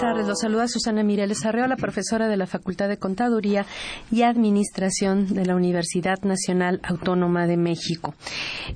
Buenas 0.00 0.16
tardes. 0.16 0.28
Los 0.28 0.40
saluda 0.40 0.68
Susana 0.68 1.02
Mireles 1.02 1.44
Arreola, 1.44 1.76
profesora 1.76 2.28
de 2.28 2.36
la 2.36 2.46
Facultad 2.46 2.88
de 2.88 2.96
Contaduría 2.96 3.66
y 4.10 4.22
Administración 4.22 5.34
de 5.34 5.44
la 5.44 5.54
Universidad 5.54 6.22
Nacional 6.22 6.80
Autónoma 6.82 7.46
de 7.46 7.56
México. 7.56 8.14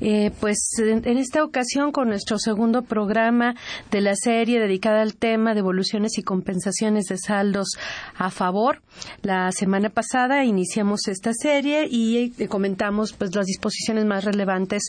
Eh, 0.01 0.33
pues 0.41 0.59
en, 0.79 1.07
esta 1.17 1.43
ocasión 1.43 1.93
con 1.93 2.09
nuestro 2.09 2.39
segundo 2.39 2.83
programa 2.83 3.55
de 3.91 4.01
la 4.01 4.15
serie 4.17 4.61
dedicada 4.61 5.01
al 5.01 5.15
tema 5.15 5.55
de 5.55 5.61
evoluciones 5.61 6.19
y 6.19 6.23
compensaciones 6.23 7.07
de 7.07 7.17
saldos 7.17 7.69
a 8.17 8.31
favor. 8.31 8.83
La 9.23 9.51
semana 9.53 9.89
pasada 9.89 10.45
iniciamos 10.45 11.09
esta 11.09 11.33
serie 11.33 11.87
y 11.91 12.35
eh, 12.39 12.49
comentamos 12.49 13.13
pues 13.13 13.35
las 13.35 13.47
disposiciones 13.47 14.05
más 14.05 14.25
relevantes 14.25 14.83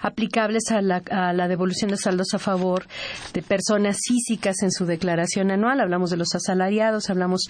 aplicables 0.00 0.70
a 0.70 0.82
la, 0.82 1.02
a 1.10 1.32
la 1.32 1.48
devolución 1.48 1.90
de 1.90 1.96
saldos 1.96 2.32
a 2.34 2.38
favor 2.38 2.86
de 3.32 3.42
personas 3.42 3.98
físicas 4.06 4.62
en 4.62 4.70
su 4.70 4.86
declaración 4.86 5.50
anual, 5.50 5.79
hablamos 5.80 6.10
de 6.10 6.16
los 6.16 6.34
asalariados, 6.34 7.10
hablamos 7.10 7.48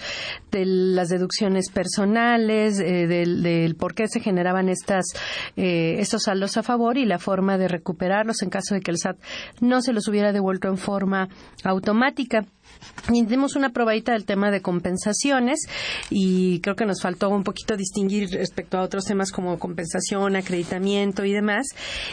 de 0.51 0.65
las 0.65 1.09
deducciones 1.09 1.69
personales, 1.69 2.79
eh, 2.79 3.07
del, 3.07 3.75
por 3.75 3.93
qué 3.93 4.07
se 4.07 4.19
generaban 4.19 4.69
estas, 4.69 5.05
eh, 5.55 5.97
estos 5.99 6.23
saldos 6.23 6.57
a 6.57 6.63
favor 6.63 6.97
y 6.97 7.05
la 7.05 7.19
forma 7.19 7.57
de 7.57 7.67
recuperarlos 7.67 8.41
en 8.41 8.49
caso 8.49 8.75
de 8.75 8.81
que 8.81 8.91
el 8.91 8.97
SAT 8.97 9.17
no 9.59 9.81
se 9.81 9.93
los 9.93 10.07
hubiera 10.07 10.31
devuelto 10.31 10.67
en 10.67 10.77
forma 10.77 11.29
automática. 11.63 12.45
Y 13.11 13.25
una 13.55 13.69
probadita 13.69 14.13
del 14.13 14.25
tema 14.25 14.51
de 14.51 14.61
compensaciones 14.61 15.67
y 16.09 16.59
creo 16.61 16.75
que 16.75 16.85
nos 16.85 17.01
faltó 17.01 17.29
un 17.29 17.43
poquito 17.43 17.75
distinguir 17.75 18.29
respecto 18.29 18.77
a 18.77 18.81
otros 18.81 19.05
temas 19.05 19.31
como 19.31 19.57
compensación, 19.57 20.35
acreditamiento 20.35 21.25
y 21.25 21.33
demás. 21.33 21.67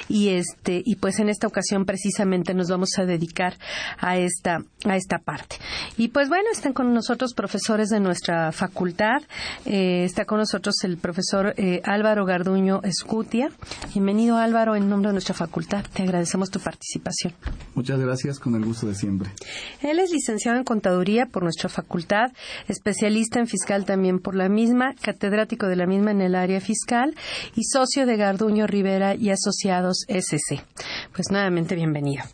Y 0.09 0.29
este 0.31 0.83
y 0.85 0.97
pues 0.97 1.19
en 1.19 1.29
esta 1.29 1.47
ocasión 1.47 1.85
precisamente 1.85 2.55
nos 2.55 2.69
vamos 2.69 2.91
a 2.99 3.05
dedicar 3.05 3.57
a 3.99 4.17
esta 4.17 4.59
a 4.85 4.97
esta 4.97 5.19
parte. 5.19 5.57
Y 5.97 6.09
pues 6.09 6.29
bueno, 6.29 6.49
están 6.53 6.73
con 6.73 6.95
nosotros 6.95 7.35
profesores 7.35 7.89
de 7.89 8.01
nuestra 8.01 8.53
facultad. 8.53 9.23
Eh, 9.67 10.05
está 10.05 10.25
con 10.25 10.39
nosotros 10.39 10.77
el 10.85 10.97
profesor 10.97 11.55
eh, 11.57 11.81
Álvaro 11.85 12.25
Garduño 12.25 12.81
Escutia. 12.83 13.51
Bienvenido 13.93 14.37
Álvaro 14.37 14.77
en 14.77 14.89
nombre 14.89 15.09
de 15.09 15.15
nuestra 15.15 15.35
facultad. 15.35 15.85
Te 15.93 16.03
agradecemos 16.03 16.51
tu 16.51 16.61
participación. 16.61 17.35
Muchas 17.75 18.01
gracias, 18.01 18.39
con 18.39 18.55
el 18.55 18.65
gusto 18.65 18.87
de 18.87 18.95
siempre. 18.95 19.31
Él 19.83 19.99
es 19.99 20.11
licenciado 20.11 20.58
en 20.59 20.65
Contaduría 20.65 21.27
por 21.27 21.43
nuestra 21.43 21.69
facultad, 21.69 22.33
especialista 22.69 23.41
en 23.41 23.47
fiscal 23.47 23.85
también 23.85 24.19
por 24.19 24.35
la 24.35 24.49
misma, 24.49 24.95
catedrático 25.01 25.67
de 25.67 25.77
la 25.77 25.87
misma 25.87 26.11
en 26.11 26.21
el 26.21 26.35
área 26.35 26.61
fiscal 26.61 27.15
y 27.55 27.65
socio 27.65 28.07
de 28.07 28.17
Garduño 28.17 28.67
Rivera 28.67 29.15
y 29.15 29.31
Asociados 29.31 30.05
SC. 30.09 30.63
Pues 31.15 31.31
nuevamente 31.31 31.75
bienvenido. 31.75 32.25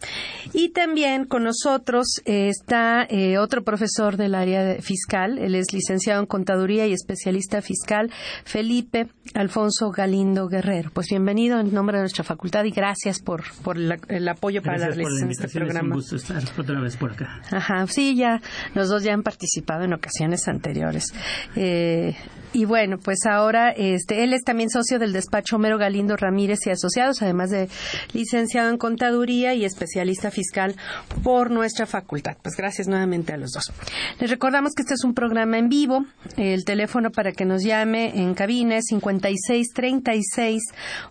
Y 0.53 0.71
también 0.71 1.25
con 1.25 1.45
nosotros 1.45 2.21
eh, 2.25 2.49
está 2.49 3.07
eh, 3.09 3.39
otro 3.39 3.63
profesor 3.63 4.17
del 4.17 4.35
área 4.35 4.81
fiscal, 4.81 5.39
él 5.39 5.55
es 5.55 5.73
licenciado 5.73 6.21
en 6.21 6.27
Contaduría 6.27 6.87
y 6.87 6.93
especialista 6.93 7.63
fiscal, 7.63 8.11
Felipe 8.45 9.09
Alfonso 9.35 9.91
Galindo 9.91 10.49
Guerrero. 10.49 10.91
Pues 10.93 11.09
bienvenido 11.09 11.61
en 11.61 11.73
nombre 11.73 11.99
de 11.99 12.03
nuestra 12.03 12.25
facultad 12.25 12.65
y 12.65 12.71
gracias 12.71 13.21
por, 13.21 13.43
por 13.63 13.77
el 13.79 14.29
apoyo 14.29 14.63
para 14.63 14.79
la 14.79 14.95
en 14.95 15.31
este 15.31 15.49
programa. 15.49 15.81
Es 15.81 15.85
un 15.85 15.91
gusto 15.91 16.17
estar 16.17 16.43
otra 16.59 16.81
vez 16.81 16.97
por 16.97 17.13
acá. 17.13 17.41
Ajá, 17.51 17.87
sí, 17.87 18.14
ya 18.17 18.41
los 18.75 18.89
dos 18.89 19.03
ya 19.03 19.13
han 19.13 19.23
participado 19.23 19.85
en 19.85 19.93
ocasiones 19.93 20.49
anteriores. 20.49 21.13
Eh, 21.57 22.15
y 22.55 22.67
bueno, 22.67 22.99
pues 22.99 23.27
ahora 23.27 23.71
este, 23.71 24.23
él 24.23 24.33
es 24.33 24.45
también 24.45 24.71
socio 24.71 25.01
del 25.01 25.13
despacho 25.13 25.57
Homero 25.57 25.77
Galindo 25.77 26.17
Ramírez 26.17 26.61
y 26.67 26.71
Asociados, 26.71 27.21
además 27.21 27.51
de 27.51 27.69
licenciado 28.13 28.71
en 28.71 28.79
Contaduría 28.79 29.55
y 29.55 29.65
especialista 29.65 30.31
fiscal 30.31 30.77
por 31.25 31.51
nuestra 31.51 31.85
facultad. 31.85 32.37
Pues 32.41 32.55
gracias 32.57 32.87
nuevamente 32.87 33.33
a 33.33 33.39
los 33.39 33.51
dos. 33.51 33.73
Les 34.21 34.31
recordamos 34.31 34.73
que 34.73 34.83
este 34.83 34.95
es 34.95 35.03
un 35.03 35.15
programa 35.15 35.59
en 35.59 35.69
vivo. 35.69 36.07
El 36.37 36.65
teléfono 36.65 37.11
para 37.11 37.33
que 37.33 37.45
nos 37.45 37.65
llame 37.65 38.21
en 38.21 38.35
cabina 38.35 38.77
es 38.77 38.85
56 38.87 39.73
36 39.75 40.63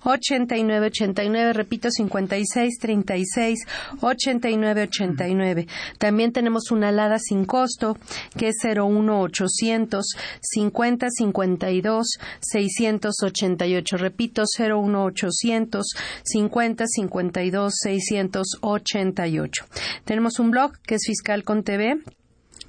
89 0.03 0.88
89. 0.88 1.52
Repito, 1.52 1.92
56 1.92 2.80
36 2.80 3.59
89 4.00 4.81
89. 4.84 5.68
También 5.97 6.31
tenemos 6.31 6.72
una 6.72 6.93
alada 6.94 7.20
sin 7.20 7.46
costo 7.46 7.98
que 8.38 8.50
es 8.50 8.58
01800 8.64 10.06
50 10.42 11.08
52 11.09 12.08
688. 12.40 13.98
Repito, 13.98 14.44
01800 14.58 15.86
50 16.24 16.88
52 16.88 17.74
688. 17.76 19.66
Tenemos 20.06 20.40
un 20.40 20.52
blog 20.52 20.78
que 20.86 20.96
es 20.96 21.04
Fiscal 21.06 21.44
con 21.44 21.64
TV 21.64 22.00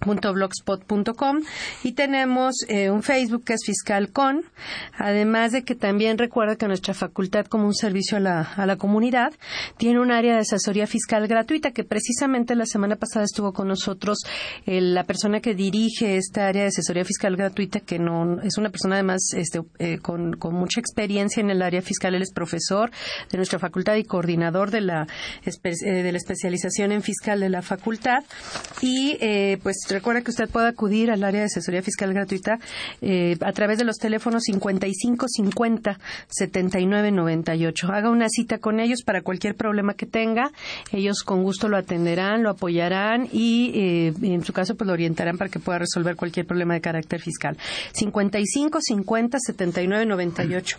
blogspot.com 0.04 1.40
y 1.82 1.92
tenemos 1.92 2.54
eh, 2.68 2.90
un 2.90 3.02
Facebook 3.02 3.44
que 3.44 3.54
es 3.54 3.64
FiscalCon, 3.64 4.44
además 4.96 5.52
de 5.52 5.64
que 5.64 5.74
también 5.74 6.18
recuerda 6.18 6.56
que 6.56 6.66
nuestra 6.66 6.94
facultad 6.94 7.46
como 7.46 7.66
un 7.66 7.74
servicio 7.74 8.18
a 8.18 8.20
la, 8.20 8.40
a 8.40 8.66
la 8.66 8.76
comunidad 8.76 9.32
tiene 9.76 10.00
un 10.00 10.10
área 10.10 10.34
de 10.34 10.40
asesoría 10.40 10.86
fiscal 10.86 11.26
gratuita 11.26 11.72
que 11.72 11.84
precisamente 11.84 12.54
la 12.54 12.66
semana 12.66 12.96
pasada 12.96 13.24
estuvo 13.24 13.52
con 13.52 13.68
nosotros 13.68 14.18
eh, 14.66 14.80
la 14.80 15.04
persona 15.04 15.40
que 15.40 15.54
dirige 15.54 16.16
esta 16.16 16.46
área 16.46 16.62
de 16.62 16.68
asesoría 16.68 17.04
fiscal 17.04 17.36
gratuita 17.36 17.80
que 17.80 17.98
no 17.98 18.40
es 18.42 18.58
una 18.58 18.70
persona 18.70 18.96
además 18.96 19.32
este, 19.34 19.62
eh, 19.78 19.98
con, 19.98 20.34
con, 20.34 20.54
mucha 20.54 20.80
experiencia 20.80 21.40
en 21.40 21.50
el 21.50 21.62
área 21.62 21.82
fiscal, 21.82 22.14
él 22.14 22.22
es 22.22 22.32
profesor 22.32 22.90
de 23.30 23.38
nuestra 23.38 23.58
facultad 23.58 23.96
y 23.96 24.04
coordinador 24.04 24.70
de 24.70 24.80
la, 24.80 25.06
de 25.44 26.12
la 26.12 26.18
especialización 26.18 26.92
en 26.92 27.02
fiscal 27.02 27.40
de 27.40 27.48
la 27.48 27.60
facultad 27.60 28.22
y 28.80 29.16
pues 29.62 29.78
recuerda 29.94 30.22
que 30.22 30.30
usted 30.30 30.48
puede 30.48 30.68
acudir 30.68 31.10
al 31.10 31.22
área 31.22 31.40
de 31.40 31.46
asesoría 31.46 31.80
fiscal 31.80 32.12
gratuita 32.12 32.58
eh, 33.00 33.36
a 33.40 33.52
través 33.52 33.78
de 33.78 33.84
los 33.84 33.96
teléfonos 33.96 34.42
55 34.42 35.26
50 35.28 35.98
79 36.28 37.12
98. 37.12 37.92
Haga 37.92 38.10
una 38.10 38.28
cita 38.28 38.58
con 38.58 38.80
ellos 38.80 39.02
para 39.02 39.22
cualquier 39.22 39.54
problema 39.54 39.94
que 39.94 40.06
tenga. 40.06 40.50
Ellos 40.92 41.22
con 41.22 41.42
gusto 41.44 41.68
lo 41.68 41.76
atenderán, 41.76 42.42
lo 42.42 42.50
apoyarán 42.50 43.28
y 43.32 43.70
eh, 43.74 44.12
en 44.22 44.44
su 44.44 44.52
caso 44.52 44.74
pues 44.74 44.86
lo 44.86 44.92
orientarán 44.92 45.38
para 45.38 45.48
que 45.48 45.60
pueda 45.60 45.78
resolver 45.78 46.16
cualquier 46.16 46.46
problema 46.46 46.74
de 46.74 46.80
carácter 46.80 47.20
fiscal. 47.20 47.56
55 47.92 48.80
50 48.80 49.38
79 49.38 50.06
98. 50.06 50.76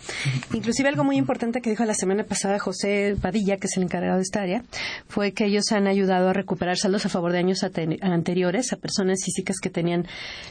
Inclusive 0.54 0.90
algo 0.90 1.04
muy 1.04 1.16
importante 1.16 1.62
que 1.62 1.70
dijo 1.70 1.86
la 1.86 1.94
semana 1.94 2.26
pasada 2.26 2.60
José 2.60 3.16
Padilla, 3.22 3.58
que 3.58 3.68
es 3.68 3.78
el 3.78 3.84
encargado 3.84 4.18
de 4.18 4.24
esta 4.24 4.42
área, 4.42 4.64
fue 5.08 5.32
que 5.32 5.46
ellos 5.46 5.72
han 5.72 5.88
ayudado 5.88 6.30
a 6.30 6.34
recuperar 6.34 6.78
saldos 6.78 7.06
a 7.06 7.10
favor 7.10 7.32
de 7.32 7.40
años 7.40 7.64
anteriores 8.02 8.74
a 8.74 8.76
personas 8.76 9.05
físicas 9.24 9.58
que 9.62 9.70
tenían 9.70 10.08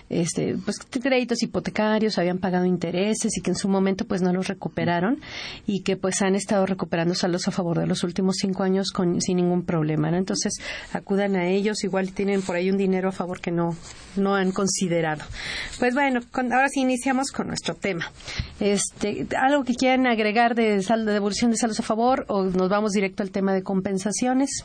este, 0.09 0.57
pues, 0.65 0.79
créditos 0.79 1.43
hipotecarios, 1.43 2.19
habían 2.19 2.39
pagado 2.39 2.65
intereses 2.65 3.37
y 3.37 3.41
que 3.41 3.51
en 3.51 3.57
su 3.57 3.69
momento 3.69 4.07
pues 4.07 4.23
no 4.23 4.33
los 4.33 4.49
recuperaron 4.49 5.21
y 5.67 5.83
que 5.83 5.97
pues 5.97 6.23
han 6.23 6.35
estado 6.35 6.67
recuperando 6.67 7.15
saldos 7.15 7.49
a 7.49 7.51
favor 7.51 7.79
de 7.79 7.87
los 7.87 8.05
últimos 8.05 8.37
cinco 8.41 8.63
años 8.63 8.91
con, 8.91 9.21
sin 9.21 9.37
ningún 9.37 9.65
problema. 9.65 10.09
Entonces 10.17 10.55
acudan 10.93 11.37
a 11.37 11.49
ellos, 11.49 11.85
igual 11.85 12.13
tienen 12.13 12.43
por 12.43 12.57
ahí 12.57 12.71
un 12.71 12.77
dinero 12.77 13.09
a 13.09 13.13
favor 13.13 13.41
que 13.41 13.51
no, 13.51 13.77
no 14.17 14.35
han 14.35 14.53
considerado. 14.53 15.25
Pues 15.79 15.95
bueno, 15.95 16.21
ahora 16.33 16.69
sí 16.69 16.81
iniciamos 16.81 17.31
con 17.31 17.49
nuestro 17.49 17.75
tema. 17.75 18.11
Este, 18.61 19.27
¿Algo 19.37 19.65
que 19.65 19.75
quieran 19.75 20.07
agregar 20.07 20.55
de, 20.55 20.83
saldo, 20.83 21.07
de 21.07 21.15
devolución 21.15 21.51
de 21.51 21.57
saldos 21.57 21.81
a 21.81 21.83
favor 21.83 22.25
o 22.29 22.45
nos 22.45 22.69
vamos 22.69 22.93
directo 22.93 23.23
al 23.23 23.31
tema 23.31 23.53
de 23.53 23.63
compensaciones? 23.63 24.65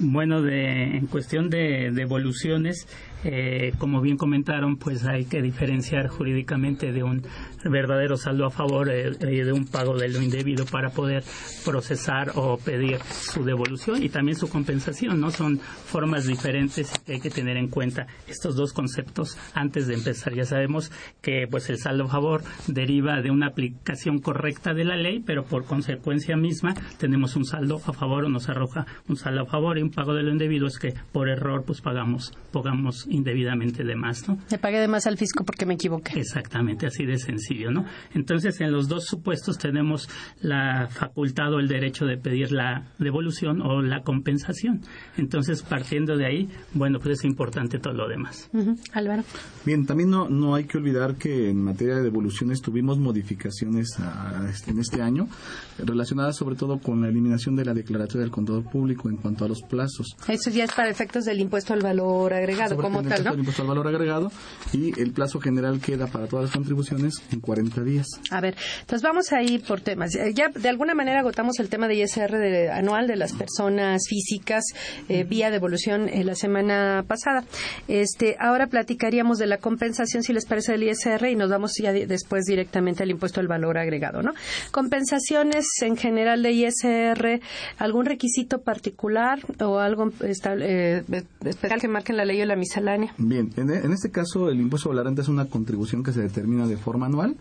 Bueno, 0.00 0.42
de, 0.42 0.96
en 0.96 1.06
cuestión 1.06 1.50
de 1.50 1.90
devoluciones, 1.92 2.86
eh, 3.24 3.72
como 3.78 4.00
bien 4.00 4.16
comentaron, 4.16 4.76
pues 4.76 5.04
hay 5.04 5.24
que 5.24 5.42
diferenciar 5.42 6.08
jurídicamente 6.08 6.92
de 6.92 7.02
un 7.02 7.22
verdadero 7.64 8.16
saldo 8.16 8.46
a 8.46 8.50
favor 8.50 8.88
eh, 8.88 9.10
eh, 9.20 9.44
de 9.44 9.52
un 9.52 9.66
pago 9.66 9.96
de 9.96 10.08
lo 10.08 10.22
indebido 10.22 10.64
para 10.66 10.90
poder 10.90 11.24
procesar 11.64 12.32
o 12.36 12.58
pedir 12.58 12.98
su 13.00 13.44
devolución 13.44 14.02
y 14.02 14.08
también 14.08 14.36
su 14.36 14.48
compensación, 14.48 15.20
¿no? 15.20 15.30
Son 15.30 15.58
formas 15.58 16.26
diferentes 16.26 16.92
que 17.04 17.14
hay 17.14 17.20
que 17.20 17.30
tener 17.30 17.56
en 17.56 17.68
cuenta 17.68 18.06
estos 18.28 18.54
dos 18.54 18.72
conceptos 18.72 19.36
antes 19.54 19.88
de 19.88 19.94
empezar. 19.94 20.34
Ya 20.34 20.44
sabemos 20.44 20.92
que 21.20 21.46
pues 21.50 21.68
el 21.70 21.78
saldo 21.78 22.04
a 22.04 22.08
favor 22.08 22.42
deriva 22.68 23.20
de 23.20 23.30
una 23.30 23.48
aplicación 23.48 24.18
correcta 24.20 24.74
de 24.74 24.84
la 24.84 24.96
ley, 24.96 25.20
pero 25.24 25.44
por 25.44 25.64
consecuencia 25.64 26.36
misma 26.36 26.74
tenemos 26.98 27.34
un 27.36 27.44
saldo 27.44 27.80
a 27.84 27.92
favor 27.92 28.24
o 28.24 28.28
nos 28.28 28.48
arroja 28.48 28.86
un 29.08 29.16
saldo 29.16 29.42
a 29.42 29.46
favor 29.46 29.78
y 29.78 29.82
un 29.82 29.90
pago 29.90 30.14
de 30.14 30.22
lo 30.22 30.30
indebido 30.30 30.66
es 30.66 30.78
que 30.78 30.94
por 31.12 31.28
error 31.28 31.64
pues 31.64 31.80
pagamos, 31.80 32.32
pagamos 32.52 33.07
indebidamente 33.08 33.84
de 33.84 33.96
más, 33.96 34.28
¿no? 34.28 34.38
Le 34.50 34.58
pagué 34.58 34.80
de 34.80 34.88
más 34.88 35.06
al 35.06 35.16
fisco 35.16 35.44
porque 35.44 35.66
me 35.66 35.74
equivoqué. 35.74 36.18
Exactamente, 36.18 36.86
así 36.86 37.04
de 37.04 37.18
sencillo, 37.18 37.70
¿no? 37.70 37.84
Entonces, 38.14 38.60
en 38.60 38.72
los 38.72 38.88
dos 38.88 39.04
supuestos 39.06 39.58
tenemos 39.58 40.08
la 40.40 40.88
facultad 40.90 41.52
o 41.54 41.60
el 41.60 41.68
derecho 41.68 42.06
de 42.06 42.16
pedir 42.16 42.52
la 42.52 42.88
devolución 42.98 43.62
o 43.62 43.82
la 43.82 44.02
compensación. 44.02 44.82
Entonces, 45.16 45.62
partiendo 45.62 46.16
de 46.16 46.26
ahí, 46.26 46.48
bueno, 46.74 46.98
pues 46.98 47.18
es 47.18 47.24
importante 47.24 47.78
todo 47.78 47.94
lo 47.94 48.08
demás. 48.08 48.50
Álvaro. 48.92 49.24
Bien, 49.64 49.86
también 49.86 50.10
no, 50.10 50.28
no 50.28 50.54
hay 50.54 50.64
que 50.64 50.78
olvidar 50.78 51.16
que 51.16 51.50
en 51.50 51.62
materia 51.62 51.96
de 51.96 52.02
devoluciones 52.02 52.60
tuvimos 52.60 52.98
modificaciones 52.98 53.96
en 54.66 54.78
este 54.78 55.02
año 55.02 55.28
relacionadas 55.78 56.36
sobre 56.36 56.56
todo 56.56 56.78
con 56.78 57.02
la 57.02 57.08
eliminación 57.08 57.56
de 57.56 57.64
la 57.64 57.74
declaratoria 57.74 58.22
del 58.22 58.30
contador 58.30 58.64
público 58.64 59.08
en 59.08 59.16
cuanto 59.16 59.44
a 59.44 59.48
los 59.48 59.62
plazos. 59.62 60.16
Eso 60.28 60.50
ya 60.50 60.64
es 60.64 60.72
para 60.72 60.88
efectos 60.88 61.24
del 61.24 61.40
impuesto 61.40 61.72
al 61.72 61.80
valor 61.80 62.32
agregado, 62.34 62.76
como 62.76 63.02
tal, 63.02 63.24
¿no? 63.24 63.32
El 63.32 63.40
impuesto 63.40 63.62
al 63.62 63.68
valor 63.68 63.88
agregado 63.88 64.30
y 64.72 64.98
el 65.00 65.12
plazo 65.12 65.40
general 65.40 65.80
queda 65.80 66.06
para 66.06 66.26
todas 66.26 66.46
las 66.46 66.54
contribuciones 66.54 67.22
en 67.30 67.40
40 67.40 67.82
días. 67.82 68.06
A 68.30 68.40
ver, 68.40 68.56
entonces 68.80 69.02
vamos 69.02 69.32
a 69.32 69.42
ir 69.42 69.62
por 69.62 69.80
temas. 69.80 70.12
Ya 70.34 70.48
de 70.48 70.68
alguna 70.68 70.94
manera 70.94 71.20
agotamos 71.20 71.58
el 71.58 71.68
tema 71.68 71.88
de 71.88 71.96
ISR 71.96 72.70
anual 72.72 73.06
de 73.06 73.16
las 73.16 73.32
personas 73.32 74.02
físicas 74.08 74.64
eh, 75.08 75.24
vía 75.24 75.50
devolución 75.50 76.08
en 76.08 76.26
la 76.26 76.34
semana 76.34 77.04
pasada. 77.06 77.44
Este, 77.86 78.36
ahora 78.38 78.66
platicaríamos 78.66 79.38
de 79.38 79.46
la 79.46 79.58
compensación, 79.58 80.22
si 80.22 80.32
les 80.32 80.46
parece, 80.46 80.72
del 80.72 80.84
ISR 80.84 81.28
y 81.28 81.36
nos 81.36 81.50
vamos 81.50 81.72
ya 81.80 81.92
después 81.92 82.44
directamente 82.44 83.02
al 83.02 83.10
impuesto 83.10 83.40
al 83.40 83.48
valor 83.48 83.78
agregado, 83.78 84.22
¿no? 84.22 84.32
Compensaciones 84.70 85.67
en 85.82 85.96
general 85.96 86.42
de 86.42 86.52
ISR, 86.52 87.40
¿algún 87.78 88.06
requisito 88.06 88.62
particular 88.62 89.40
o 89.60 89.78
algo 89.78 90.10
eh, 90.20 91.02
especial 91.44 91.80
que 91.80 91.88
marque 91.88 92.12
en 92.12 92.18
la 92.18 92.24
ley 92.24 92.40
o 92.42 92.46
la 92.46 92.56
miscelánea? 92.56 93.14
Bien, 93.18 93.50
en, 93.56 93.70
en 93.70 93.92
este 93.92 94.10
caso 94.10 94.48
el 94.48 94.60
impuesto 94.60 94.90
a 94.90 94.94
la 94.94 95.02
renta 95.02 95.22
es 95.22 95.28
una 95.28 95.46
contribución 95.46 96.02
que 96.02 96.12
se 96.12 96.20
determina 96.20 96.66
de 96.66 96.76
forma 96.76 97.06
anual 97.06 97.36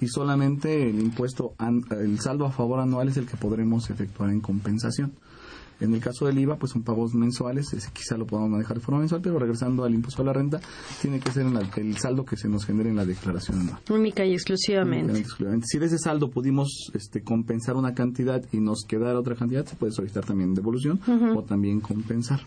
y 0.00 0.08
solamente 0.08 0.88
el 0.88 1.00
impuesto, 1.00 1.54
el 1.90 2.20
saldo 2.20 2.44
a 2.44 2.50
favor 2.50 2.80
anual 2.80 3.08
es 3.08 3.16
el 3.16 3.26
que 3.26 3.36
podremos 3.36 3.88
efectuar 3.90 4.30
en 4.30 4.40
compensación. 4.40 5.12
En 5.80 5.94
el 5.94 6.00
caso 6.00 6.26
del 6.26 6.38
IVA, 6.38 6.56
pues 6.56 6.72
son 6.72 6.82
pagos 6.82 7.14
mensuales, 7.14 7.72
ese 7.72 7.90
quizá 7.92 8.16
lo 8.16 8.26
podamos 8.26 8.50
manejar 8.50 8.78
de 8.78 8.82
forma 8.82 9.00
mensual, 9.00 9.20
pero 9.20 9.38
regresando 9.38 9.84
al 9.84 9.94
impuesto 9.94 10.22
a 10.22 10.24
la 10.24 10.32
renta, 10.32 10.60
tiene 11.00 11.20
que 11.20 11.30
ser 11.30 11.46
el 11.76 11.96
saldo 11.98 12.24
que 12.24 12.36
se 12.36 12.48
nos 12.48 12.64
genere 12.64 12.90
en 12.90 12.96
la 12.96 13.04
declaración 13.04 13.60
anual. 13.60 13.78
Única 13.90 14.24
y 14.24 14.32
exclusivamente. 14.32 15.24
Si 15.64 15.78
de 15.78 15.86
ese 15.86 15.98
saldo 15.98 16.30
pudimos 16.30 16.90
este, 16.94 17.22
compensar 17.22 17.76
una 17.76 17.94
cantidad 17.94 18.42
y 18.52 18.60
nos 18.60 18.84
quedara 18.86 19.18
otra 19.18 19.34
cantidad, 19.34 19.66
se 19.66 19.76
puede 19.76 19.92
solicitar 19.92 20.24
también 20.24 20.54
devolución 20.54 21.00
o 21.34 21.42
también 21.42 21.80
compensar. 21.80 22.40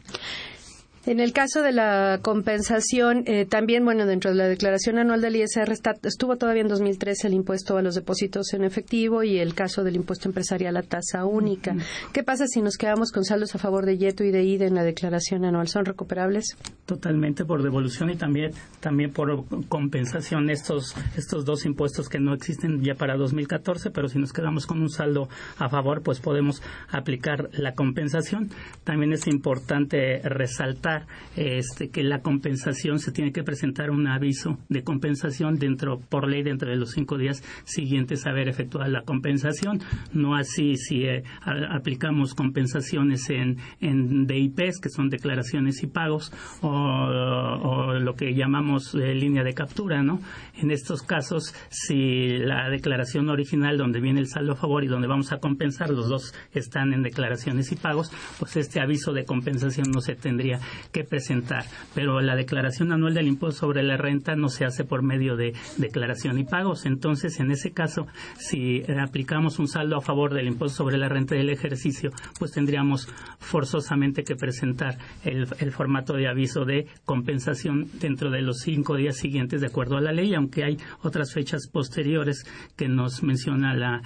En 1.10 1.20
el 1.20 1.34
caso 1.34 1.64
de 1.64 1.72
la 1.72 2.20
compensación, 2.22 3.24
eh, 3.26 3.48
también, 3.48 3.84
bueno, 3.84 4.06
dentro 4.06 4.30
de 4.30 4.38
la 4.38 4.48
declaración 4.48 5.00
anual 5.00 5.22
del 5.22 5.38
ISR 5.38 5.74
estuvo 6.04 6.36
todavía 6.36 6.62
en 6.62 6.68
2013 6.68 7.30
el 7.30 7.34
impuesto 7.34 7.78
a 7.78 7.82
los 7.82 7.96
depósitos 7.96 8.54
en 8.54 8.64
efectivo 8.64 9.24
y 9.24 9.40
el 9.40 9.56
caso 9.56 9.84
del 9.84 9.96
impuesto 9.96 10.30
empresarial 10.30 10.78
a 10.78 10.84
tasa 10.84 11.26
única. 11.26 11.76
¿Qué 12.14 12.22
pasa 12.22 12.46
si 12.46 12.62
nos 12.62 12.78
quedamos 12.78 13.12
con 13.12 13.24
saldos 13.24 13.56
a 13.56 13.58
favor 13.58 13.88
de 13.88 13.98
YETO 13.98 14.24
y 14.24 14.30
de 14.30 14.44
IDE 14.44 14.68
en 14.68 14.76
la 14.76 14.84
declaración 14.84 15.46
anual? 15.46 15.68
¿Son 15.68 15.84
recuperables? 15.84 16.56
Totalmente 16.86 17.44
por 17.44 17.64
devolución 17.64 18.12
y 18.12 18.16
también, 18.16 18.52
también 18.80 19.12
por 19.12 19.46
compensación 19.68 20.52
estos, 20.52 20.96
estos 21.18 21.44
dos 21.44 21.66
impuestos 21.66 22.08
que 22.08 22.20
no 22.20 22.36
existen 22.36 22.84
ya 22.84 22.94
para 22.94 23.18
2014, 23.18 23.90
pero 23.90 24.10
si 24.10 24.20
nos 24.20 24.32
quedamos 24.32 24.68
con 24.68 24.80
un 24.80 24.92
saldo 24.92 25.28
a 25.58 25.70
favor, 25.70 26.04
pues 26.04 26.20
podemos 26.20 26.62
aplicar 26.92 27.50
la 27.54 27.74
compensación. 27.74 28.52
También 28.84 29.12
es 29.12 29.26
importante 29.26 30.22
resaltar 30.24 30.99
este, 31.36 31.90
que 31.90 32.04
la 32.04 32.22
compensación 32.22 33.00
se 33.00 33.12
tiene 33.12 33.32
que 33.32 33.44
presentar 33.44 33.92
un 33.92 34.08
aviso 34.08 34.58
de 34.70 34.84
compensación 34.84 35.56
dentro, 35.56 36.00
por 36.00 36.28
ley, 36.28 36.44
dentro 36.44 36.70
de 36.70 36.76
los 36.76 36.92
cinco 36.92 37.18
días 37.18 37.44
siguientes 37.66 38.26
a 38.26 38.32
haber 38.32 38.48
efectuado 38.48 38.90
la 38.90 39.04
compensación. 39.04 39.80
No 40.14 40.36
así 40.36 40.76
si 40.76 41.04
eh, 41.04 41.24
aplicamos 41.70 42.34
compensaciones 42.34 43.30
en, 43.30 43.58
en 43.80 44.26
DIPs, 44.26 44.80
que 44.80 44.90
son 44.90 45.10
declaraciones 45.10 45.84
y 45.84 45.88
pagos, 45.88 46.32
o, 46.62 47.94
lo 48.00 48.14
que 48.16 48.34
llamamos 48.34 48.96
eh, 48.96 49.14
línea 49.14 49.44
de 49.44 49.54
captura, 49.54 50.04
¿no? 50.04 50.20
En 50.56 50.72
estos 50.72 51.02
casos, 51.02 51.54
si 51.70 52.38
la 52.38 52.70
declaración 52.70 53.30
original 53.30 53.78
donde 53.78 54.00
viene 54.00 54.20
el 54.20 54.28
saldo 54.28 54.54
a 54.54 54.56
favor 54.56 54.84
y 54.84 54.88
donde 54.88 55.08
vamos 55.08 55.32
a 55.32 55.38
compensar, 55.38 55.90
los 55.90 56.10
dos 56.10 56.34
están 56.54 56.94
en 56.94 57.04
declaraciones 57.04 57.72
y 57.72 57.76
pagos, 57.76 58.12
pues 58.40 58.56
este 58.58 58.80
aviso 58.80 59.14
de 59.14 59.26
compensación 59.26 59.92
no 59.92 60.02
se 60.02 60.16
tendría 60.16 60.60
que 60.92 61.04
presentar. 61.04 61.66
Pero 61.94 62.22
la 62.22 62.36
declaración 62.36 62.92
anual 62.92 63.14
del 63.14 63.28
impuesto 63.28 63.60
sobre 63.60 63.84
la 63.84 63.98
renta 63.98 64.36
no 64.36 64.50
se 64.50 64.66
hace 64.66 64.84
por 64.84 65.04
medio 65.04 65.36
de 65.36 65.54
declaración 65.78 66.38
y 66.40 66.44
pagos. 66.44 66.86
Entonces, 66.86 67.40
en 67.40 67.52
ese 67.52 67.72
caso, 67.72 68.08
si 68.38 68.84
aplicamos 69.00 69.60
un 69.60 69.68
saldo 69.68 69.98
a 69.98 70.02
favor 70.02 70.34
del 70.34 70.48
impuesto 70.48 70.78
sobre 70.78 70.98
la 70.98 71.10
renta 71.10 71.36
del 71.36 71.50
ejercicio, 71.50 72.12
pues 72.38 72.52
tendríamos 72.52 73.08
forzosamente 73.40 74.24
que 74.24 74.36
presentar 74.36 74.98
el, 75.24 75.48
formato 75.72 76.14
de 76.14 76.28
aviso 76.28 76.66
de 76.66 76.88
compensación 77.06 77.88
dentro 78.00 78.32
de 78.32 78.42
los 78.42 78.60
cinco 78.60 78.96
días 78.96 79.18
siguientes 79.18 79.62
de 79.62 79.68
acuerdo 79.68 79.98
a 79.98 80.02
la 80.02 80.12
ley, 80.12 80.34
aunque 80.34 80.64
hay 80.64 80.78
otras 81.02 81.34
fechas 81.34 81.68
posteriores 81.68 82.46
que 82.76 82.88
nos 82.88 83.24
menciona 83.24 83.74
la, 83.76 84.02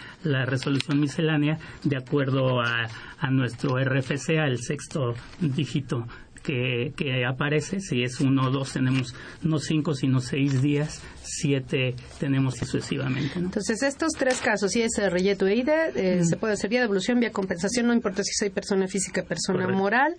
resolución 0.46 1.00
miscelánea 1.00 1.58
de 1.84 1.98
acuerdo 1.98 2.62
a, 2.62 2.88
a 3.20 3.32
nuestro 3.32 3.78
RFC, 3.78 4.38
al 4.40 4.58
sexto 4.58 5.14
dígito 5.40 6.06
que, 6.44 6.94
que 6.96 7.26
aparece, 7.26 7.80
si 7.80 8.04
es 8.04 8.20
uno 8.20 8.48
o 8.48 8.52
dos 8.52 8.74
tenemos 8.74 9.16
no 9.42 9.60
cinco 9.60 9.96
sino 9.96 10.20
seis 10.20 10.62
días 10.62 11.02
siete 11.24 11.96
tenemos 12.20 12.56
sucesivamente. 12.56 13.40
Entonces, 13.40 13.82
estos 13.82 14.14
tres 14.14 14.40
casos, 14.42 14.72
si 14.72 14.82
es 14.82 14.92
Reyeto 14.98 15.48
e 15.48 15.56
IDE, 15.56 15.92
eh, 15.96 16.24
se 16.24 16.38
puede 16.38 16.54
hacer 16.54 16.70
vía 16.70 16.82
devolución, 16.82 17.20
vía 17.20 17.32
compensación, 17.32 17.88
no 17.88 17.94
importa 17.94 18.24
si 18.24 18.34
soy 18.34 18.50
persona 18.50 18.88
física 18.88 19.24
persona 19.24 19.68
moral. 19.68 20.16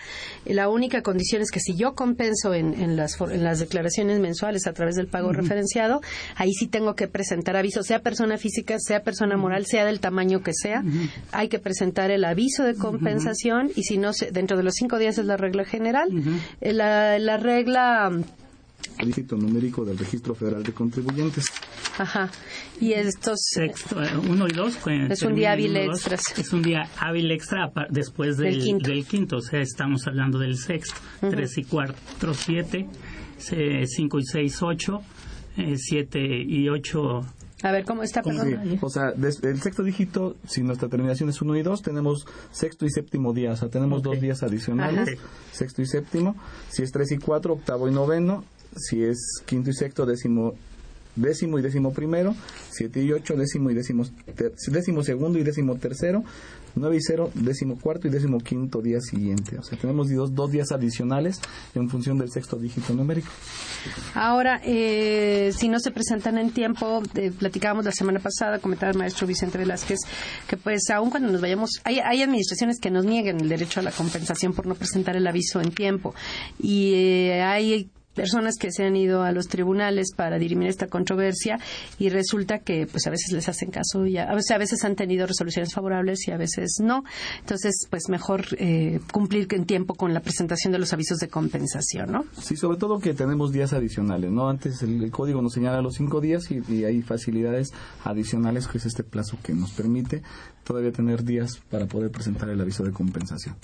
la 0.47 0.69
única 0.69 1.03
condición 1.03 1.43
es 1.43 1.51
que 1.51 1.61
si 1.61 1.77
yo 1.77 1.95
compenso 1.95 2.55
en, 2.55 2.75
en, 2.81 2.97
las, 2.97 3.21
en 3.21 3.45
las 3.45 3.61
declaraciones 3.61 4.21
mensuales 4.21 4.67
a 4.67 4.73
través 4.73 4.97
del 4.97 5.07
pago 5.07 5.33
referenciado, 5.33 6.01
ahí 6.37 6.53
sí 6.53 6.67
tengo 6.67 6.95
que 6.95 7.07
presentar 7.09 7.57
aviso, 7.57 7.83
sea 7.83 8.01
persona 8.01 8.39
física, 8.39 8.79
sea 8.79 9.03
persona 9.03 9.37
moral, 9.37 9.67
sea 9.67 9.85
del 9.85 10.01
tamaño 10.01 10.43
que 10.43 10.53
sea. 10.55 10.83
Hay 11.33 11.49
que 11.49 11.59
presentar 11.59 12.11
el 12.11 12.25
aviso 12.25 12.65
de 12.65 12.75
compensación 12.75 13.71
y 13.77 13.83
si 13.85 13.99
no, 13.99 14.11
dentro 14.33 14.57
de 14.57 14.63
los 14.63 14.75
cinco 14.75 14.99
días 14.99 15.19
es 15.19 15.27
la 15.27 15.37
regla 15.37 15.65
general. 15.65 16.09
Eh, 16.61 16.73
la, 16.73 17.19
la 17.19 17.37
regla 17.37 18.11
dígito 19.05 19.37
numérico 19.37 19.85
del 19.85 19.99
Registro 19.99 20.35
Federal 20.35 20.63
de 20.63 20.73
Contribuyentes. 20.73 21.47
Ajá. 21.99 22.31
Y 22.81 22.93
estos... 22.93 23.39
Sexto, 23.41 24.03
eh, 24.03 24.11
uno 24.29 24.47
y 24.49 24.53
dos. 24.53 24.77
Pues, 24.83 25.11
es 25.11 25.23
un 25.23 25.35
día 25.35 25.53
hábil 25.53 25.77
extra. 25.77 26.17
Es 26.37 26.53
un 26.53 26.63
día 26.63 26.89
hábil 26.99 27.31
extra 27.31 27.73
después 27.91 28.37
del, 28.37 28.79
del, 28.79 29.05
quinto. 29.07 29.37
O 29.37 29.43
sea, 29.43 29.61
estamos 29.61 30.07
hablando 30.07 30.39
del 30.39 30.57
sexto. 30.57 31.01
Tres 31.21 31.57
y 31.59 31.65
cuatro, 31.65 32.35
siete. 32.35 32.89
Cinco 33.39 34.19
y 34.19 34.25
seis, 34.25 34.63
ocho. 34.63 35.03
Eh, 35.57 35.77
siete 35.77 36.21
y 36.21 36.69
ocho... 36.69 37.25
A 37.65 37.73
ver, 37.73 37.85
¿cómo 37.85 38.03
está? 38.03 38.23
o 38.81 38.91
sea, 38.91 39.15
el 39.17 39.63
sexto 39.63 39.83
dígito, 39.83 40.37
si 40.47 40.63
nuestra 40.63 40.89
terminación 40.89 41.31
es 41.31 41.41
uno 41.41 41.57
y 41.57 41.63
dos, 41.63 41.81
tenemos 41.81 42.27
sexto 42.53 42.85
y 42.85 42.91
séptimo 42.91 43.33
día. 43.33 43.53
O 43.53 43.57
sea, 43.57 43.71
tenemos 43.71 44.03
dos 44.03 44.21
días 44.21 44.43
adicionales, 44.43 45.19
sexto 45.51 45.81
y 45.81 45.87
séptimo. 45.87 46.37
Si 46.69 46.83
es 46.83 46.93
tres 46.93 47.11
y 47.13 47.17
cuatro, 47.17 47.55
octavo 47.55 47.89
y 47.89 47.91
noveno 47.91 48.45
si 48.77 49.05
es 49.05 49.19
quinto 49.47 49.71
y 49.71 49.75
sexto, 49.75 50.07
décimo, 50.07 50.55
décimo 51.17 51.59
y 51.59 51.63
décimo 51.63 51.93
primero, 51.93 52.35
siete 52.71 53.03
y 53.03 53.13
ocho, 53.13 53.35
décimo 53.37 53.71
y 53.71 53.75
décimo, 53.75 54.05
décimo 54.69 55.03
segundo 55.03 55.39
y 55.39 55.43
décimo 55.43 55.77
tercero, 55.77 56.25
nueve 56.75 56.97
y 56.97 57.01
cero, 57.01 57.31
décimo 57.35 57.79
cuarto 57.79 58.09
y 58.09 58.11
décimo 58.11 58.39
quinto 58.39 58.81
día 58.81 59.01
siguiente. 59.01 59.59
O 59.59 59.63
sea, 59.63 59.79
tenemos 59.79 60.11
dos, 60.11 60.35
dos 60.35 60.51
días 60.51 60.73
adicionales 60.73 61.41
en 61.75 61.89
función 61.89 62.19
del 62.19 62.31
sexto 62.31 62.57
dígito 62.57 62.95
numérico. 62.95 63.29
Ahora, 64.15 64.61
eh, 64.65 65.53
si 65.57 65.69
no 65.69 65.79
se 65.79 65.91
presentan 65.91 66.39
en 66.39 66.51
tiempo, 66.51 67.03
eh, 67.15 67.31
platicábamos 67.31 67.85
la 67.85 67.93
semana 67.93 68.21
pasada, 68.21 68.59
comentaba 68.59 68.93
el 68.93 68.99
maestro 68.99 69.27
Vicente 69.27 69.59
Velázquez, 69.59 69.99
que 70.49 70.57
pues 70.57 70.89
aún 70.91 71.11
cuando 71.11 71.31
nos 71.31 71.41
vayamos, 71.41 71.71
hay, 71.85 72.01
hay 72.01 72.23
administraciones 72.23 72.81
que 72.81 72.91
nos 72.91 73.05
niegan 73.05 73.41
el 73.41 73.49
derecho 73.49 73.81
a 73.81 73.83
la 73.83 73.91
compensación 73.91 74.53
por 74.53 74.67
no 74.67 74.75
presentar 74.75 75.17
el 75.17 75.27
aviso 75.27 75.61
en 75.61 75.73
tiempo. 75.73 76.15
Y 76.59 76.93
eh, 76.95 77.43
hay 77.43 77.91
personas 78.15 78.57
que 78.57 78.71
se 78.71 78.85
han 78.85 78.97
ido 78.97 79.23
a 79.23 79.33
los 79.33 79.49
tribunales 79.49 80.13
para 80.15 80.39
dirimir 80.39 80.69
esta 80.69 80.87
controversia 80.87 81.59
y 81.99 82.09
resulta 82.09 82.59
que 82.59 82.87
pues 82.87 83.07
a 83.07 83.11
veces 83.11 83.33
les 83.33 83.49
hacen 83.49 83.71
caso 83.71 84.07
y 84.07 84.19
a, 84.19 84.33
veces, 84.35 84.51
a 84.51 84.59
veces 84.59 84.85
han 84.85 84.97
tenido 84.97 85.27
resoluciones 85.27 85.73
favorables 85.73 86.27
y 86.29 86.33
a 86.33 86.37
veces 86.37 86.79
no. 86.81 87.05
Entonces, 87.41 87.87
pues 87.91 88.09
mejor 88.09 88.45
eh, 88.59 89.01
cumplir 89.13 89.47
en 89.51 89.67
tiempo 89.67 89.95
con 89.95 90.15
la 90.15 90.21
presentación 90.21 90.73
de 90.73 90.79
los 90.79 90.93
avisos 90.93 91.19
de 91.19 91.29
compensación, 91.29 92.11
¿no? 92.11 92.25
Sí, 92.41 92.57
sobre 92.57 92.79
todo 92.79 92.99
que 92.99 93.15
tenemos 93.15 93.53
días 93.53 93.73
adicionales, 93.73 94.31
¿no? 94.31 94.49
Antes 94.49 94.83
el, 94.83 95.11
código 95.11 95.43
nos 95.43 95.53
señala 95.53 95.83
los 95.83 95.95
cinco 95.95 96.21
días 96.21 96.51
y, 96.51 96.63
y, 96.73 96.85
hay 96.85 97.03
facilidades 97.03 97.73
adicionales 98.05 98.67
que 98.67 98.79
es 98.79 98.87
este 98.87 99.05
plazo 99.05 99.39
que 99.43 99.53
nos 99.53 99.73
permite 99.73 100.23
todavía 100.65 100.91
tener 100.91 101.25
días 101.25 101.61
para 101.71 101.87
poder 101.87 102.11
presentar 102.11 102.49
el 102.49 102.61
aviso 102.61 102.83
de 102.83 102.91
compensación. 102.91 103.55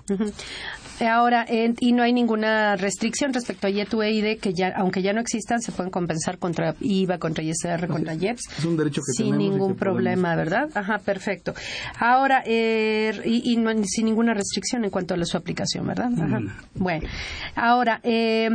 Ahora, 1.01 1.47
y 1.49 1.93
no 1.93 2.03
hay 2.03 2.13
ninguna 2.13 2.77
restricción 2.77 3.33
respecto 3.33 3.67
a 3.67 3.71
YETU 3.71 4.03
EID 4.03 4.39
que 4.41 4.53
ya, 4.55 4.73
aunque 4.77 5.03
ya 5.03 5.13
no 5.13 5.21
existan, 5.21 5.61
se 5.61 5.73
pueden 5.73 5.91
compensar 5.91 6.39
contra 6.39 6.75
IVA, 6.81 7.19
contra 7.19 7.45
ISR, 7.45 7.87
contra 7.87 8.15
IEPS. 8.15 8.43
Es 8.59 8.65
un 8.65 8.77
derecho 8.77 9.01
que 9.07 9.13
sin 9.13 9.39
ningún 9.39 9.77
problema, 9.77 10.35
¿verdad? 10.35 10.69
Ajá, 10.75 10.99
perfecto. 10.99 11.55
Ahora, 11.99 12.43
eh, 12.47 13.21
y, 13.25 13.59
sin 13.85 14.07
ninguna 14.07 14.35
restricción 14.35 14.85
en 14.85 14.91
cuanto 14.91 15.15
a 15.15 15.25
su 15.25 15.37
aplicación, 15.37 15.87
¿verdad? 15.87 16.11
Ajá. 16.19 16.41
Mm. 16.41 16.51
Bueno, 16.75 17.09
ahora, 17.55 18.01
eh, 18.03 18.51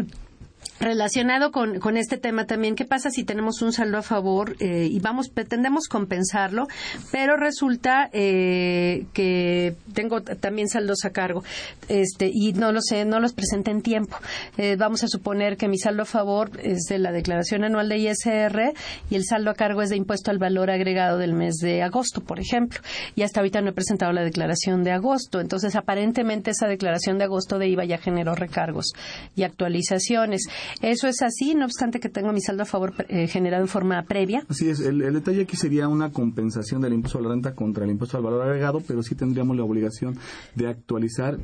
Relacionado 0.79 1.51
con, 1.51 1.79
con, 1.79 1.95
este 1.95 2.17
tema 2.17 2.45
también, 2.45 2.75
¿qué 2.75 2.83
pasa 2.83 3.09
si 3.09 3.23
tenemos 3.23 3.61
un 3.61 3.71
saldo 3.71 3.97
a 3.97 4.01
favor 4.01 4.57
eh, 4.59 4.87
y 4.91 4.99
vamos 4.99 5.29
pretendemos 5.29 5.87
compensarlo, 5.87 6.67
pero 7.13 7.37
resulta 7.37 8.09
eh, 8.11 9.05
que 9.13 9.75
tengo 9.93 10.21
también 10.21 10.67
saldos 10.67 11.05
a 11.05 11.11
cargo 11.11 11.43
este 11.87 12.29
y 12.33 12.51
no 12.53 12.73
lo 12.73 12.81
sé, 12.81 13.05
no 13.05 13.21
los 13.21 13.33
presenté 13.33 13.71
en 13.71 13.81
tiempo. 13.81 14.17
Eh, 14.57 14.75
vamos 14.75 15.03
a 15.03 15.07
suponer 15.07 15.55
que 15.55 15.69
mi 15.69 15.77
saldo 15.77 16.03
a 16.03 16.05
favor 16.05 16.51
es 16.61 16.83
de 16.89 16.99
la 16.99 17.13
declaración 17.13 17.63
anual 17.63 17.87
de 17.87 17.97
ISR 17.97 18.73
y 19.09 19.15
el 19.15 19.23
saldo 19.23 19.51
a 19.51 19.53
cargo 19.53 19.81
es 19.81 19.89
de 19.89 19.95
impuesto 19.95 20.29
al 20.29 20.39
valor 20.39 20.69
agregado 20.71 21.17
del 21.17 21.33
mes 21.33 21.55
de 21.55 21.83
agosto, 21.83 22.21
por 22.21 22.39
ejemplo. 22.39 22.81
Y 23.15 23.21
hasta 23.21 23.39
ahorita 23.39 23.61
no 23.61 23.69
he 23.69 23.73
presentado 23.73 24.11
la 24.11 24.23
declaración 24.23 24.83
de 24.83 24.91
agosto, 24.91 25.39
entonces 25.39 25.75
aparentemente 25.75 26.51
esa 26.51 26.67
declaración 26.67 27.17
de 27.17 27.23
agosto 27.23 27.59
de 27.59 27.69
IVA 27.69 27.85
ya 27.85 27.97
generó 27.97 28.35
recargos 28.35 28.91
y 29.37 29.43
actualizaciones. 29.43 30.47
Eso 30.81 31.07
es 31.07 31.21
así, 31.21 31.55
no 31.55 31.65
obstante 31.65 31.99
que 31.99 32.09
tengo 32.09 32.31
mi 32.31 32.41
saldo 32.41 32.63
a 32.63 32.65
favor 32.65 32.93
eh, 33.09 33.27
generado 33.27 33.63
en 33.63 33.67
forma 33.67 34.01
previa. 34.03 34.43
Así 34.49 34.69
es, 34.69 34.79
el, 34.79 34.99
detalle 35.13 35.43
aquí 35.43 35.57
sería 35.57 35.87
una 35.87 36.11
compensación 36.11 36.81
del 36.81 36.93
impuesto 36.93 37.19
a 37.19 37.21
la 37.21 37.29
renta 37.29 37.55
contra 37.55 37.85
el 37.85 37.91
impuesto 37.91 38.17
al 38.17 38.23
valor 38.23 38.41
agregado, 38.43 38.81
pero 38.85 39.03
sí 39.03 39.15
tendríamos 39.15 39.55
la 39.57 39.63
obligación 39.63 40.17
de 40.55 40.67
actualizar. 40.67 41.37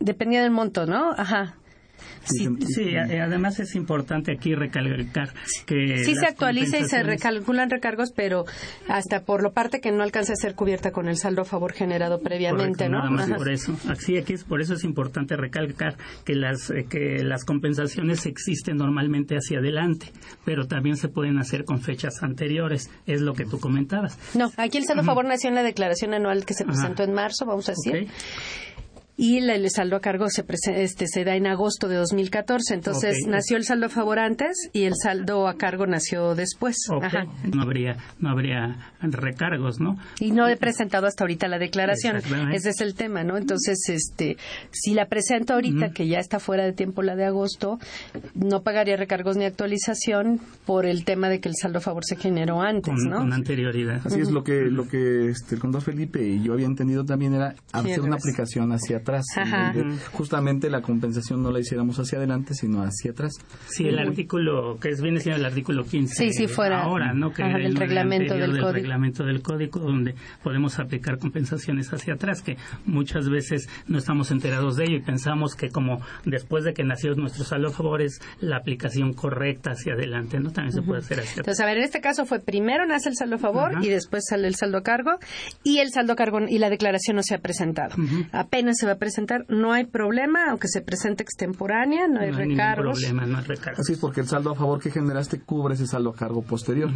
Dependía 0.00 0.42
del 0.42 0.50
monto, 0.50 0.86
¿no? 0.86 1.12
Ajá. 1.12 1.56
Sí, 2.26 2.88
eh, 2.88 3.20
además 3.20 3.60
es 3.60 3.74
importante 3.74 4.32
aquí 4.32 4.54
recalcar 4.54 5.32
que... 5.64 6.04
Sí 6.04 6.14
se 6.14 6.26
actualiza 6.26 6.78
y 6.78 6.84
se 6.84 7.02
recalculan 7.02 7.70
recargos, 7.70 8.12
pero 8.12 8.44
hasta 8.88 9.22
por 9.22 9.42
lo 9.42 9.52
parte 9.52 9.80
que 9.80 9.92
no 9.92 10.02
alcanza 10.02 10.32
a 10.32 10.36
ser 10.36 10.54
cubierta 10.54 10.90
con 10.90 11.08
el 11.08 11.16
saldo 11.16 11.42
a 11.42 11.44
favor 11.44 11.72
generado 11.72 12.20
previamente, 12.20 12.88
¿no? 12.88 12.98
Nada 12.98 13.10
más 13.10 13.30
por 13.30 13.48
eso. 13.48 13.76
Aquí 13.88 14.16
es, 14.16 14.44
por 14.44 14.60
eso 14.60 14.74
es 14.74 14.84
importante 14.84 15.36
recalcar 15.36 15.96
que 16.24 16.34
las, 16.34 16.70
eh, 16.70 16.86
que 16.88 17.22
las 17.22 17.44
compensaciones 17.44 18.26
existen 18.26 18.76
normalmente 18.76 19.36
hacia 19.36 19.58
adelante, 19.58 20.12
pero 20.44 20.66
también 20.66 20.96
se 20.96 21.08
pueden 21.08 21.38
hacer 21.38 21.64
con 21.64 21.80
fechas 21.80 22.22
anteriores, 22.22 22.90
es 23.06 23.20
lo 23.20 23.34
que 23.34 23.44
tú 23.44 23.60
comentabas. 23.60 24.18
No, 24.34 24.50
aquí 24.56 24.78
el 24.78 24.84
saldo 24.84 25.02
a 25.02 25.04
favor 25.04 25.24
nació 25.24 25.48
en 25.50 25.54
la 25.54 25.62
declaración 25.62 26.14
anual 26.14 26.44
que 26.44 26.54
se 26.54 26.64
presentó 26.64 27.04
en 27.04 27.12
marzo, 27.12 27.46
vamos 27.46 27.68
a 27.68 27.72
decir 27.72 28.08
y 29.16 29.38
el 29.38 29.70
saldo 29.70 29.96
a 29.96 30.00
cargo 30.00 30.28
se, 30.28 30.44
este, 30.66 31.06
se 31.06 31.24
da 31.24 31.36
en 31.36 31.46
agosto 31.46 31.88
de 31.88 31.96
2014. 31.96 32.74
Entonces 32.74 33.26
nació 33.26 33.56
el 33.56 33.64
saldo 33.64 33.86
a 33.86 33.88
favor 33.88 34.18
antes 34.18 34.68
y 34.72 34.84
el 34.84 34.94
saldo 34.94 35.48
a 35.48 35.54
cargo 35.54 35.86
nació 35.86 36.34
después. 36.34 36.76
No 37.52 37.62
habría 37.62 37.96
no 38.18 38.30
habría 38.30 38.92
recargos, 39.00 39.80
¿no? 39.80 39.96
Y 40.20 40.32
no 40.32 40.48
he 40.48 40.56
presentado 40.56 41.06
hasta 41.06 41.24
ahorita 41.24 41.48
la 41.48 41.58
declaración. 41.58 42.16
Ese 42.52 42.70
es 42.70 42.80
el 42.80 42.94
tema, 42.94 43.24
¿no? 43.24 43.36
Entonces, 43.36 43.88
este, 43.88 44.36
si 44.70 44.94
la 44.94 45.06
presento 45.06 45.54
ahorita, 45.54 45.90
que 45.90 46.06
ya 46.08 46.18
está 46.18 46.38
fuera 46.38 46.64
de 46.64 46.72
tiempo 46.72 47.02
la 47.02 47.16
de 47.16 47.24
agosto, 47.24 47.78
no 48.34 48.62
pagaría 48.62 48.96
recargos 48.96 49.36
ni 49.36 49.44
actualización 49.44 50.40
por 50.64 50.86
el 50.86 51.04
tema 51.04 51.28
de 51.28 51.40
que 51.40 51.48
el 51.48 51.54
saldo 51.60 51.78
a 51.78 51.82
favor 51.82 52.04
se 52.04 52.16
generó 52.16 52.60
antes, 52.60 52.94
¿no? 53.08 53.18
Con 53.18 53.32
anterioridad. 53.32 54.02
Así 54.04 54.20
es 54.20 54.30
lo 54.30 54.44
que 54.44 54.66
lo 54.66 54.88
que 54.88 55.28
este, 55.28 55.54
el 55.54 55.60
contador 55.60 55.84
Felipe 55.84 56.22
y 56.26 56.42
yo 56.42 56.52
había 56.52 56.66
entendido 56.66 57.04
también 57.04 57.34
era 57.34 57.54
hacer 57.72 58.00
una 58.00 58.16
aplicación 58.16 58.72
hacia 58.72 59.00
atrás. 59.06 59.24
Justamente 60.12 60.68
la 60.68 60.82
compensación 60.82 61.42
no 61.42 61.50
la 61.50 61.60
hiciéramos 61.60 61.98
hacia 61.98 62.18
adelante, 62.18 62.54
sino 62.54 62.82
hacia 62.82 63.12
atrás. 63.12 63.32
Sí, 63.68 63.86
el 63.86 63.98
artículo, 63.98 64.78
que 64.80 64.88
es 64.88 65.00
viene 65.00 65.20
siendo 65.20 65.40
el 65.40 65.46
artículo 65.46 65.84
15 65.84 66.14
sí, 66.14 66.32
sí, 66.32 66.48
fuera, 66.48 66.82
ahora, 66.82 67.12
¿no? 67.12 67.32
Que 67.32 67.42
el, 67.42 67.76
reglamento 67.76 68.34
del, 68.34 68.52
código. 68.52 68.72
reglamento 68.72 69.24
del 69.24 69.42
código, 69.42 69.80
donde 69.80 70.14
podemos 70.42 70.78
aplicar 70.78 71.18
compensaciones 71.18 71.92
hacia 71.92 72.14
atrás, 72.14 72.42
que 72.42 72.56
muchas 72.84 73.28
veces 73.28 73.68
no 73.86 73.98
estamos 73.98 74.30
enterados 74.30 74.76
de 74.76 74.84
ello 74.84 74.96
y 74.96 75.02
pensamos 75.02 75.54
que 75.54 75.70
como 75.70 76.00
después 76.24 76.64
de 76.64 76.74
que 76.74 76.84
nació 76.84 77.14
nuestro 77.14 77.44
saldo 77.44 77.68
a 77.68 77.72
favor 77.72 78.02
es 78.02 78.20
la 78.40 78.56
aplicación 78.56 79.12
correcta 79.12 79.70
hacia 79.70 79.94
adelante, 79.94 80.40
¿no? 80.40 80.50
También 80.50 80.72
se 80.72 80.82
puede 80.82 81.00
hacer 81.00 81.20
hacia 81.20 81.40
Entonces, 81.40 81.60
a 81.60 81.66
ver, 81.66 81.78
en 81.78 81.84
este 81.84 82.00
caso 82.00 82.26
fue 82.26 82.40
primero 82.40 82.86
nace 82.86 83.08
el 83.08 83.16
saldo 83.16 83.36
a 83.36 83.38
favor 83.38 83.84
y 83.84 83.88
después 83.88 84.24
sale 84.28 84.48
el 84.48 84.56
saldo 84.56 84.78
a 84.78 84.82
cargo 84.82 85.18
y 85.62 85.78
el 85.78 85.90
saldo 85.90 86.14
a 86.14 86.16
cargo 86.16 86.40
y 86.48 86.58
la 86.58 86.70
declaración 86.70 87.16
no 87.16 87.22
se 87.22 87.34
ha 87.34 87.38
presentado. 87.38 87.94
Apenas 88.32 88.76
se 88.78 88.86
va 88.86 88.95
presentar, 88.96 89.44
no 89.48 89.72
hay 89.72 89.84
problema, 89.84 90.50
aunque 90.50 90.68
se 90.68 90.80
presente 90.80 91.22
extemporánea, 91.22 92.08
no 92.08 92.20
hay 92.20 92.30
no 92.30 92.38
recargos. 92.38 93.00
problema, 93.00 93.26
no 93.26 93.38
hay 93.38 93.44
recargos. 93.44 93.80
Así 93.80 93.94
es, 93.94 93.98
porque 93.98 94.20
el 94.20 94.28
saldo 94.28 94.50
a 94.50 94.54
favor 94.54 94.80
que 94.80 94.90
generaste 94.90 95.40
cubre 95.40 95.74
ese 95.74 95.86
saldo 95.86 96.10
a 96.10 96.14
cargo 96.14 96.42
posterior. 96.42 96.90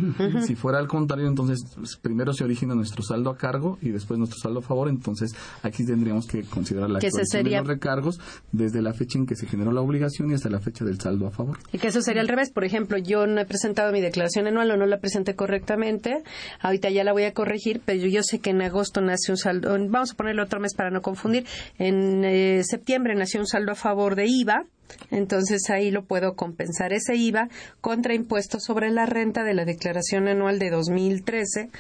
Si 0.46 0.54
fuera 0.54 0.78
al 0.78 0.88
contrario, 0.88 1.26
entonces 1.28 1.64
pues, 1.74 1.96
primero 1.96 2.32
se 2.32 2.44
origina 2.44 2.74
nuestro 2.74 3.02
saldo 3.02 3.30
a 3.30 3.36
cargo 3.36 3.78
y 3.80 3.90
después 3.90 4.18
nuestro 4.18 4.38
saldo 4.38 4.60
a 4.60 4.62
favor, 4.62 4.88
entonces 4.88 5.34
aquí 5.62 5.84
tendríamos 5.84 6.26
que 6.26 6.42
considerar 6.42 6.90
la 6.90 6.98
actualización 6.98 7.44
de 7.44 7.50
los 7.50 7.66
recargos 7.66 8.20
desde 8.52 8.82
la 8.82 8.92
fecha 8.92 9.18
en 9.18 9.26
que 9.26 9.36
se 9.36 9.46
generó 9.46 9.72
la 9.72 9.80
obligación 9.80 10.30
y 10.30 10.34
hasta 10.34 10.48
la 10.50 10.60
fecha 10.60 10.84
del 10.84 11.00
saldo 11.00 11.26
a 11.26 11.30
favor. 11.30 11.58
Y 11.72 11.78
que 11.78 11.88
eso 11.88 12.02
sería 12.02 12.22
al 12.22 12.28
revés, 12.28 12.50
por 12.50 12.64
ejemplo, 12.64 12.98
yo 12.98 13.26
no 13.26 13.40
he 13.40 13.46
presentado 13.46 13.92
mi 13.92 14.00
declaración 14.00 14.46
anual 14.46 14.70
o 14.70 14.76
no 14.76 14.86
la 14.86 14.98
presenté 14.98 15.34
correctamente, 15.34 16.22
ahorita 16.60 16.90
ya 16.90 17.04
la 17.04 17.12
voy 17.12 17.24
a 17.24 17.32
corregir, 17.32 17.80
pero 17.84 18.06
yo 18.06 18.22
sé 18.22 18.38
que 18.38 18.50
en 18.50 18.62
agosto 18.62 19.00
nace 19.00 19.32
un 19.32 19.38
saldo, 19.38 19.70
vamos 19.88 20.12
a 20.12 20.14
ponerle 20.14 20.42
otro 20.42 20.60
mes 20.60 20.74
para 20.74 20.90
no 20.90 21.02
confundir, 21.02 21.46
en 21.78 21.89
eh, 21.90 22.62
septiembre 22.64 23.14
nació 23.14 23.40
un 23.40 23.46
saldo 23.46 23.72
a 23.72 23.76
favor 23.76 24.14
de 24.14 24.26
IVA, 24.26 24.64
entonces 25.10 25.68
ahí 25.70 25.90
lo 25.90 26.04
puedo 26.04 26.34
compensar 26.34 26.92
ese 26.92 27.16
IVA 27.16 27.48
contra 27.80 28.14
impuestos 28.14 28.64
sobre 28.64 28.90
la 28.90 29.06
renta 29.06 29.44
de 29.44 29.54
la 29.54 29.64
declaración 29.64 30.28
anual 30.28 30.58
de 30.58 30.70
2013. 30.70 31.70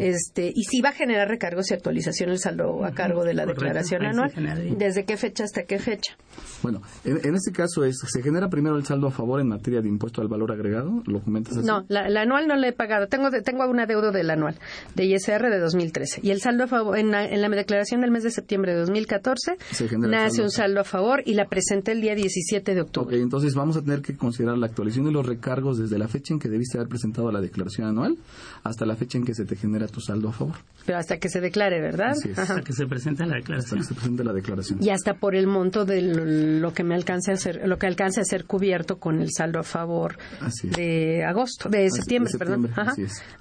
este, 0.00 0.52
y 0.54 0.64
si 0.64 0.80
va 0.80 0.90
a 0.90 0.92
generar 0.92 1.28
recargos 1.28 1.70
y 1.70 1.74
actualización 1.74 2.30
el 2.30 2.38
saldo 2.38 2.84
a 2.84 2.92
cargo 2.92 3.24
de 3.24 3.34
la 3.34 3.46
declaración 3.46 4.04
anual. 4.04 4.32
¿Desde 4.78 5.04
qué 5.04 5.16
fecha 5.16 5.44
hasta 5.44 5.64
qué 5.64 5.78
fecha? 5.78 6.16
Bueno, 6.62 6.82
en, 7.04 7.34
este 7.34 7.52
caso 7.52 7.84
es, 7.84 7.98
se 8.06 8.22
genera 8.22 8.48
primero 8.48 8.76
el 8.76 8.84
saldo 8.84 9.06
a 9.06 9.10
favor 9.10 9.40
en 9.40 9.48
materia 9.48 9.80
de 9.80 9.88
impuesto 9.88 10.22
al 10.22 10.28
valor 10.28 10.52
agregado. 10.52 11.02
¿Lo 11.06 11.20
comentas 11.20 11.56
así? 11.56 11.66
No, 11.66 11.84
la, 11.88 12.20
anual 12.20 12.48
no 12.48 12.56
le 12.56 12.68
he 12.68 12.72
pagado. 12.72 13.06
Tengo, 13.06 13.30
tengo 13.44 13.66
una 13.68 13.86
deuda 13.86 14.10
del 14.10 14.30
anual 14.30 14.58
de 14.94 15.04
ISR 15.04 15.50
de 15.50 15.58
2013. 15.58 16.20
Y 16.22 16.30
el 16.30 16.40
saldo 16.40 16.64
a 16.64 16.66
favor, 16.66 16.98
en 16.98 17.10
la, 17.10 17.48
declaración 17.54 18.00
del 18.00 18.10
mes 18.10 18.24
de 18.24 18.30
septiembre 18.30 18.72
de 18.72 18.80
2014, 18.80 19.56
nace 19.98 20.42
un 20.42 20.50
saldo 20.50 20.80
a 20.80 20.84
favor 20.84 21.22
y 21.24 21.34
la 21.34 21.46
presenté 21.46 21.92
el 21.92 22.00
día 22.00 22.14
17 22.14 22.53
de 22.62 22.80
octubre. 22.80 23.20
entonces 23.20 23.54
vamos 23.54 23.76
a 23.76 23.82
tener 23.82 24.00
que 24.00 24.16
considerar 24.16 24.56
la 24.58 24.66
actualización 24.66 25.06
de 25.06 25.12
los 25.12 25.26
recargos 25.26 25.78
desde 25.78 25.98
la 25.98 26.08
fecha 26.08 26.34
en 26.34 26.40
que 26.40 26.48
debiste 26.48 26.78
haber 26.78 26.88
presentado 26.88 27.30
la 27.32 27.40
declaración 27.40 27.88
anual 27.88 28.16
hasta 28.62 28.86
la 28.86 28.96
fecha 28.96 29.18
en 29.18 29.24
que 29.24 29.34
se 29.34 29.44
te 29.44 29.56
genera 29.56 29.86
tu 29.88 30.00
saldo 30.00 30.28
a 30.28 30.32
favor. 30.32 30.56
Pero 30.86 30.98
hasta 30.98 31.18
que 31.18 31.28
se 31.28 31.40
declare, 31.40 31.80
¿verdad? 31.80 32.14
Hasta 32.36 32.62
que 32.62 32.72
se 32.72 32.86
presente 32.86 33.24
la 33.26 33.36
declaración. 33.36 33.80
Hasta 33.80 33.94
que 33.94 33.94
se 33.94 34.00
presente 34.00 34.24
la 34.24 34.32
declaración. 34.32 34.78
Y 34.82 34.90
hasta 34.90 35.14
por 35.14 35.34
el 35.34 35.46
monto 35.46 35.84
de 35.84 36.02
lo, 36.02 36.72
que 36.72 36.84
me 36.84 36.94
alcance 36.94 37.32
a 37.32 37.36
ser, 37.36 37.66
lo 37.66 37.78
que 37.78 37.86
alcance 37.86 38.20
a 38.20 38.24
ser 38.24 38.44
cubierto 38.44 38.98
con 38.98 39.20
el 39.20 39.30
saldo 39.32 39.58
a 39.58 39.62
favor 39.62 40.16
de 40.76 41.24
agosto, 41.24 41.68
de 41.68 41.90
septiembre, 41.90 42.32
perdón. 42.38 42.70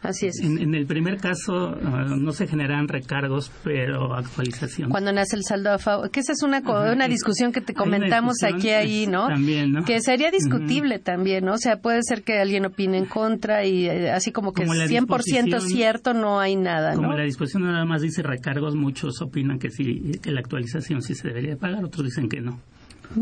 Así 0.01 0.27
es. 0.27 0.39
En, 0.39 0.73
el 0.73 0.85
primer 0.85 1.17
caso 1.17 1.75
ah, 1.83 2.15
no 2.17 2.31
se 2.31 2.47
generan 2.47 2.87
recargos, 2.87 3.51
pero 3.63 4.13
actualización. 4.15 4.89
Cuando 4.89 5.11
nace 5.11 5.35
el 5.35 5.43
saldo 5.43 5.71
a 5.71 5.77
favor, 5.77 6.09
que 6.09 6.21
esa 6.21 6.33
es 6.33 6.43
una, 6.43 6.59
una 6.59 7.07
discusión 7.07 7.51
que 7.51 7.61
te 7.61 7.73
comentamos 7.73 8.37
aquí 8.43 8.69
ahí, 8.69 9.02
¿no? 9.07 9.27
También, 9.27 9.71
¿no? 9.71 9.85
Que 9.85 10.01
sería 10.01 10.31
discutible 10.31 10.99
también, 10.99 11.45
¿no? 11.45 11.53
O 11.53 11.57
sea, 11.57 11.77
puede 11.77 12.01
ser 12.03 12.23
que 12.23 12.39
alguien 12.39 12.65
opine 12.65 12.97
en 12.97 13.05
contra 13.05 13.65
y 13.65 13.85
eh, 13.87 14.11
así 14.11 14.31
como 14.31 14.53
que 14.53 14.65
100% 14.65 15.59
cierto 15.61 16.13
no 16.13 16.39
hay 16.39 16.55
nada, 16.55 16.95
Como 16.95 17.13
la 17.13 17.23
disposición 17.23 17.63
nada 17.63 17.85
más 17.85 18.01
dice 18.01 18.21
recargos, 18.21 18.75
muchos 18.75 19.21
opinan 19.21 19.59
que 19.59 19.69
sí, 19.69 20.19
que 20.21 20.31
la 20.31 20.39
actualización 20.39 21.01
sí 21.01 21.15
se 21.15 21.27
debería 21.27 21.55
pagar, 21.55 21.83
otros 21.83 22.05
dicen 22.05 22.29
que 22.29 22.41
no. 22.41 22.59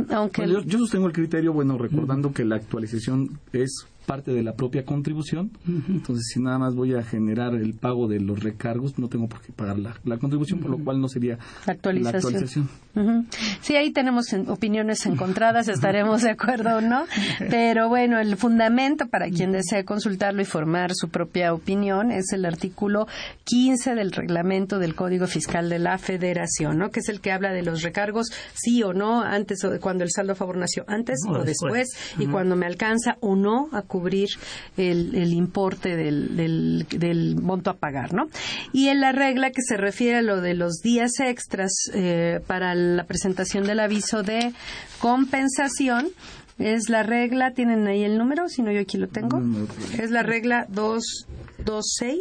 Aunque 0.09 0.47
yo, 0.47 0.61
yo, 0.61 0.79
sostengo 0.79 1.07
el 1.07 1.13
criterio, 1.13 1.51
bueno, 1.51 1.77
recordando 1.77 2.31
que 2.31 2.45
la 2.45 2.55
actualización 2.55 3.39
es 3.51 3.87
parte 4.05 4.31
de 4.31 4.43
la 4.43 4.53
propia 4.53 4.83
contribución. 4.83 5.51
Entonces, 5.67 6.27
si 6.33 6.41
nada 6.41 6.59
más 6.59 6.75
voy 6.75 6.95
a 6.95 7.03
generar 7.03 7.55
el 7.55 7.73
pago 7.73 8.07
de 8.07 8.19
los 8.19 8.41
recargos, 8.43 8.99
no 8.99 9.07
tengo 9.07 9.27
por 9.27 9.41
qué 9.41 9.53
pagar 9.53 9.79
la, 9.79 10.17
contribución, 10.17 10.59
por 10.59 10.71
lo 10.71 10.83
cual 10.83 10.99
no 10.99 11.07
sería 11.07 11.37
la 11.65 11.73
actualización. 11.73 12.67
Sí, 13.61 13.75
ahí 13.75 13.91
tenemos 13.91 14.33
opiniones 14.47 15.05
encontradas, 15.05 15.67
estaremos 15.67 16.23
de 16.23 16.31
acuerdo 16.31 16.77
o 16.77 16.81
no. 16.81 17.05
Pero 17.49 17.87
bueno, 17.89 18.19
el 18.19 18.35
fundamento 18.35 19.07
para 19.07 19.29
quien 19.29 19.51
desee 19.51 19.85
consultarlo 19.85 20.41
y 20.41 20.45
formar 20.45 20.91
su 20.93 21.09
propia 21.09 21.53
opinión 21.53 22.11
es 22.11 22.33
el 22.33 22.45
artículo 22.45 23.07
15 23.45 23.95
del 23.95 24.11
reglamento 24.11 24.77
del 24.77 24.95
Código 24.95 25.27
Fiscal 25.27 25.69
de 25.69 25.79
la 25.79 25.97
Federación, 25.97 26.77
¿no? 26.77 26.89
que 26.89 26.99
es 26.99 27.09
el 27.09 27.21
que 27.21 27.31
habla 27.31 27.53
de 27.53 27.63
los 27.63 27.81
recargos, 27.81 28.27
sí 28.53 28.83
o 28.83 28.93
no, 28.93 29.21
antes 29.21 29.63
o 29.63 29.79
cuando 29.79 30.03
el 30.03 30.11
saldo 30.11 30.33
a 30.33 30.35
favor 30.35 30.57
nació, 30.57 30.83
antes 30.87 31.19
o, 31.27 31.43
después, 31.43 31.89
y 32.19 32.27
cuando 32.27 32.55
me 32.55 32.65
alcanza 32.65 33.17
o 33.21 33.35
no 33.35 33.69
a 33.71 33.83
cubrir 33.83 34.00
el, 34.77 35.33
importe 35.33 35.95
del, 35.95 36.35
del, 36.87 37.35
monto 37.41 37.69
a 37.69 37.77
pagar, 37.77 38.13
¿no? 38.13 38.27
Y 38.73 38.87
en 38.87 39.01
la 39.01 39.11
regla 39.11 39.51
que 39.51 39.61
se 39.61 39.77
refiere 39.77 40.17
a 40.17 40.21
lo 40.21 40.41
de 40.41 40.53
los 40.53 40.81
días 40.81 41.19
extras 41.19 41.71
eh, 41.93 42.39
para 42.47 42.75
la 42.75 43.05
presentación 43.05 43.63
del 43.63 43.79
aviso 43.79 44.23
de 44.23 44.53
compensación, 44.99 46.09
Es 46.59 46.89
la 46.89 47.01
regla, 47.01 47.53
tienen 47.53 47.87
ahí 47.87 48.03
el 48.03 48.17
número, 48.17 48.47
si 48.47 48.61
no 48.61 48.71
yo 48.71 48.81
aquí 48.81 48.97
lo 48.97 49.07
tengo. 49.07 49.41
Es 49.97 50.11
la 50.11 50.21
regla 50.21 50.65
226 50.69 52.19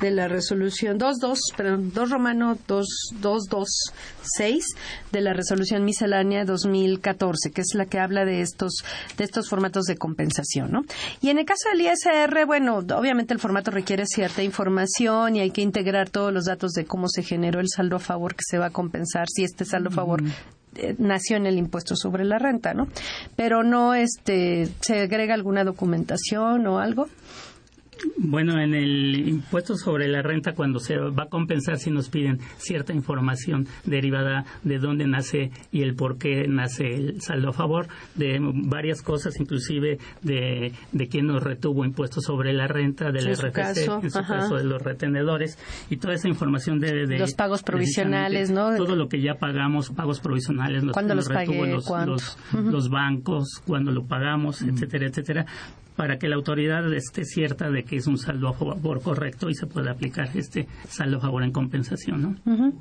de 0.00 0.10
la 0.10 0.28
resolución 0.28 0.98
22, 0.98 1.38
perdón, 1.56 1.92
2 1.94 2.10
romano 2.10 2.58
2226 2.66 4.64
de 5.12 5.20
la 5.20 5.32
resolución 5.32 5.84
miscelánea 5.84 6.44
2014, 6.44 7.50
que 7.50 7.60
es 7.62 7.74
la 7.74 7.86
que 7.86 7.98
habla 7.98 8.24
de 8.24 8.40
estos 8.42 8.84
de 9.16 9.24
estos 9.24 9.48
formatos 9.48 9.84
de 9.84 9.96
compensación, 9.96 10.70
¿no? 10.72 10.82
Y 11.20 11.30
en 11.30 11.38
el 11.38 11.44
caso 11.44 11.68
del 11.70 11.80
ISR, 11.82 12.46
bueno, 12.46 12.78
obviamente 12.78 13.32
el 13.34 13.40
formato 13.40 13.70
requiere 13.70 14.06
cierta 14.06 14.42
información 14.42 15.36
y 15.36 15.40
hay 15.40 15.50
que 15.50 15.62
integrar 15.62 16.10
todos 16.10 16.32
los 16.32 16.44
datos 16.44 16.72
de 16.72 16.84
cómo 16.84 17.08
se 17.08 17.22
generó 17.22 17.60
el 17.60 17.68
saldo 17.68 17.96
a 17.96 18.00
favor 18.00 18.34
que 18.34 18.44
se 18.46 18.58
va 18.58 18.66
a 18.66 18.70
compensar, 18.70 19.28
si 19.28 19.44
este 19.44 19.64
saldo 19.64 19.88
a 19.90 19.92
favor 19.92 20.22
eh, 20.76 20.94
nació 20.98 21.36
en 21.36 21.46
el 21.46 21.56
impuesto 21.58 21.96
sobre 21.96 22.24
la 22.24 22.38
renta, 22.38 22.74
¿no? 22.74 22.88
Pero 23.34 23.62
no 23.62 23.94
este 23.94 24.68
se 24.80 25.00
agrega 25.00 25.34
alguna 25.34 25.64
documentación 25.64 26.66
o 26.66 26.78
algo. 26.78 27.08
Bueno, 28.18 28.60
en 28.60 28.74
el 28.74 29.28
impuesto 29.28 29.76
sobre 29.76 30.08
la 30.08 30.22
renta, 30.22 30.52
cuando 30.52 30.80
se 30.80 30.96
va 30.96 31.24
a 31.24 31.28
compensar, 31.28 31.78
si 31.78 31.90
nos 31.90 32.08
piden 32.08 32.38
cierta 32.58 32.92
información 32.92 33.66
derivada 33.84 34.44
de 34.64 34.78
dónde 34.78 35.06
nace 35.06 35.50
y 35.72 35.82
el 35.82 35.94
por 35.94 36.18
qué 36.18 36.46
nace 36.48 36.94
el 36.94 37.20
saldo 37.20 37.50
a 37.50 37.52
favor, 37.52 37.88
de 38.14 38.38
varias 38.40 39.02
cosas, 39.02 39.38
inclusive 39.40 39.98
de, 40.22 40.72
de 40.92 41.08
quién 41.08 41.26
nos 41.26 41.42
retuvo 41.42 41.84
impuestos 41.84 42.24
sobre 42.24 42.52
la 42.52 42.66
renta, 42.66 43.10
del 43.10 43.34
RFC, 43.34 43.88
en 44.02 44.10
su 44.10 44.22
caso 44.22 44.56
de 44.56 44.64
los 44.64 44.82
retenedores, 44.82 45.58
y 45.90 45.96
toda 45.96 46.14
esa 46.14 46.28
información 46.28 46.78
de... 46.80 47.06
los 47.18 47.34
pagos 47.34 47.62
provisionales, 47.62 48.50
¿no? 48.50 48.76
Todo 48.76 48.96
lo 48.96 49.08
que 49.08 49.20
ya 49.20 49.34
pagamos, 49.34 49.90
pagos 49.90 50.20
provisionales, 50.20 50.84
los, 50.84 50.92
¿Cuándo 50.92 51.14
los, 51.14 51.28
retuvo 51.28 51.60
pagué, 51.60 52.06
los, 52.06 52.38
los, 52.52 52.88
bancos, 52.88 53.62
cuando 53.66 53.90
lo 53.90 54.04
pagamos, 54.06 54.62
etcétera, 54.62 55.06
etcétera 55.06 55.46
para 55.96 56.18
que 56.18 56.28
la 56.28 56.36
autoridad 56.36 56.92
esté 56.92 57.24
cierta 57.24 57.70
de 57.70 57.84
que 57.84 57.96
es 57.96 58.06
un 58.06 58.18
saldo 58.18 58.48
a 58.48 58.52
favor 58.52 59.02
correcto 59.02 59.48
y 59.48 59.54
se 59.54 59.66
pueda 59.66 59.92
aplicar 59.92 60.28
este 60.34 60.68
saldo 60.88 61.18
a 61.18 61.20
favor 61.20 61.42
en 61.42 61.52
compensación. 61.52 62.36
¿no? 62.44 62.72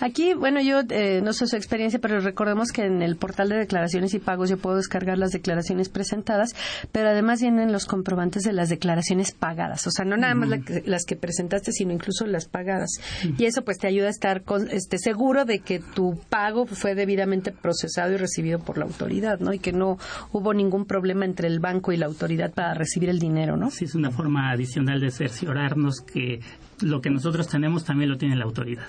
Aquí, 0.00 0.34
bueno, 0.34 0.60
yo 0.60 0.80
eh, 0.88 1.20
no 1.22 1.32
sé 1.32 1.46
su 1.46 1.56
experiencia, 1.56 1.98
pero 2.00 2.20
recordemos 2.20 2.72
que 2.72 2.84
en 2.84 3.02
el 3.02 3.16
portal 3.16 3.50
de 3.50 3.56
declaraciones 3.56 4.14
y 4.14 4.18
pagos 4.18 4.50
yo 4.50 4.56
puedo 4.56 4.76
descargar 4.76 5.18
las 5.18 5.30
declaraciones 5.30 5.88
presentadas, 5.88 6.54
pero 6.92 7.10
además 7.10 7.40
vienen 7.40 7.72
los 7.72 7.86
comprobantes 7.86 8.42
de 8.44 8.52
las 8.52 8.68
declaraciones 8.68 9.32
pagadas, 9.32 9.86
o 9.86 9.90
sea, 9.90 10.04
no 10.04 10.16
nada 10.16 10.34
más 10.34 10.48
las 10.86 11.04
que 11.04 11.16
presentaste, 11.16 11.72
sino 11.72 11.92
incluso 11.92 12.26
las 12.26 12.46
pagadas. 12.48 12.90
Y 13.38 13.44
eso 13.44 13.62
pues 13.62 13.78
te 13.78 13.86
ayuda 13.86 14.06
a 14.06 14.10
estar 14.10 14.42
con, 14.42 14.70
este, 14.70 14.98
seguro 14.98 15.44
de 15.44 15.58
que 15.58 15.80
tu 15.80 16.18
pago 16.28 16.66
fue 16.66 16.94
debidamente 16.94 17.52
procesado 17.52 18.12
y 18.12 18.16
recibido 18.16 18.58
por 18.58 18.78
la 18.78 18.84
autoridad, 18.84 19.40
¿no? 19.40 19.52
Y 19.52 19.58
que 19.58 19.72
no 19.72 19.98
hubo 20.32 20.54
ningún 20.54 20.86
problema 20.86 21.24
entre 21.24 21.48
el 21.48 21.60
banco 21.60 21.92
y 21.92 21.96
la 21.96 22.06
autoridad 22.06 22.53
para 22.54 22.74
recibir 22.74 23.08
el 23.08 23.18
dinero, 23.18 23.56
¿no? 23.56 23.70
Sí, 23.70 23.84
es 23.84 23.94
una 23.94 24.10
forma 24.10 24.50
adicional 24.50 25.00
de 25.00 25.10
cerciorarnos 25.10 26.00
que 26.00 26.40
lo 26.80 27.00
que 27.00 27.10
nosotros 27.10 27.48
tenemos 27.48 27.84
también 27.84 28.10
lo 28.10 28.18
tiene 28.18 28.36
la 28.36 28.44
autoridad. 28.44 28.86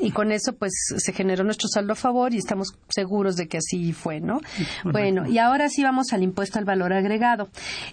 Y 0.00 0.10
con 0.10 0.32
eso, 0.32 0.52
pues, 0.54 0.72
se 0.96 1.12
generó 1.12 1.44
nuestro 1.44 1.68
saldo 1.68 1.92
a 1.92 1.96
favor 1.96 2.34
y 2.34 2.38
estamos 2.38 2.74
seguros 2.88 3.36
de 3.36 3.48
que 3.48 3.58
así 3.58 3.92
fue, 3.92 4.20
¿no? 4.20 4.40
Bueno, 4.84 5.26
y 5.26 5.38
ahora 5.38 5.68
sí 5.68 5.82
vamos 5.82 6.12
al 6.12 6.22
impuesto 6.22 6.58
al 6.58 6.64
valor 6.64 6.92
agregado. 6.92 7.48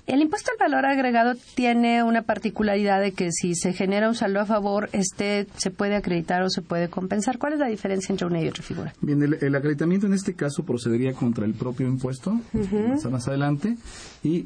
El 0.08 0.22
impuesto 0.22 0.52
al 0.52 0.58
valor 0.60 0.86
agregado 0.86 1.36
tiene 1.56 2.04
una 2.04 2.24
particularidad 2.24 3.02
de 3.02 3.14
que 3.14 3.32
si 3.32 3.56
se 3.56 3.74
genera 3.74 4.08
un 4.08 4.16
saldo 4.16 4.40
a 4.40 4.46
favor, 4.46 4.90
este 4.94 5.48
se 5.58 5.72
puede 5.72 5.96
acreditar 5.96 6.42
o 6.44 6.50
se 6.50 6.62
puede 6.62 6.90
compensar. 6.90 7.38
¿Cuál 7.38 7.54
es 7.54 7.60
la 7.60 7.68
diferencia 7.68 8.14
entre 8.14 8.28
una 8.28 8.42
y 8.42 8.48
otra 8.48 8.64
figura? 8.64 8.94
Bien, 9.02 9.22
el, 9.22 9.56
acreditamiento 9.56 10.08
en 10.08 10.14
este 10.14 10.34
caso 10.34 10.64
procedería 10.64 11.14
contra 11.14 11.46
el 11.46 11.54
propio 11.54 11.88
impuesto, 11.88 12.40
más 13.10 13.28
adelante, 13.28 13.78
y 14.24 14.46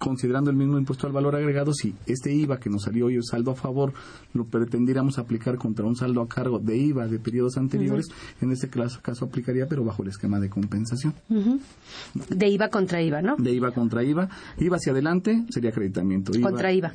considerando 0.00 0.50
el 0.50 0.56
mismo 0.56 0.78
impuesto 0.78 1.06
al 1.06 1.12
valor 1.12 1.36
agregado, 1.36 1.74
si 1.74 1.94
este 2.06 2.32
IVA 2.32 2.58
que 2.58 2.70
nos 2.70 2.84
salió 2.84 3.06
hoy, 3.06 3.16
el 3.16 3.22
saldo 3.22 3.50
a 3.50 3.54
favor, 3.54 3.92
lo 4.32 4.46
pretendiéramos 4.46 5.18
aplicar 5.18 5.56
contra 5.58 5.84
un 5.84 5.94
saldo 5.94 6.22
a 6.22 6.28
cargo 6.28 6.58
de 6.58 6.74
IVA 6.74 7.06
de 7.06 7.18
periodos 7.18 7.58
anteriores, 7.58 8.08
en 8.40 8.50
este 8.50 8.68
caso, 8.68 9.24
aplicaría, 9.26 9.66
pero 9.68 9.84
bajo 9.84 10.02
el 10.02 10.08
esquema 10.08 10.40
de 10.40 10.48
compensación. 10.48 11.12
De 12.30 12.48
IVA 12.48 12.70
contra 12.70 13.02
IVA, 13.02 13.20
¿no? 13.20 13.36
De 13.36 13.52
IVA 13.52 13.72
contra 13.72 14.02
IVA. 14.02 14.28
IVA 14.58 14.76
hacia 14.76 14.92
adelante 14.92 15.44
sería 15.50 15.68
acreditamiento. 15.68 16.32
contra 16.40 16.72
IVA. 16.72 16.92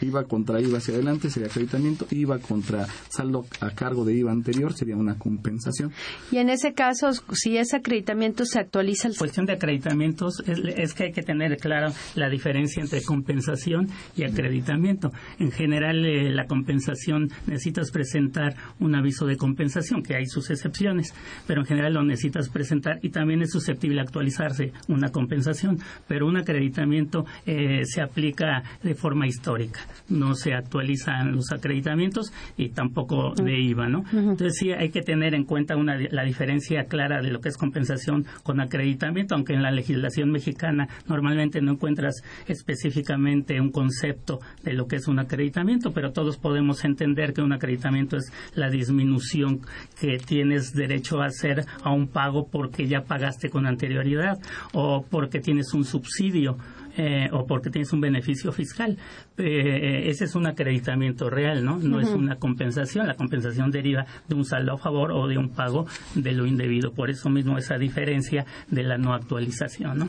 IVA 0.00 0.24
contra 0.24 0.60
IVA 0.60 0.78
hacia 0.78 0.94
adelante 0.94 1.30
sería 1.30 1.48
acreditamiento. 1.48 2.06
IVA 2.10 2.40
contra 2.40 2.88
saldo 3.08 3.46
a 3.60 3.70
cargo 3.70 4.04
de 4.04 4.14
IVA 4.14 4.32
anterior 4.32 4.72
sería 4.72 4.96
una 4.96 5.16
compensación. 5.16 5.92
Y 6.32 6.38
en 6.38 6.50
ese 6.50 6.74
caso, 6.74 7.10
si 7.32 7.56
ese 7.56 7.76
acreditamiento 7.76 8.44
se 8.44 8.58
actualiza... 8.58 9.08
La 9.08 9.14
cuestión 9.16 9.46
de 9.46 9.52
acreditamientos 9.52 10.42
es, 10.44 10.58
es 10.76 10.92
que 10.92 11.04
hay 11.04 11.12
que 11.12 11.22
tener 11.22 11.56
claro 11.58 11.92
la 12.16 12.28
diferencia 12.28 12.47
diferencia 12.48 12.82
entre 12.82 13.02
compensación 13.02 13.88
y 14.16 14.24
acreditamiento. 14.24 15.12
En 15.38 15.50
general, 15.50 16.04
eh, 16.06 16.30
la 16.30 16.46
compensación 16.46 17.28
necesitas 17.46 17.90
presentar 17.90 18.54
un 18.80 18.94
aviso 18.94 19.26
de 19.26 19.36
compensación, 19.36 20.02
que 20.02 20.16
hay 20.16 20.24
sus 20.24 20.48
excepciones, 20.48 21.12
pero 21.46 21.60
en 21.60 21.66
general 21.66 21.92
lo 21.92 22.02
necesitas 22.02 22.48
presentar 22.48 23.00
y 23.02 23.10
también 23.10 23.42
es 23.42 23.50
susceptible 23.50 24.00
actualizarse 24.00 24.72
una 24.88 25.10
compensación, 25.10 25.78
pero 26.06 26.26
un 26.26 26.38
acreditamiento 26.38 27.26
eh, 27.44 27.82
se 27.84 28.00
aplica 28.00 28.62
de 28.82 28.94
forma 28.94 29.26
histórica, 29.26 29.80
no 30.08 30.34
se 30.34 30.54
actualizan 30.54 31.32
los 31.32 31.52
acreditamientos 31.52 32.32
y 32.56 32.70
tampoco 32.70 33.34
de 33.34 33.60
IVA, 33.60 33.88
¿no? 33.88 34.04
Entonces 34.10 34.56
sí 34.58 34.72
hay 34.72 34.88
que 34.88 35.02
tener 35.02 35.34
en 35.34 35.44
cuenta 35.44 35.76
una, 35.76 35.98
la 35.98 36.24
diferencia 36.24 36.84
clara 36.84 37.20
de 37.20 37.30
lo 37.30 37.40
que 37.40 37.50
es 37.50 37.58
compensación 37.58 38.24
con 38.42 38.60
acreditamiento, 38.60 39.34
aunque 39.34 39.52
en 39.52 39.62
la 39.62 39.70
legislación 39.70 40.30
mexicana 40.30 40.88
normalmente 41.06 41.60
no 41.60 41.72
encuentras 41.72 42.22
específicamente 42.46 43.60
un 43.60 43.70
concepto 43.70 44.40
de 44.62 44.72
lo 44.72 44.86
que 44.86 44.96
es 44.96 45.08
un 45.08 45.18
acreditamiento, 45.18 45.92
pero 45.92 46.12
todos 46.12 46.36
podemos 46.36 46.84
entender 46.84 47.32
que 47.32 47.42
un 47.42 47.52
acreditamiento 47.52 48.16
es 48.16 48.32
la 48.54 48.70
disminución 48.70 49.60
que 50.00 50.18
tienes 50.18 50.72
derecho 50.72 51.20
a 51.20 51.26
hacer 51.26 51.64
a 51.82 51.92
un 51.92 52.08
pago 52.08 52.48
porque 52.50 52.86
ya 52.86 53.02
pagaste 53.02 53.50
con 53.50 53.66
anterioridad 53.66 54.38
o 54.72 55.04
porque 55.08 55.40
tienes 55.40 55.72
un 55.74 55.84
subsidio 55.84 56.56
eh, 56.96 57.28
o 57.32 57.46
porque 57.46 57.70
tienes 57.70 57.92
un 57.92 58.00
beneficio 58.00 58.50
fiscal. 58.50 58.98
Eh, 59.38 60.08
ese 60.10 60.24
es 60.24 60.34
un 60.34 60.46
acreditamiento 60.46 61.30
real, 61.30 61.64
¿no? 61.64 61.78
No 61.78 62.00
es 62.00 62.08
una 62.08 62.36
compensación. 62.36 63.06
La 63.06 63.14
compensación 63.14 63.70
deriva 63.70 64.06
de 64.28 64.34
un 64.34 64.44
saldo 64.44 64.74
a 64.74 64.78
favor 64.78 65.12
o 65.12 65.26
de 65.28 65.38
un 65.38 65.50
pago 65.50 65.86
de 66.14 66.32
lo 66.32 66.46
indebido. 66.46 66.92
Por 66.92 67.10
eso 67.10 67.28
mismo 67.28 67.58
esa 67.58 67.78
diferencia 67.78 68.44
de 68.70 68.82
la 68.82 68.98
no 68.98 69.14
actualización, 69.14 69.98
¿no? 69.98 70.08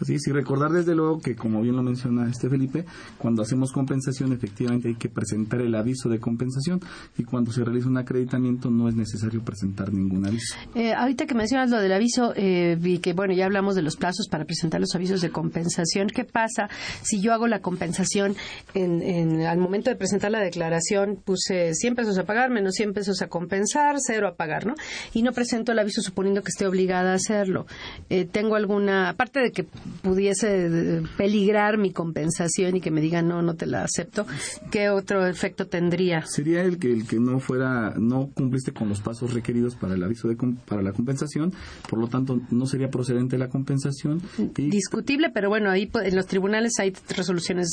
Así 0.00 0.18
sí, 0.18 0.32
recordar 0.32 0.70
desde 0.70 0.94
luego 0.94 1.20
que, 1.20 1.34
como 1.34 1.62
bien 1.62 1.76
lo 1.76 1.82
menciona 1.82 2.28
este 2.28 2.48
Felipe, 2.48 2.84
cuando 3.18 3.42
hacemos 3.42 3.72
compensación 3.72 4.32
efectivamente 4.32 4.88
hay 4.88 4.94
que 4.94 5.08
presentar 5.08 5.60
el 5.60 5.74
aviso 5.74 6.08
de 6.08 6.18
compensación 6.18 6.80
y 7.18 7.24
cuando 7.24 7.52
se 7.52 7.64
realiza 7.64 7.88
un 7.88 7.98
acreditamiento 7.98 8.70
no 8.70 8.88
es 8.88 8.94
necesario 8.94 9.42
presentar 9.42 9.92
ningún 9.92 10.26
aviso. 10.26 10.56
Eh, 10.74 10.92
ahorita 10.92 11.26
que 11.26 11.34
mencionas 11.34 11.70
lo 11.70 11.80
del 11.80 11.92
aviso, 11.92 12.32
vi 12.78 12.98
que, 12.98 13.12
bueno, 13.12 13.34
ya 13.34 13.46
hablamos 13.46 13.74
de 13.74 13.82
los 13.82 13.96
plazos 13.96 14.28
para 14.28 14.44
presentar 14.44 14.80
los 14.80 14.94
avisos 14.94 15.20
de 15.20 15.30
compensación 15.30 15.72
¿Qué 16.14 16.24
pasa 16.24 16.68
si 17.02 17.20
yo 17.20 17.32
hago 17.32 17.46
la 17.46 17.60
compensación 17.60 18.34
en, 18.74 19.42
al 19.42 19.58
momento 19.58 19.90
de 19.90 19.96
presentar 19.96 20.30
la 20.30 20.40
declaración 20.40 21.16
puse 21.22 21.74
100 21.74 21.94
pesos 21.94 22.18
a 22.18 22.24
pagar 22.24 22.50
menos 22.50 22.74
100 22.74 22.92
pesos 22.92 23.22
a 23.22 23.28
compensar, 23.28 23.96
cero 23.98 24.28
a 24.28 24.34
pagar, 24.34 24.66
¿no? 24.66 24.74
Y 25.12 25.22
no 25.22 25.32
presento 25.32 25.72
el 25.72 25.78
aviso 25.78 26.00
suponiendo 26.02 26.42
que 26.42 26.48
esté 26.48 26.66
obligada 26.66 27.12
a 27.12 27.14
hacerlo. 27.14 27.66
Eh, 28.10 28.24
tengo 28.24 28.56
alguna, 28.56 29.10
aparte 29.10 29.40
de 29.40 29.52
que 29.52 29.64
pudiese 30.02 30.66
eh, 30.66 31.02
peligrar 31.16 31.78
mi 31.78 31.92
compensación 31.92 32.76
y 32.76 32.80
que 32.80 32.90
me 32.90 33.00
digan 33.00 33.28
no, 33.28 33.42
no 33.42 33.54
te 33.54 33.66
la 33.66 33.84
acepto, 33.84 34.26
¿qué 34.70 34.90
otro 34.90 35.26
efecto 35.26 35.66
tendría? 35.66 36.24
Sería 36.26 36.62
el 36.62 36.78
que 36.78 36.92
el 36.92 37.06
que 37.06 37.18
no 37.18 37.40
fuera, 37.40 37.94
no 37.96 38.30
cumpliste 38.34 38.72
con 38.72 38.88
los 38.88 39.00
pasos 39.00 39.34
requeridos 39.34 39.76
para 39.76 39.94
el 39.94 40.02
aviso 40.02 40.28
de 40.28 40.36
para 40.66 40.82
la 40.82 40.92
compensación, 40.92 41.52
por 41.88 41.98
lo 41.98 42.08
tanto 42.08 42.40
no 42.50 42.66
sería 42.66 42.90
procedente 42.90 43.38
la 43.38 43.48
compensación. 43.48 44.20
Discutible, 44.56 45.30
pero 45.30 45.48
bueno, 45.48 45.70
ahí 45.70 45.90
en 46.02 46.16
los 46.16 46.26
tribunales 46.26 46.72
hay 46.78 46.92
resoluciones 47.14 47.68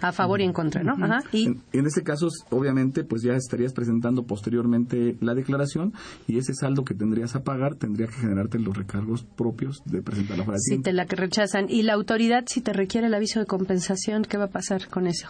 a 0.00 0.12
favor 0.12 0.19
y 0.40 0.44
en 0.44 0.52
contra, 0.52 0.82
¿no? 0.82 0.92
Ajá. 0.92 1.22
Y 1.32 1.46
en, 1.46 1.86
este 1.86 2.02
caso, 2.02 2.28
obviamente, 2.50 3.04
pues 3.04 3.22
ya 3.22 3.34
estarías 3.34 3.72
presentando 3.72 4.24
posteriormente 4.24 5.16
la 5.20 5.34
declaración 5.34 5.92
y 6.26 6.38
ese 6.38 6.54
saldo 6.54 6.84
que 6.84 6.94
tendrías 6.94 7.34
a 7.34 7.42
pagar 7.42 7.74
tendría 7.74 8.06
que 8.06 8.14
generarte 8.14 8.58
los 8.58 8.76
recargos 8.76 9.24
propios 9.36 9.82
de 9.84 10.02
presentarla 10.02 10.44
para 10.44 10.58
Si 10.58 10.78
te 10.78 10.92
la 10.92 11.06
que 11.06 11.16
rechazan. 11.16 11.66
Y 11.68 11.82
la 11.82 11.94
autoridad, 11.94 12.44
si 12.46 12.60
te 12.60 12.72
requiere 12.72 13.06
el 13.06 13.14
aviso 13.14 13.40
de 13.40 13.46
compensación, 13.46 14.24
¿qué 14.24 14.36
va 14.36 14.44
a 14.44 14.50
pasar 14.50 14.88
con 14.88 15.06
eso? 15.06 15.28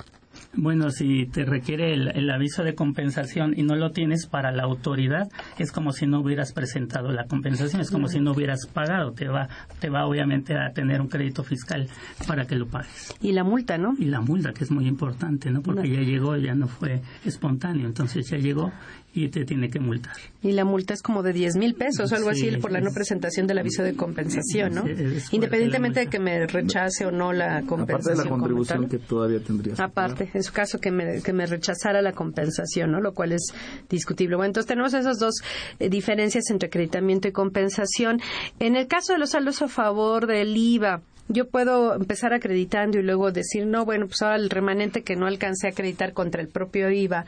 Bueno, 0.55 0.91
si 0.91 1.27
te 1.27 1.45
requiere 1.45 1.93
el, 1.95 2.31
aviso 2.31 2.63
de 2.65 2.75
compensación 2.75 3.55
y 3.57 3.63
no 3.63 3.77
lo 3.77 3.93
tienes 3.93 4.27
para 4.27 4.53
la 4.53 4.65
autoridad, 4.65 5.29
es 5.59 5.73
como 5.73 5.93
si 5.93 6.07
no 6.07 6.21
hubieras 6.21 6.53
presentado 6.53 7.13
la 7.13 7.27
compensación, 7.27 7.81
es 7.81 7.91
como 7.91 8.09
si 8.09 8.21
no 8.21 8.33
hubieras 8.33 8.67
pagado, 8.67 9.13
te 9.13 9.29
va, 9.29 9.49
te 9.79 9.91
va 9.91 10.07
obviamente 10.07 10.57
a 10.57 10.73
tener 10.73 11.01
un 11.01 11.09
crédito 11.09 11.45
fiscal 11.45 11.89
para 12.27 12.47
que 12.47 12.57
lo 12.57 12.67
pagues. 12.67 13.15
Y 13.21 13.33
la 13.33 13.45
multa, 13.45 13.79
¿no? 13.79 13.95
Y 13.99 14.07
la 14.07 14.21
multa, 14.21 14.53
que 14.53 14.65
es 14.65 14.71
muy 14.71 14.87
importante, 14.87 15.51
¿no? 15.51 15.63
Porque 15.63 15.89
ya 15.89 16.01
llegó, 16.01 16.37
ya 16.37 16.55
no 16.55 16.67
fue 16.67 17.01
espontáneo, 17.25 17.87
entonces 17.87 18.29
ya 18.29 18.37
llegó 18.37 18.73
y 19.13 19.29
te 19.29 19.45
tiene 19.45 19.69
que 19.69 19.81
multar. 19.81 20.17
Y 20.43 20.53
la 20.53 20.65
multa 20.65 20.95
es 20.95 21.03
como 21.03 21.23
de 21.23 21.33
10 21.33 21.57
mil 21.57 21.75
pesos 21.75 22.13
o 22.13 22.17
algo 22.17 22.31
así 22.31 22.51
por 22.59 22.71
la 22.71 22.81
no 22.81 22.93
presentación 22.93 23.47
del 23.47 23.59
aviso 23.59 23.83
de 23.83 23.95
compensación, 23.95 24.75
¿no? 24.75 24.85
Independientemente 25.33 26.01
de 26.01 26.07
que 26.07 26.19
me 26.19 26.47
rechace 26.47 27.07
o 27.07 27.11
no 27.11 27.33
la 27.33 27.63
compensación. 27.63 27.91
Aparte 27.91 28.11
de 28.11 28.25
la 28.25 28.31
contribución 28.31 28.89
que 28.89 28.99
todavía 28.99 29.41
tendrías. 29.41 29.81
Aparte, 29.81 30.31
en 30.33 30.43
su 30.43 30.53
caso 30.53 30.79
que 30.79 30.91
me, 30.91 31.23
que 31.23 31.33
me 31.33 31.47
rechazara 31.47 32.03
la 32.03 32.13
compensación, 32.13 32.93
¿no? 32.93 33.01
Lo 33.01 33.13
cual 33.13 33.33
es 33.33 33.53
discutible. 33.89 34.37
Bueno, 34.37 34.51
entonces 34.51 34.69
tenemos 34.69 34.95
esas 34.95 35.19
dos 35.19 35.35
eh, 35.79 35.89
diferencias 35.89 36.51
entre 36.51 36.69
acreditamiento 36.69 37.29
y 37.29 37.33
compensación. 37.33 38.21
En 38.59 38.77
el 38.77 38.87
caso 38.87 39.13
de 39.13 39.19
los 39.19 39.31
saldos 39.31 39.61
a 39.63 39.69
favor 39.69 40.27
del 40.27 40.57
IVA, 40.57 41.03
yo 41.31 41.49
puedo 41.49 41.95
empezar 41.95 42.35
acreditando 42.35 42.99
y 42.99 43.03
luego 43.03 43.31
decir, 43.31 43.67
no, 43.67 43.85
bueno, 43.85 44.07
pues 44.07 44.21
ahora 44.23 44.37
el 44.37 44.51
remanente 44.51 45.03
que 45.03 45.17
no 45.17 45.27
alcancé 45.27 45.69
a 45.69 45.71
acreditar 45.71 46.13
contra 46.13 46.43
el 46.43 46.49
propio 46.49 46.91
IVA, 46.91 47.25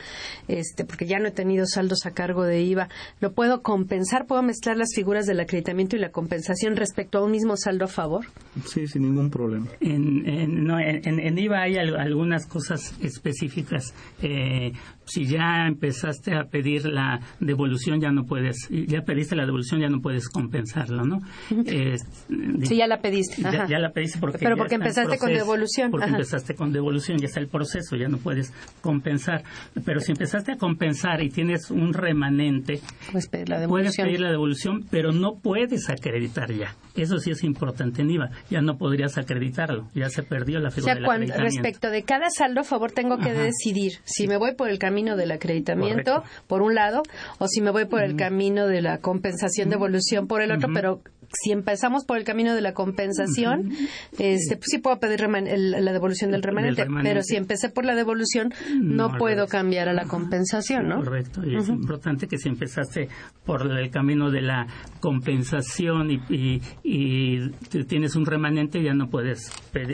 este, 0.48 0.84
porque 0.84 1.06
ya 1.06 1.18
no 1.18 1.28
he 1.28 1.30
tenido 1.30 1.66
saldos 1.66 2.04
a 2.04 2.10
cargo 2.10 2.44
de 2.44 2.62
IVA, 2.62 2.88
lo 3.20 3.32
puedo 3.32 3.62
compensar, 3.62 4.26
puedo 4.26 4.42
mezclar 4.42 4.76
las 4.76 4.92
figuras 4.94 5.26
del 5.26 5.40
acreditamiento 5.40 5.96
y 5.96 6.00
la 6.00 6.10
compensación 6.10 6.76
respecto 6.76 7.18
a 7.18 7.24
un 7.24 7.30
mismo 7.30 7.56
saldo 7.56 7.84
a 7.84 7.88
favor. 7.88 8.26
Sí, 8.66 8.86
sin 8.86 9.02
ningún 9.02 9.30
problema. 9.30 9.66
En, 9.80 10.28
en, 10.28 10.64
no, 10.64 10.78
en, 10.78 11.38
IVA 11.38 11.62
hay 11.62 11.76
algunas 11.76 12.46
cosas 12.46 12.94
específicas. 13.00 13.94
Eh, 14.20 14.72
si 15.04 15.26
ya 15.26 15.66
empezaste 15.66 16.34
a 16.34 16.44
pedir 16.44 16.86
la 16.86 17.20
devolución, 17.40 18.00
ya 18.00 18.10
no 18.10 18.24
puedes, 18.24 18.68
ya 18.70 19.02
pediste 19.02 19.36
la 19.36 19.44
devolución, 19.44 19.80
ya 19.80 19.88
no 19.88 20.00
puedes 20.00 20.28
compensarlo, 20.28 21.04
¿no? 21.04 21.18
sí, 21.48 22.76
ya 22.76 22.86
la 22.86 23.00
pediste. 23.00 23.42
Ya, 23.42 23.78
la 23.78 23.91
pediste 23.92 24.18
porque 24.18 24.38
Pero 24.38 24.56
porque 24.56 24.76
empezaste 24.76 25.18
con 25.18 25.32
devolución. 25.32 25.90
Porque 25.90 26.10
empezaste 26.10 26.54
con 26.54 26.72
devolución, 26.72 27.18
ya 27.18 27.26
está 27.26 27.40
el 27.40 27.48
proceso, 27.48 27.96
ya 27.96 28.08
no 28.08 28.18
puedes 28.18 28.52
compensar. 28.80 29.42
Pero 29.84 30.00
si 30.00 30.12
empezaste 30.12 30.52
a 30.52 30.56
compensar 30.56 31.22
y 31.22 31.30
tienes 31.30 31.70
un 31.70 31.92
remanente, 31.92 32.80
puedes 33.10 33.28
pedir 33.28 33.48
la 33.48 33.60
devolución, 33.60 33.92
puedes 33.92 33.96
pedir 33.96 34.20
la 34.20 34.30
devolución 34.30 34.86
pero 34.90 35.12
no 35.12 35.34
puedes 35.42 35.88
acreditar 35.88 36.52
ya. 36.52 36.74
Eso 36.94 37.18
sí 37.18 37.30
es 37.30 37.42
importante 37.44 38.02
en 38.02 38.10
IVA. 38.10 38.30
Ya 38.50 38.60
no 38.60 38.76
podrías 38.76 39.16
acreditarlo, 39.18 39.88
ya 39.94 40.08
se 40.10 40.22
perdió 40.22 40.58
la 40.60 40.70
figura 40.70 40.94
o 40.94 41.26
sea, 41.26 41.36
respecto 41.38 41.90
de 41.90 42.02
cada 42.02 42.28
saldo, 42.30 42.60
a 42.60 42.64
favor, 42.64 42.92
tengo 42.92 43.18
que 43.18 43.32
decidir 43.32 43.92
si 44.04 44.26
me 44.28 44.36
voy 44.36 44.54
por 44.54 44.68
el 44.68 44.78
camino 44.78 45.16
del 45.16 45.32
acreditamiento, 45.32 46.22
por 46.46 46.62
un 46.62 46.74
lado, 46.74 47.02
o 47.38 47.46
si 47.48 47.60
me 47.60 47.70
voy 47.70 47.86
por 47.86 48.02
el 48.02 48.16
camino 48.16 48.66
de 48.66 48.82
la 48.82 48.98
compensación 48.98 49.68
de 49.68 49.76
evolución 49.76 50.26
por 50.26 50.42
el 50.42 50.52
otro, 50.52 50.68
pero 50.72 51.00
si 51.32 51.52
empezamos 51.52 52.04
por 52.04 52.18
el 52.18 52.24
camino 52.24 52.54
de 52.54 52.60
la 52.60 52.74
compensación, 52.74 53.72
este, 54.18 54.56
pues 54.56 54.66
sí 54.70 54.78
puedo 54.78 54.98
pedir 54.98 55.20
la 55.22 55.92
devolución 55.92 56.30
del 56.30 56.42
remanente, 56.42 56.86
pero 57.02 57.22
si 57.22 57.36
empecé 57.36 57.68
por 57.70 57.84
la 57.84 57.94
devolución, 57.94 58.52
no, 58.80 59.16
puedo 59.18 59.46
cambiar 59.46 59.88
a 59.88 59.92
la 59.92 60.04
compensación, 60.04 60.88
¿no? 60.88 60.96
Correcto, 60.96 61.42
y 61.44 61.56
es 61.56 61.68
importante 61.68 62.26
que 62.26 62.38
si 62.38 62.48
empezaste 62.48 63.08
por 63.44 63.62
el 63.62 63.90
camino 63.90 64.30
de 64.30 64.42
la 64.42 64.66
compensación 65.00 66.10
y, 66.10 66.60
y, 66.82 67.50
tienes 67.86 68.14
un 68.16 68.26
remanente, 68.26 68.82
ya 68.82 68.94
no 68.94 69.08
puedes 69.08 69.50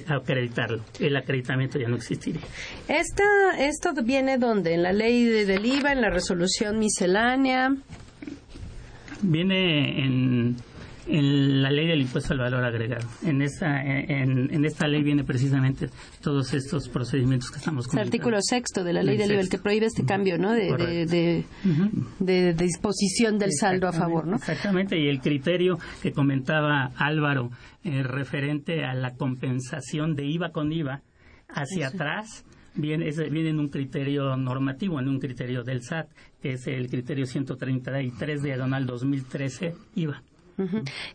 acreditarlo. 0.08 0.82
El 1.00 1.16
acreditamiento 1.16 1.78
ya 1.78 1.88
no 1.88 1.96
existiría. 1.96 2.42
Esta, 2.88 3.24
¿Esto 3.58 3.92
viene 4.02 4.38
donde? 4.38 4.74
¿En 4.74 4.82
la 4.82 4.92
ley 4.92 5.24
del 5.24 5.64
IVA, 5.64 5.92
en 5.92 6.00
la 6.00 6.10
resolución 6.10 6.78
miscelánea? 6.78 7.74
Viene 9.22 10.04
en 10.04 10.56
en 11.08 11.62
la 11.62 11.70
ley 11.70 11.86
del 11.86 12.02
impuesto 12.02 12.34
al 12.34 12.38
valor 12.38 12.64
agregado. 12.64 13.08
En 13.24 13.40
esta, 13.40 13.82
en, 13.82 14.64
esta 14.64 14.86
ley 14.86 15.02
viene 15.02 15.24
precisamente 15.24 15.88
todos 16.22 16.52
estos 16.52 16.88
procedimientos 16.88 17.50
que 17.50 17.58
estamos 17.58 17.86
comentando. 17.86 18.02
El 18.02 18.20
artículo 18.20 18.42
sexto 18.42 18.84
de 18.84 18.92
la 18.92 19.02
ley 19.02 19.16
del 19.16 19.32
IVA, 19.32 19.40
el 19.40 19.48
que 19.48 19.58
prohíbe 19.58 19.86
este 19.86 20.04
cambio 20.04 20.38
¿no? 20.38 20.52
de, 20.52 21.44
de, 22.18 22.52
disposición 22.54 23.38
del 23.38 23.52
saldo 23.52 23.88
a 23.88 23.92
favor. 23.92 24.26
¿no? 24.26 24.36
Exactamente, 24.36 24.98
y 24.98 25.08
el 25.08 25.20
criterio 25.20 25.78
que 26.02 26.12
comentaba 26.12 26.92
Álvaro 26.96 27.50
eh, 27.84 28.02
referente 28.02 28.84
a 28.84 28.94
la 28.94 29.14
compensación 29.14 30.14
de 30.14 30.26
IVA 30.26 30.50
con 30.50 30.72
IVA 30.72 31.02
hacia 31.48 31.88
atrás 31.88 32.44
viene, 32.74 33.10
viene 33.30 33.50
en 33.50 33.58
un 33.58 33.68
criterio 33.68 34.36
normativo, 34.36 35.00
en 35.00 35.08
un 35.08 35.18
criterio 35.18 35.64
del 35.64 35.82
SAT, 35.82 36.08
que 36.42 36.52
es 36.52 36.66
el 36.66 36.90
criterio 36.90 37.24
133 37.24 38.42
diagonal 38.42 38.86
2013 38.86 39.74
IVA 39.94 40.22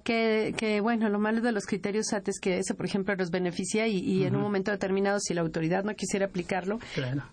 que, 0.04 0.54
que, 0.58 0.82
bueno, 0.82 1.10
lo 1.10 1.20
malo 1.20 1.42
de 1.42 1.52
los 1.52 1.66
criterios 1.66 2.08
SAT 2.08 2.30
es 2.30 2.40
que 2.40 2.60
ese, 2.60 2.74
por 2.74 2.86
ejemplo, 2.86 3.16
los 3.16 3.32
beneficia 3.32 3.88
y, 3.88 4.24
en 4.24 4.36
un 4.36 4.42
momento 4.42 4.72
determinado, 4.72 5.20
si 5.20 5.34
la 5.34 5.42
autoridad 5.42 5.84
no 5.84 5.94
quisiera 5.96 6.28
aplicarlo, 6.28 6.80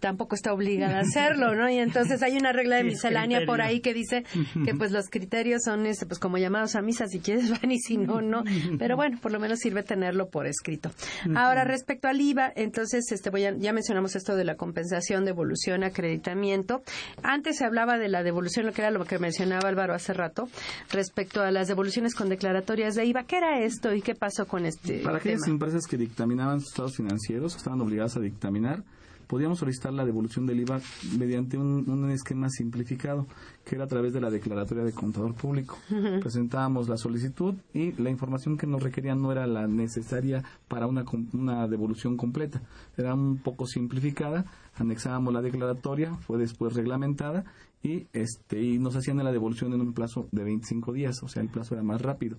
tampoco 0.00 0.34
está 0.34 0.52
obligada 0.52 0.98
a 0.98 1.00
hacerlo, 1.10 1.54
¿no? 1.54 1.68
Y 1.70 1.78
entonces 1.78 2.22
hay 2.22 2.36
una 2.36 2.52
regla 2.52 2.76
de 2.76 2.84
miscelánea 2.84 3.40
por 3.46 3.60
ahí 3.62 3.80
que 3.80 3.94
dice 3.94 4.24
que 4.64 4.74
pues 4.74 4.92
los 4.92 5.08
criterios 5.08 5.62
son 5.64 5.86
este, 5.86 6.06
pues 6.06 6.18
como 6.18 6.38
llamados 6.38 6.76
a 6.76 6.82
misa, 6.82 7.06
si 7.06 7.20
quieres 7.20 7.50
van 7.62 7.70
y 7.70 7.78
si 7.78 7.96
no, 7.96 8.20
no. 8.20 8.42
Pero 8.78 8.96
bueno, 8.96 9.18
por 9.20 9.32
lo 9.32 9.40
menos 9.40 9.60
sirve 9.60 9.82
tenerlo 9.82 10.28
por 10.28 10.46
escrito. 10.46 10.90
Ahora, 11.34 11.64
respecto 11.64 12.08
al 12.08 12.20
IVA, 12.20 12.52
entonces 12.56 13.10
este 13.12 13.30
voy 13.30 13.44
a, 13.44 13.56
ya 13.56 13.72
mencionamos 13.72 14.16
esto 14.16 14.36
de 14.36 14.44
la 14.44 14.56
compensación, 14.56 15.24
devolución, 15.24 15.84
acreditamiento. 15.84 16.82
Antes 17.22 17.58
se 17.58 17.64
hablaba 17.64 17.98
de 17.98 18.08
la 18.08 18.22
devolución, 18.22 18.66
lo 18.66 18.72
que 18.72 18.82
era 18.82 18.90
lo 18.90 19.04
que 19.04 19.18
mencionaba 19.18 19.68
Álvaro 19.68 19.94
hace 19.94 20.12
rato, 20.12 20.48
respecto 20.90 21.42
a 21.42 21.50
las 21.50 21.68
devoluciones 21.68 21.99
con 22.16 22.28
declaratorias 22.28 22.94
de 22.94 23.04
IVA. 23.04 23.24
¿Qué 23.24 23.36
era 23.36 23.60
esto 23.60 23.94
y 23.94 24.00
qué 24.00 24.14
pasó 24.14 24.46
con 24.46 24.64
este 24.64 25.00
Para 25.00 25.18
aquellas 25.18 25.46
empresas 25.46 25.86
que 25.86 25.96
dictaminaban 25.96 26.60
sus 26.60 26.70
estados 26.70 26.96
financieros, 26.96 27.52
que 27.52 27.58
estaban 27.58 27.80
obligadas 27.80 28.16
a 28.16 28.20
dictaminar, 28.20 28.82
podíamos 29.26 29.60
solicitar 29.60 29.92
la 29.92 30.04
devolución 30.04 30.44
del 30.44 30.60
IVA 30.60 30.80
mediante 31.16 31.56
un, 31.56 32.10
esquema 32.10 32.48
simplificado, 32.48 33.28
que 33.64 33.76
era 33.76 33.84
a 33.84 33.86
través 33.86 34.12
de 34.12 34.20
la 34.20 34.28
declaratoria 34.28 34.82
de 34.82 34.92
contador 34.92 35.34
público. 35.34 35.78
Presentábamos 36.20 36.88
la 36.88 36.96
solicitud 36.96 37.54
y 37.72 37.92
la 37.92 38.10
información 38.10 38.56
que 38.56 38.66
nos 38.66 38.82
requerían 38.82 39.22
no 39.22 39.30
era 39.30 39.46
la 39.46 39.68
necesaria 39.68 40.42
para 40.66 40.88
una, 40.88 41.04
una 41.32 41.68
devolución 41.68 42.16
completa. 42.16 42.60
Era 42.96 43.14
un 43.14 43.38
poco 43.38 43.66
simplificada, 43.66 44.46
anexábamos 44.80 45.32
la 45.32 45.42
declaratoria, 45.42 46.14
fue 46.14 46.38
después 46.38 46.74
reglamentada 46.74 47.44
y 47.82 48.06
este 48.12 48.62
y 48.62 48.78
nos 48.78 48.96
hacían 48.96 49.18
la 49.18 49.32
devolución 49.32 49.72
en 49.72 49.80
un 49.80 49.92
plazo 49.92 50.28
de 50.32 50.44
25 50.44 50.92
días, 50.92 51.22
o 51.22 51.28
sea, 51.28 51.42
el 51.42 51.48
plazo 51.48 51.74
era 51.74 51.82
más 51.82 52.00
rápido. 52.00 52.36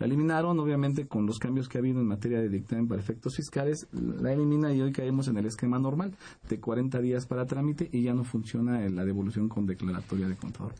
La 0.00 0.06
eliminaron, 0.06 0.58
obviamente, 0.58 1.06
con 1.06 1.26
los 1.26 1.38
cambios 1.38 1.68
que 1.68 1.76
ha 1.76 1.80
habido 1.82 2.00
en 2.00 2.06
materia 2.06 2.40
de 2.40 2.48
dictamen 2.48 2.88
para 2.88 3.02
efectos 3.02 3.36
fiscales, 3.36 3.86
la 3.92 4.32
elimina 4.32 4.72
y 4.72 4.80
hoy 4.80 4.92
caemos 4.92 5.28
en 5.28 5.36
el 5.36 5.44
esquema 5.44 5.78
normal 5.78 6.14
de 6.48 6.58
40 6.58 7.00
días 7.00 7.26
para 7.26 7.44
trámite 7.44 7.90
y 7.92 8.04
ya 8.04 8.14
no 8.14 8.24
funciona 8.24 8.80
la 8.88 9.04
devolución 9.04 9.50
con 9.50 9.66
declaratoria 9.66 10.26
de 10.26 10.36
contador 10.36 10.72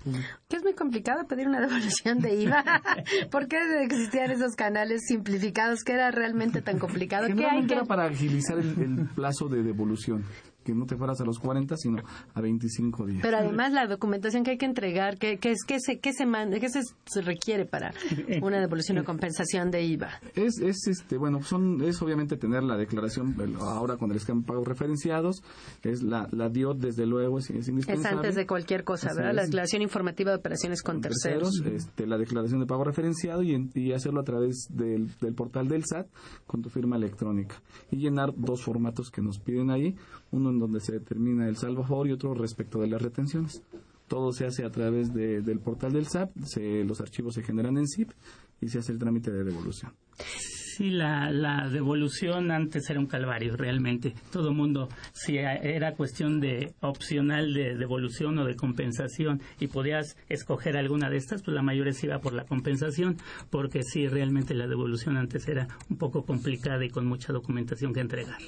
Que 0.48 0.56
es 0.56 0.62
muy 0.62 0.72
complicado 0.72 1.26
pedir 1.26 1.48
una 1.48 1.60
devolución 1.66 2.20
de 2.20 2.34
IVA. 2.44 2.64
¿Por 3.30 3.46
qué 3.46 3.58
existían 3.82 4.30
esos 4.30 4.56
canales 4.56 5.02
simplificados? 5.06 5.84
que 5.84 5.92
era 5.92 6.10
realmente 6.10 6.62
tan 6.62 6.78
complicado? 6.78 7.26
¿Qué 7.36 7.44
hay 7.44 7.66
que... 7.66 7.74
era 7.74 7.84
para 7.84 8.06
agilizar 8.06 8.58
el 8.58 9.06
plazo 9.14 9.48
de 9.48 9.62
devolución 9.62 10.24
que 10.70 10.78
no 10.78 10.87
te 10.87 10.96
fueras 10.96 11.20
a 11.20 11.24
los 11.24 11.38
40, 11.38 11.76
sino 11.76 12.02
a 12.35 12.40
25 12.40 13.06
días. 13.06 13.22
Pero 13.22 13.38
además 13.38 13.72
la 13.72 13.87
documentación 13.87 14.44
que 14.44 14.52
hay 14.52 14.59
que 14.59 14.66
entregar, 14.66 15.18
¿qué, 15.18 15.38
qué, 15.38 15.54
qué, 15.66 15.80
se, 15.80 15.98
qué, 15.98 16.12
se, 16.12 16.26
manda, 16.26 16.61
qué 16.61 16.68
se, 16.68 16.83
requiere 17.22 17.66
para 17.66 17.92
una 18.42 18.61
devolución 18.61 18.98
o 18.98 19.04
compensación 19.04 19.70
de 19.70 19.83
IVA? 19.83 20.11
Es, 20.35 20.61
es, 20.61 20.87
este, 20.87 21.16
bueno, 21.16 21.42
son, 21.42 21.83
es 21.83 22.00
obviamente 22.02 22.37
tener 22.37 22.62
la 22.62 22.76
declaración, 22.76 23.35
ahora 23.61 23.96
con 23.96 24.11
el 24.11 24.16
esquema 24.16 24.40
de 24.42 24.46
pagos 24.46 24.68
referenciados, 24.68 25.42
es 25.83 26.02
la, 26.02 26.28
la 26.30 26.48
DIOT, 26.48 26.78
desde 26.78 27.06
luego, 27.06 27.38
es, 27.38 27.50
indispensable. 27.50 28.00
Es 28.00 28.06
antes 28.06 28.35
de 28.37 28.46
cualquier 28.46 28.85
cosa, 28.85 29.11
¿verdad? 29.14 29.35
La 29.35 29.42
declaración 29.42 29.83
informativa 29.83 30.30
de 30.30 30.37
operaciones 30.37 30.83
con, 30.83 31.00
terceros. 31.00 31.62
este, 31.64 32.06
la 32.06 32.16
declaración 32.16 32.61
de 32.61 32.66
pago 32.66 32.85
referenciado 32.85 33.42
y, 33.42 33.70
y 33.74 33.92
hacerlo 33.92 34.20
a 34.20 34.24
través 34.24 34.68
del, 34.70 35.11
del 35.18 35.35
portal 35.35 35.66
del 35.68 35.85
SAT 35.85 36.06
con 36.46 36.62
tu 36.62 36.68
firma 36.68 36.96
electrónica. 36.96 37.61
Y 37.90 37.96
llenar 37.96 38.33
dos 38.37 38.62
formatos 38.62 39.11
que 39.11 39.20
nos 39.20 39.40
piden 39.40 39.70
ahí 39.70 39.96
uno 40.32 40.50
en 40.50 40.58
donde 40.58 40.80
se 40.80 40.92
determina 40.92 41.48
el 41.48 41.56
favor 41.56 42.06
y 42.06 42.12
otro 42.12 42.34
respecto 42.34 42.80
de 42.80 42.88
las 42.88 43.02
retenciones. 43.02 43.62
Todo 44.08 44.32
se 44.32 44.46
hace 44.46 44.64
a 44.64 44.70
través 44.70 45.12
del 45.14 45.60
portal 45.60 45.92
del 45.92 46.06
SAP, 46.06 46.32
se, 46.44 46.84
los 46.84 47.00
archivos 47.00 47.34
se 47.34 47.42
generan 47.42 47.78
en 47.78 47.86
ZIP 47.86 48.10
y 48.60 48.68
se 48.68 48.78
hace 48.78 48.92
el 48.92 48.98
trámite 48.98 49.30
de 49.30 49.44
devolución. 49.44 49.92
Sí, 50.76 50.90
la, 50.90 51.30
la 51.30 51.68
devolución 51.68 52.50
antes 52.50 52.88
era 52.88 52.98
un 52.98 53.06
calvario, 53.06 53.56
realmente. 53.56 54.14
Todo 54.32 54.52
mundo, 54.52 54.88
si 55.12 55.36
era 55.36 55.94
cuestión 55.94 56.40
de 56.40 56.72
opcional 56.80 57.52
de 57.52 57.76
devolución 57.76 58.38
o 58.38 58.44
de 58.44 58.56
compensación 58.56 59.42
y 59.58 59.66
podías 59.66 60.16
escoger 60.28 60.76
alguna 60.76 61.10
de 61.10 61.18
estas, 61.18 61.42
pues 61.42 61.54
la 61.54 61.62
mayoría 61.62 61.92
se 61.92 62.06
iba 62.06 62.18
por 62.20 62.32
la 62.32 62.44
compensación, 62.44 63.18
porque 63.50 63.82
sí, 63.82 64.08
realmente 64.08 64.54
la 64.54 64.66
devolución 64.66 65.16
antes 65.16 65.46
era 65.48 65.68
un 65.90 65.98
poco 65.98 66.24
complicada 66.24 66.84
y 66.84 66.88
con 66.88 67.06
mucha 67.06 67.32
documentación 67.32 67.92
que 67.92 68.00
entregar. 68.00 68.38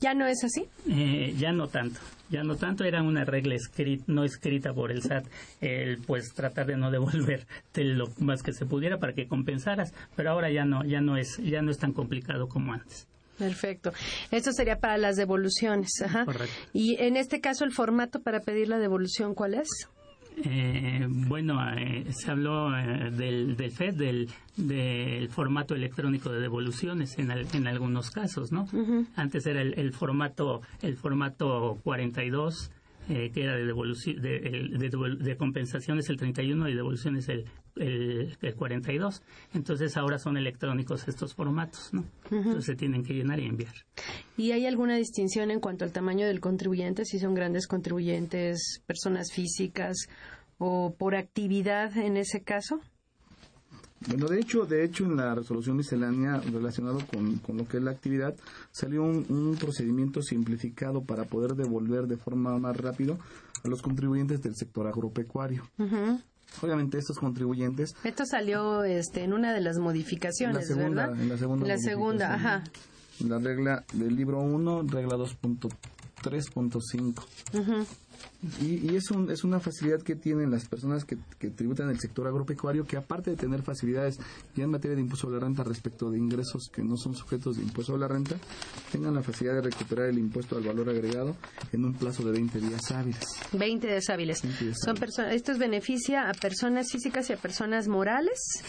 ¿Ya 0.00 0.14
no 0.14 0.26
es 0.26 0.42
así? 0.44 0.66
Eh, 0.88 1.34
ya 1.38 1.52
no 1.52 1.68
tanto. 1.68 2.00
Ya 2.30 2.42
no 2.42 2.56
tanto 2.56 2.84
era 2.84 3.02
una 3.02 3.24
regla 3.24 3.54
escrita, 3.54 4.04
no 4.06 4.24
escrita 4.24 4.72
por 4.72 4.90
el 4.90 5.02
SAT, 5.02 5.26
el 5.60 5.98
pues 5.98 6.32
tratar 6.34 6.66
de 6.66 6.76
no 6.76 6.90
devolver 6.92 7.46
lo 7.74 8.08
más 8.18 8.42
que 8.42 8.52
se 8.52 8.66
pudiera 8.66 8.98
para 8.98 9.12
que 9.12 9.28
compensaras, 9.28 9.92
pero 10.16 10.30
ahora 10.30 10.50
ya 10.50 10.64
no, 10.64 10.84
ya 10.84 11.00
no 11.00 11.16
es, 11.16 11.38
ya 11.38 11.62
no 11.62 11.70
es 11.70 11.78
tan 11.78 11.92
complicado 11.92 12.48
como 12.48 12.72
antes. 12.72 13.06
Perfecto. 13.38 13.92
Esto 14.30 14.52
sería 14.52 14.78
para 14.78 14.96
las 14.96 15.16
devoluciones. 15.16 15.90
Ajá. 16.02 16.24
Correcto. 16.24 16.54
Y 16.72 16.96
en 17.00 17.16
este 17.16 17.40
caso, 17.40 17.64
el 17.64 17.72
formato 17.72 18.20
para 18.20 18.40
pedir 18.40 18.68
la 18.68 18.78
devolución, 18.78 19.34
¿cuál 19.34 19.54
es? 19.54 19.68
Eh, 20.36 21.06
bueno, 21.08 21.60
eh, 21.76 22.06
se 22.10 22.30
habló 22.30 22.76
eh, 22.76 23.10
del, 23.10 23.56
del 23.56 23.70
FED, 23.70 23.94
del, 23.94 24.28
del 24.56 25.28
formato 25.28 25.74
electrónico 25.74 26.30
de 26.30 26.40
devoluciones 26.40 27.16
en, 27.18 27.30
en 27.30 27.66
algunos 27.66 28.10
casos, 28.10 28.50
¿no? 28.50 28.66
Antes 29.14 29.46
era 29.46 29.62
el, 29.62 29.78
el, 29.78 29.92
formato 29.92 30.62
el 30.82 30.96
formato 30.96 31.78
42 31.84 32.70
eh, 33.08 33.30
que 33.34 33.42
era 33.42 33.54
de, 33.54 33.66
devolución, 33.66 34.20
de, 34.22 34.40
de, 34.40 35.16
de, 35.18 35.36
compensaciones 35.36 36.08
el 36.08 36.16
31 36.16 36.70
y 36.70 36.74
devoluciones 36.74 37.28
el, 37.28 37.44
el, 37.76 38.36
el, 38.40 38.54
42. 38.54 39.22
Entonces 39.54 39.96
ahora 39.96 40.18
son 40.18 40.36
electrónicos 40.36 41.06
estos 41.08 41.34
formatos, 41.34 41.92
¿no? 41.92 42.04
Entonces 42.30 42.64
se 42.64 42.74
tienen 42.74 43.02
que 43.02 43.14
llenar 43.14 43.40
y 43.40 43.46
enviar. 43.46 43.74
¿Y 44.36 44.52
hay 44.52 44.66
alguna 44.66 44.96
distinción 44.96 45.50
en 45.50 45.60
cuanto 45.60 45.84
al 45.84 45.92
tamaño 45.92 46.26
del 46.26 46.40
contribuyente? 46.40 47.04
Si 47.04 47.18
son 47.18 47.34
grandes 47.34 47.66
contribuyentes, 47.66 48.82
personas 48.86 49.32
físicas 49.32 50.08
o 50.58 50.94
por 50.96 51.14
actividad 51.14 51.96
en 51.96 52.16
ese 52.16 52.42
caso? 52.42 52.80
Bueno, 54.06 54.26
de 54.28 54.38
hecho, 54.38 54.66
de 54.66 54.84
hecho, 54.84 55.04
en 55.04 55.16
la 55.16 55.34
resolución 55.34 55.76
miscelánea 55.78 56.38
relacionado 56.38 56.98
con, 57.06 57.38
con 57.38 57.56
lo 57.56 57.66
que 57.66 57.78
es 57.78 57.82
la 57.82 57.92
actividad, 57.92 58.34
salió 58.70 59.02
un, 59.02 59.24
un, 59.30 59.56
procedimiento 59.56 60.20
simplificado 60.20 61.02
para 61.04 61.24
poder 61.24 61.54
devolver 61.54 62.06
de 62.06 62.18
forma 62.18 62.58
más 62.58 62.76
rápido 62.76 63.18
a 63.62 63.68
los 63.68 63.80
contribuyentes 63.80 64.42
del 64.42 64.56
sector 64.56 64.86
agropecuario. 64.86 65.62
Uh 65.78 65.84
-huh. 65.84 66.22
Obviamente 66.62 66.98
estos 66.98 67.18
contribuyentes. 67.18 67.96
Esto 68.04 68.24
salió 68.26 68.84
este, 68.84 69.24
en 69.24 69.32
una 69.32 69.52
de 69.52 69.60
las 69.60 69.78
modificaciones, 69.78 70.56
la 70.56 70.62
segunda, 70.62 71.08
¿verdad? 71.08 71.22
En 71.22 71.28
la 71.28 71.36
segunda. 71.38 71.66
La 71.66 71.78
segunda, 71.78 72.34
ajá. 72.34 72.62
La 73.20 73.38
regla 73.38 73.84
del 73.92 74.16
libro 74.16 74.40
1, 74.40 74.82
regla 74.88 75.16
2.3.5. 75.16 77.24
Uh 77.52 77.58
-huh. 77.58 77.86
Y, 78.60 78.90
y 78.90 78.96
es, 78.96 79.10
un, 79.10 79.30
es, 79.30 79.42
una 79.42 79.58
facilidad 79.58 80.02
que 80.02 80.16
tienen 80.16 80.50
las 80.50 80.68
personas 80.68 81.04
que, 81.04 81.16
que, 81.38 81.50
tributan 81.50 81.88
el 81.88 81.98
sector 81.98 82.26
agropecuario, 82.26 82.84
que 82.84 82.96
aparte 82.96 83.30
de 83.30 83.36
tener 83.36 83.62
facilidades 83.62 84.18
ya 84.54 84.64
en 84.64 84.70
materia 84.70 84.94
de 84.94 85.00
impuesto 85.00 85.28
a 85.28 85.30
la 85.30 85.38
renta 85.38 85.64
respecto 85.64 86.10
de 86.10 86.18
ingresos 86.18 86.70
que 86.72 86.82
no 86.82 86.96
son 86.96 87.14
sujetos 87.14 87.56
de 87.56 87.62
impuesto 87.62 87.94
a 87.94 87.98
la 87.98 88.08
renta, 88.08 88.36
tengan 88.92 89.14
la 89.14 89.22
facilidad 89.22 89.54
de 89.54 89.62
recuperar 89.62 90.10
el 90.10 90.18
impuesto 90.18 90.56
al 90.56 90.64
valor 90.64 90.90
agregado 90.90 91.36
en 91.72 91.84
un 91.84 91.94
plazo 91.94 92.22
de 92.24 92.32
20 92.32 92.60
días 92.60 92.90
hábiles. 92.90 93.24
20 93.52 93.86
días 93.86 94.10
hábiles. 94.10 94.42
20 94.42 94.64
días 94.64 94.78
son 94.84 94.96
hábiles. 94.96 95.18
Esto 95.34 95.58
beneficia 95.58 96.28
a 96.28 96.34
personas 96.34 96.90
físicas 96.90 97.30
y 97.30 97.32
a 97.32 97.36
personas 97.36 97.88
morales 97.88 98.62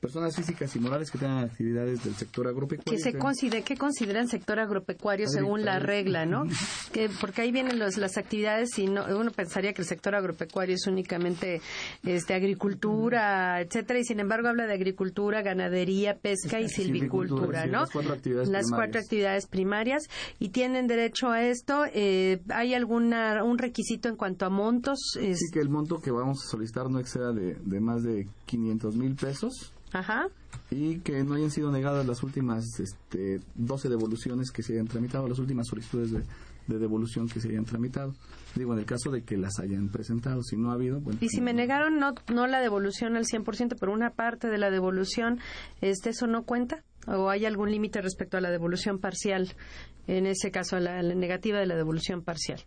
personas 0.00 0.36
físicas 0.36 0.74
y 0.76 0.80
morales 0.80 1.10
que 1.10 1.18
tengan 1.18 1.44
actividades 1.44 2.04
del 2.04 2.14
sector 2.14 2.46
agropecuario. 2.46 2.92
Que 2.92 2.98
se 2.98 3.18
considere, 3.18 3.62
que 3.62 3.76
consideran 3.76 4.28
sector 4.28 4.60
agropecuario 4.60 5.28
según 5.28 5.64
la 5.64 5.78
regla, 5.78 6.24
¿no? 6.24 6.44
que 6.92 7.08
porque 7.20 7.42
ahí 7.42 7.52
vienen 7.52 7.78
los, 7.78 7.96
las 7.96 8.16
actividades 8.16 8.78
y 8.78 8.86
no, 8.86 9.04
uno 9.16 9.30
pensaría 9.30 9.72
que 9.72 9.82
el 9.82 9.88
sector 9.88 10.14
agropecuario 10.14 10.74
es 10.76 10.86
únicamente 10.86 11.60
este 12.04 12.34
agricultura, 12.34 13.60
etcétera, 13.60 13.98
y 13.98 14.04
sin 14.04 14.20
embargo 14.20 14.48
habla 14.48 14.66
de 14.66 14.74
agricultura, 14.74 15.42
ganadería, 15.42 16.16
pesca 16.16 16.60
y 16.60 16.68
silvicultura, 16.68 17.66
¿no? 17.66 17.80
Las 17.80 17.90
cuatro 17.90 18.12
actividades 18.12 18.48
las 18.48 18.66
primarias. 18.66 18.86
cuatro 18.86 19.00
actividades 19.00 19.46
primarias 19.46 20.02
y 20.38 20.50
tienen 20.50 20.86
derecho 20.86 21.28
a 21.28 21.42
esto. 21.42 21.84
Eh, 21.92 22.40
¿Hay 22.50 22.74
alguna 22.74 23.42
un 23.42 23.58
requisito 23.58 24.08
en 24.08 24.16
cuanto 24.16 24.46
a 24.46 24.50
montos? 24.50 24.98
Es... 25.20 25.38
Sí, 25.38 25.46
que 25.52 25.60
el 25.60 25.68
monto 25.68 25.98
que 25.98 26.10
vamos 26.10 26.44
a 26.44 26.50
solicitar 26.50 26.88
no 26.90 26.98
exceda 27.00 27.32
de, 27.32 27.54
de 27.54 27.80
más 27.80 28.02
de 28.02 28.26
500 28.46 28.96
mil 28.96 29.14
pesos. 29.14 29.72
Ajá. 29.92 30.28
Y 30.70 30.98
que 30.98 31.24
no 31.24 31.34
hayan 31.34 31.50
sido 31.50 31.70
negadas 31.70 32.06
las 32.06 32.22
últimas 32.22 32.64
este, 32.78 33.40
12 33.54 33.88
devoluciones 33.88 34.50
que 34.50 34.62
se 34.62 34.74
hayan 34.74 34.86
tramitado, 34.86 35.28
las 35.28 35.38
últimas 35.38 35.66
solicitudes 35.66 36.10
de, 36.10 36.22
de, 36.66 36.78
devolución 36.78 37.28
que 37.28 37.40
se 37.40 37.48
hayan 37.48 37.64
tramitado. 37.64 38.14
Digo, 38.54 38.74
en 38.74 38.80
el 38.80 38.84
caso 38.84 39.10
de 39.10 39.22
que 39.22 39.36
las 39.36 39.58
hayan 39.60 39.88
presentado, 39.88 40.42
si 40.42 40.56
no 40.56 40.70
ha 40.70 40.74
habido. 40.74 41.00
Bueno, 41.00 41.18
y 41.22 41.28
si 41.28 41.40
me 41.40 41.54
negaron 41.54 41.98
no, 41.98 42.14
no 42.32 42.46
la 42.46 42.60
devolución 42.60 43.16
al 43.16 43.24
100%, 43.24 43.76
pero 43.80 43.92
una 43.92 44.10
parte 44.10 44.48
de 44.48 44.58
la 44.58 44.70
devolución, 44.70 45.38
este, 45.80 46.10
¿eso 46.10 46.26
no 46.26 46.42
cuenta? 46.42 46.84
¿O 47.06 47.30
hay 47.30 47.46
algún 47.46 47.70
límite 47.70 48.02
respecto 48.02 48.36
a 48.36 48.40
la 48.40 48.50
devolución 48.50 48.98
parcial? 48.98 49.54
En 50.06 50.26
ese 50.26 50.50
caso, 50.50 50.76
a 50.76 50.80
la, 50.80 50.98
a 50.98 51.02
la 51.02 51.14
negativa 51.14 51.58
de 51.58 51.66
la 51.66 51.76
devolución 51.76 52.22
parcial. 52.22 52.60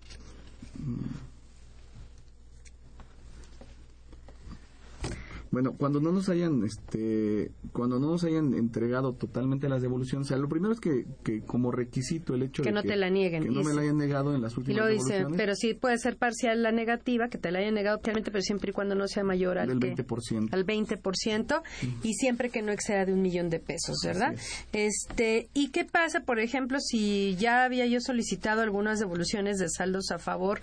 Bueno, 5.52 5.74
cuando 5.78 6.00
no 6.00 6.12
nos 6.14 6.30
hayan, 6.30 6.64
este, 6.64 7.52
cuando 7.74 8.00
no 8.00 8.12
nos 8.12 8.24
hayan 8.24 8.54
entregado 8.54 9.14
totalmente 9.14 9.68
las 9.68 9.82
devoluciones, 9.82 10.28
o 10.28 10.30
sea, 10.30 10.38
lo 10.38 10.48
primero 10.48 10.74
es 10.74 10.80
que, 10.80 11.06
que 11.24 11.42
como 11.42 11.72
requisito 11.72 12.36
el 12.36 12.44
hecho 12.44 12.64
que 12.64 12.70
de 12.70 12.76
no 12.76 12.82
que, 12.82 12.88
te 12.88 12.96
la 12.96 13.10
nieguen, 13.10 13.44
que 13.44 13.50
no 13.50 13.62
me 13.64 13.74
la 13.74 13.82
hayan 13.82 13.98
negado 13.98 14.34
en 14.34 14.42
las 14.42 14.56
últimas 14.58 14.78
y 14.78 14.80
lo 14.80 14.88
dice, 14.88 15.14
devoluciones. 15.14 15.38
pero 15.38 15.56
sí 15.56 15.74
puede 15.74 15.98
ser 15.98 16.16
parcial 16.16 16.64
la 16.64 16.72
negativa, 16.72 17.28
que 17.28 17.38
te 17.38 17.52
la 17.52 17.60
hayan 17.60 17.74
negado 17.74 17.98
totalmente, 17.98 18.32
pero 18.32 18.42
siempre 18.42 18.70
y 18.72 18.74
cuando 18.74 18.96
no 18.96 19.08
sea 19.10 19.24
mayor 19.26 19.58
al 19.58 19.68
del 19.68 19.80
que- 19.80 20.04
20%. 20.04 20.54
al 20.54 20.66
20% 20.66 21.62
y 22.04 22.14
siempre 22.14 22.50
que 22.50 22.62
no 22.62 22.72
exceda 22.72 23.06
de 23.06 23.14
un 23.14 23.22
millón 23.22 23.50
de 23.50 23.60
pesos, 23.60 23.98
¿verdad? 24.06 24.36
Este, 24.72 25.50
¿y 25.54 25.70
qué 25.72 25.84
pasa, 25.84 26.22
por 26.22 26.40
ejemplo, 26.40 26.80
si 26.80 27.36
ya 27.36 27.66
había 27.66 27.86
yo 27.88 28.00
solicitado 28.00 28.62
algunas 28.62 29.00
devoluciones 29.00 29.58
de 29.58 29.68
saldos 29.70 30.12
a 30.12 30.18
favor 30.18 30.62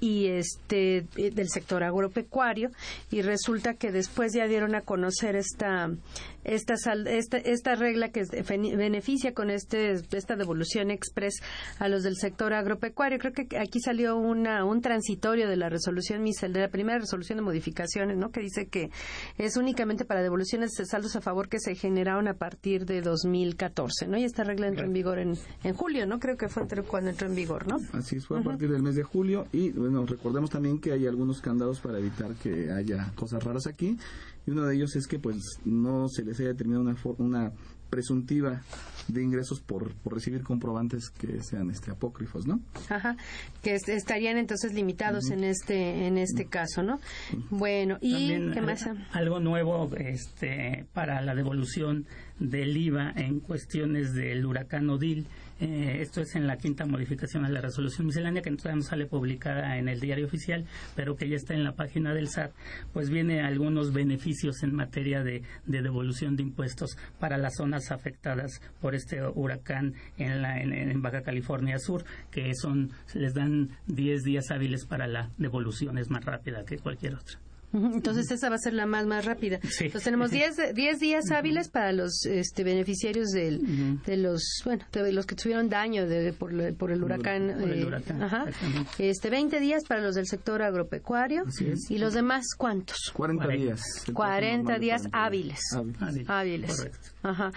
y 0.00 0.26
este 0.28 1.04
eh, 1.16 1.30
del 1.32 1.48
sector 1.48 1.84
agropecuario 1.84 2.70
y 3.10 3.22
resulta 3.22 3.74
que 3.74 3.92
después 3.92 4.21
ya 4.32 4.46
dieron 4.46 4.74
a 4.74 4.82
conocer 4.82 5.36
esta 5.36 5.90
esta 6.44 6.76
sal- 6.76 7.06
esta, 7.06 7.38
esta 7.38 7.74
regla 7.74 8.10
que 8.10 8.24
beneficia 8.76 9.34
con 9.34 9.50
este 9.50 9.92
esta 9.92 10.36
devolución 10.36 10.90
express 10.90 11.34
a 11.78 11.88
los 11.88 12.02
del 12.02 12.16
sector 12.16 12.52
agropecuario. 12.52 13.18
Creo 13.18 13.32
que 13.32 13.46
aquí 13.58 13.80
salió 13.80 14.16
una 14.16 14.64
un 14.64 14.80
transitorio 14.80 15.48
de 15.48 15.56
la 15.56 15.68
resolución 15.68 16.22
misel 16.22 16.52
de 16.52 16.60
la 16.60 16.68
primera 16.68 16.98
resolución 16.98 17.36
de 17.38 17.42
modificaciones, 17.42 18.16
¿no? 18.16 18.30
Que 18.30 18.40
dice 18.40 18.66
que 18.66 18.90
es 19.38 19.56
únicamente 19.56 20.04
para 20.04 20.22
devoluciones 20.22 20.70
de 20.72 20.86
saldos 20.86 21.16
a 21.16 21.20
favor 21.20 21.48
que 21.48 21.58
se 21.60 21.74
generaron 21.74 22.28
a 22.28 22.34
partir 22.34 22.84
de 22.86 23.00
2014, 23.02 24.06
¿no? 24.08 24.18
Y 24.18 24.24
esta 24.24 24.44
regla 24.44 24.68
entró 24.68 24.84
en 24.86 24.92
vigor 24.92 25.18
en, 25.18 25.34
en 25.64 25.74
julio, 25.74 26.06
¿no? 26.06 26.18
Creo 26.18 26.36
que 26.36 26.48
fue 26.48 26.62
entre- 26.62 26.82
cuando 26.82 27.10
entró 27.10 27.26
en 27.28 27.34
vigor, 27.34 27.66
¿no? 27.66 27.76
Así 27.92 28.18
fue 28.20 28.40
a 28.40 28.42
partir 28.42 28.70
del 28.70 28.82
mes 28.82 28.94
de 28.96 29.02
julio 29.02 29.46
y 29.52 29.70
bueno, 29.70 30.04
recordemos 30.06 30.50
también 30.50 30.78
que 30.80 30.92
hay 30.92 31.06
algunos 31.06 31.40
candados 31.40 31.80
para 31.80 31.98
evitar 31.98 32.34
que 32.34 32.70
haya 32.70 33.12
cosas 33.14 33.42
raras 33.44 33.66
aquí 33.66 33.96
y 34.46 34.50
uno 34.50 34.62
de 34.64 34.74
ellos 34.76 34.96
es 34.96 35.06
que 35.06 35.18
pues 35.18 35.36
no 35.64 36.08
se 36.08 36.24
les 36.24 36.38
haya 36.40 36.48
determinado 36.50 36.82
una, 36.82 36.96
for- 36.96 37.16
una 37.18 37.52
presuntiva 37.90 38.62
de 39.08 39.22
ingresos 39.22 39.60
por, 39.60 39.92
por 39.96 40.14
recibir 40.14 40.42
comprobantes 40.42 41.10
que 41.10 41.42
sean 41.42 41.70
este 41.70 41.90
apócrifos, 41.90 42.46
¿no? 42.46 42.60
Ajá, 42.88 43.16
que 43.62 43.74
est- 43.74 43.88
estarían 43.90 44.38
entonces 44.38 44.72
limitados 44.72 45.30
en 45.30 45.44
este 45.44 46.06
en 46.06 46.16
este 46.16 46.46
caso, 46.46 46.82
¿no? 46.82 47.00
Bueno, 47.50 47.98
y 48.00 48.12
También, 48.30 48.52
qué 48.52 48.60
más? 48.62 48.86
eh, 48.86 48.94
algo 49.12 49.40
nuevo 49.40 49.90
este, 49.96 50.86
para 50.94 51.20
la 51.20 51.34
devolución 51.34 52.06
del 52.38 52.76
IVA 52.76 53.12
en 53.16 53.40
cuestiones 53.40 54.14
del 54.14 54.46
huracán 54.46 54.88
Odil. 54.88 55.26
Eh, 55.62 56.02
esto 56.02 56.22
es 56.22 56.34
en 56.34 56.48
la 56.48 56.56
quinta 56.56 56.86
modificación 56.86 57.44
a 57.44 57.48
la 57.48 57.60
resolución 57.60 58.08
miscelánea 58.08 58.42
que 58.42 58.50
todavía 58.50 58.80
no 58.80 58.82
sale 58.82 59.06
publicada 59.06 59.78
en 59.78 59.88
el 59.88 60.00
diario 60.00 60.26
oficial, 60.26 60.64
pero 60.96 61.14
que 61.14 61.28
ya 61.28 61.36
está 61.36 61.54
en 61.54 61.62
la 61.62 61.76
página 61.76 62.12
del 62.12 62.28
SAT. 62.28 62.50
Pues 62.92 63.10
viene 63.10 63.42
algunos 63.42 63.92
beneficios 63.92 64.64
en 64.64 64.74
materia 64.74 65.22
de, 65.22 65.44
de 65.64 65.82
devolución 65.82 66.34
de 66.34 66.42
impuestos 66.42 66.98
para 67.20 67.38
las 67.38 67.54
zonas 67.58 67.92
afectadas 67.92 68.60
por 68.80 68.96
este 68.96 69.24
huracán 69.24 69.94
en, 70.18 70.42
la, 70.42 70.60
en 70.60 71.00
Baja 71.00 71.22
California 71.22 71.78
Sur, 71.78 72.04
que 72.32 72.52
son 72.56 72.90
les 73.14 73.32
dan 73.32 73.70
10 73.86 74.24
días 74.24 74.50
hábiles 74.50 74.84
para 74.84 75.06
la 75.06 75.30
devolución, 75.38 75.96
es 75.96 76.10
más 76.10 76.24
rápida 76.24 76.64
que 76.64 76.78
cualquier 76.78 77.14
otra. 77.14 77.38
Entonces 77.72 78.30
esa 78.30 78.48
va 78.48 78.56
a 78.56 78.58
ser 78.58 78.74
la 78.74 78.86
más 78.86 79.06
más 79.06 79.24
rápida. 79.24 79.58
Sí. 79.62 79.84
Entonces 79.86 80.04
tenemos 80.04 80.30
10 80.30 80.56
de- 80.56 80.72
10 80.72 80.98
días 80.98 81.30
hábiles 81.30 81.68
para 81.68 81.92
los 81.92 82.24
este, 82.26 82.64
beneficiarios 82.64 83.28
del, 83.30 84.00
de 84.04 84.16
los 84.16 84.42
bueno 84.64 84.84
de 84.92 85.12
los 85.12 85.26
que 85.26 85.34
tuvieron 85.34 85.68
daño 85.68 86.06
de, 86.06 86.32
por, 86.32 86.52
por 86.74 86.90
el 86.92 87.02
huracán. 87.02 87.54
Por 87.58 87.70
el 87.70 87.82
eh, 87.82 87.86
huracán, 87.86 88.22
ajá. 88.22 88.46
Este 88.98 89.30
20 89.30 89.60
días 89.60 89.84
para 89.88 90.00
los 90.02 90.14
del 90.14 90.26
sector 90.26 90.62
agropecuario 90.62 91.44
y 91.88 91.98
los 91.98 92.14
demás 92.14 92.44
cuántos? 92.56 93.10
40 93.14 93.44
Cuarenta. 93.44 93.64
días. 93.64 93.80
El 93.98 94.02
plazo 94.04 94.12
40 94.14 94.56
normal 94.56 94.74
de 94.74 94.80
días 94.84 95.02
40 95.02 95.24
hábiles. 95.24 95.60
Hábiles. 95.72 96.14
Sí, 96.14 96.24
hábiles. 96.28 96.76
Correcto. 96.76 96.98
Ajá. 97.22 97.52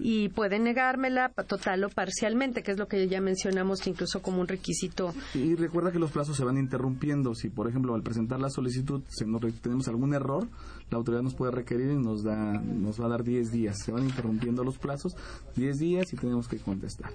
Y 0.00 0.28
pueden 0.30 0.64
negármela 0.64 1.28
total 1.46 1.84
o 1.84 1.88
parcialmente, 1.88 2.62
que 2.62 2.72
es 2.72 2.78
lo 2.78 2.88
que 2.88 3.06
ya 3.08 3.20
mencionamos 3.20 3.86
incluso 3.86 4.20
como 4.22 4.40
un 4.40 4.48
requisito. 4.48 5.14
Y 5.34 5.54
recuerda 5.54 5.92
que 5.92 5.98
los 5.98 6.10
plazos 6.10 6.36
se 6.36 6.44
van 6.44 6.58
interrumpiendo. 6.58 7.34
Si, 7.34 7.48
por 7.48 7.68
ejemplo, 7.68 7.94
al 7.94 8.02
presentar 8.02 8.40
la 8.40 8.50
solicitud 8.50 9.02
se 9.08 9.24
nos, 9.26 9.40
re- 9.54 9.60
tenemos 9.60 9.88
algún 9.88 10.12
error, 10.14 10.46
la 10.90 10.98
autoridad 10.98 11.22
nos 11.22 11.34
puede 11.34 11.52
requerir 11.52 11.90
y 11.90 11.96
nos 11.96 12.22
da 12.22 12.52
nos 12.60 13.00
va 13.00 13.06
a 13.06 13.08
dar 13.08 13.24
10 13.24 13.50
días. 13.50 13.76
Se 13.84 13.92
van 13.92 14.04
interrumpiendo 14.04 14.64
los 14.64 14.78
plazos, 14.78 15.16
10 15.56 15.78
días 15.78 16.12
y 16.12 16.16
tenemos 16.16 16.48
que 16.48 16.58
contestar. 16.58 17.10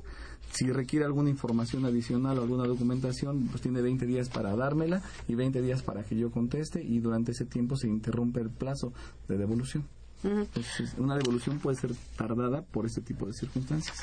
Si 0.51 0.71
requiere 0.71 1.05
alguna 1.05 1.29
información 1.29 1.85
adicional 1.85 2.39
o 2.39 2.41
alguna 2.41 2.65
documentación, 2.65 3.47
pues 3.49 3.61
tiene 3.61 3.81
20 3.81 4.05
días 4.07 4.29
para 4.29 4.55
dármela 4.55 5.01
y 5.27 5.35
20 5.35 5.61
días 5.61 5.83
para 5.83 6.03
que 6.03 6.15
yo 6.17 6.31
conteste 6.31 6.83
y 6.83 6.99
durante 6.99 7.33
ese 7.33 7.45
tiempo 7.45 7.75
se 7.75 7.87
interrumpe 7.87 8.41
el 8.41 8.49
plazo 8.49 8.91
de 9.27 9.37
devolución. 9.37 9.83
Entonces, 10.23 10.95
una 10.97 11.15
devolución 11.15 11.59
puede 11.59 11.77
ser 11.77 11.91
tardada 12.17 12.61
por 12.63 12.85
ese 12.85 13.01
tipo 13.01 13.25
de 13.25 13.33
circunstancias. 13.33 13.97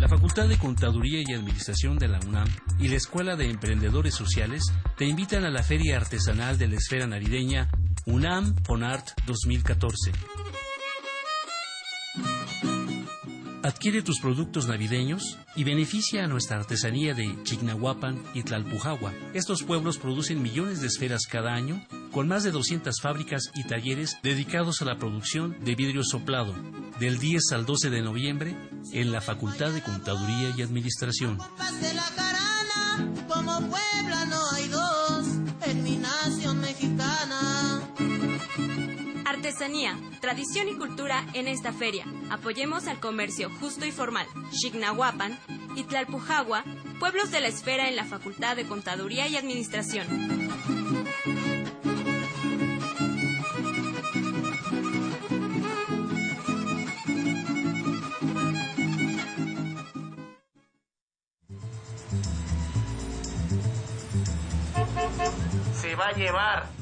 La 0.00 0.06
Facultad 0.06 0.48
de 0.48 0.56
Contaduría 0.56 1.24
y 1.26 1.34
Administración 1.34 1.98
de 1.98 2.08
la 2.08 2.20
UNAM 2.20 2.48
y 2.78 2.86
la 2.86 2.96
Escuela 2.96 3.34
de 3.34 3.50
Emprendedores 3.50 4.14
Sociales 4.14 4.62
te 4.96 5.04
invitan 5.04 5.44
a 5.44 5.50
la 5.50 5.64
Feria 5.64 5.96
Artesanal 5.96 6.58
de 6.58 6.68
la 6.68 6.76
Esfera 6.76 7.08
Navideña 7.08 7.68
UNAM 8.06 8.54
Fonart 8.64 9.08
2014 9.26 10.12
Adquiere 13.64 14.02
tus 14.02 14.18
productos 14.18 14.66
navideños 14.66 15.38
y 15.54 15.62
beneficia 15.62 16.24
a 16.24 16.26
nuestra 16.26 16.56
artesanía 16.56 17.14
de 17.14 17.32
Chignahuapan 17.44 18.20
y 18.34 18.42
Tlalpujagua. 18.42 19.12
Estos 19.34 19.62
pueblos 19.62 19.98
producen 19.98 20.42
millones 20.42 20.80
de 20.80 20.88
esferas 20.88 21.26
cada 21.30 21.54
año, 21.54 21.80
con 22.10 22.26
más 22.26 22.42
de 22.42 22.50
200 22.50 23.00
fábricas 23.00 23.52
y 23.54 23.62
talleres 23.62 24.18
dedicados 24.24 24.82
a 24.82 24.84
la 24.84 24.96
producción 24.96 25.56
de 25.64 25.76
vidrio 25.76 26.02
soplado, 26.02 26.54
del 26.98 27.20
10 27.20 27.52
al 27.52 27.64
12 27.64 27.90
de 27.90 28.02
noviembre 28.02 28.56
en 28.92 29.12
la 29.12 29.20
Facultad 29.20 29.70
de 29.70 29.82
Contaduría 29.82 30.52
y 30.56 30.62
Administración. 30.62 31.38
Tradición 40.20 40.68
y 40.68 40.74
cultura 40.74 41.24
en 41.34 41.46
esta 41.46 41.72
feria. 41.72 42.04
Apoyemos 42.30 42.88
al 42.88 42.98
comercio 42.98 43.48
justo 43.60 43.86
y 43.86 43.92
formal. 43.92 44.26
Xignahuapan 44.50 45.38
y 45.76 45.84
Tlalpujagua, 45.84 46.64
pueblos 46.98 47.30
de 47.30 47.40
la 47.40 47.46
esfera 47.46 47.88
en 47.88 47.94
la 47.94 48.04
Facultad 48.04 48.56
de 48.56 48.66
Contaduría 48.66 49.28
y 49.28 49.36
Administración. 49.36 50.08
Se 65.80 65.94
va 65.94 66.08
a 66.08 66.12
llevar 66.14 66.81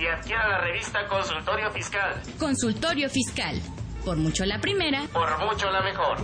y 0.00 0.06
adquiera 0.06 0.48
la 0.48 0.60
revista 0.60 1.06
Consultorio 1.06 1.70
Fiscal. 1.70 2.22
Consultorio 2.38 3.10
Fiscal. 3.10 3.60
Por 4.04 4.16
mucho 4.16 4.46
la 4.46 4.58
primera. 4.58 5.06
Por 5.12 5.38
mucho 5.44 5.70
la 5.70 5.82
mejor. 5.82 6.16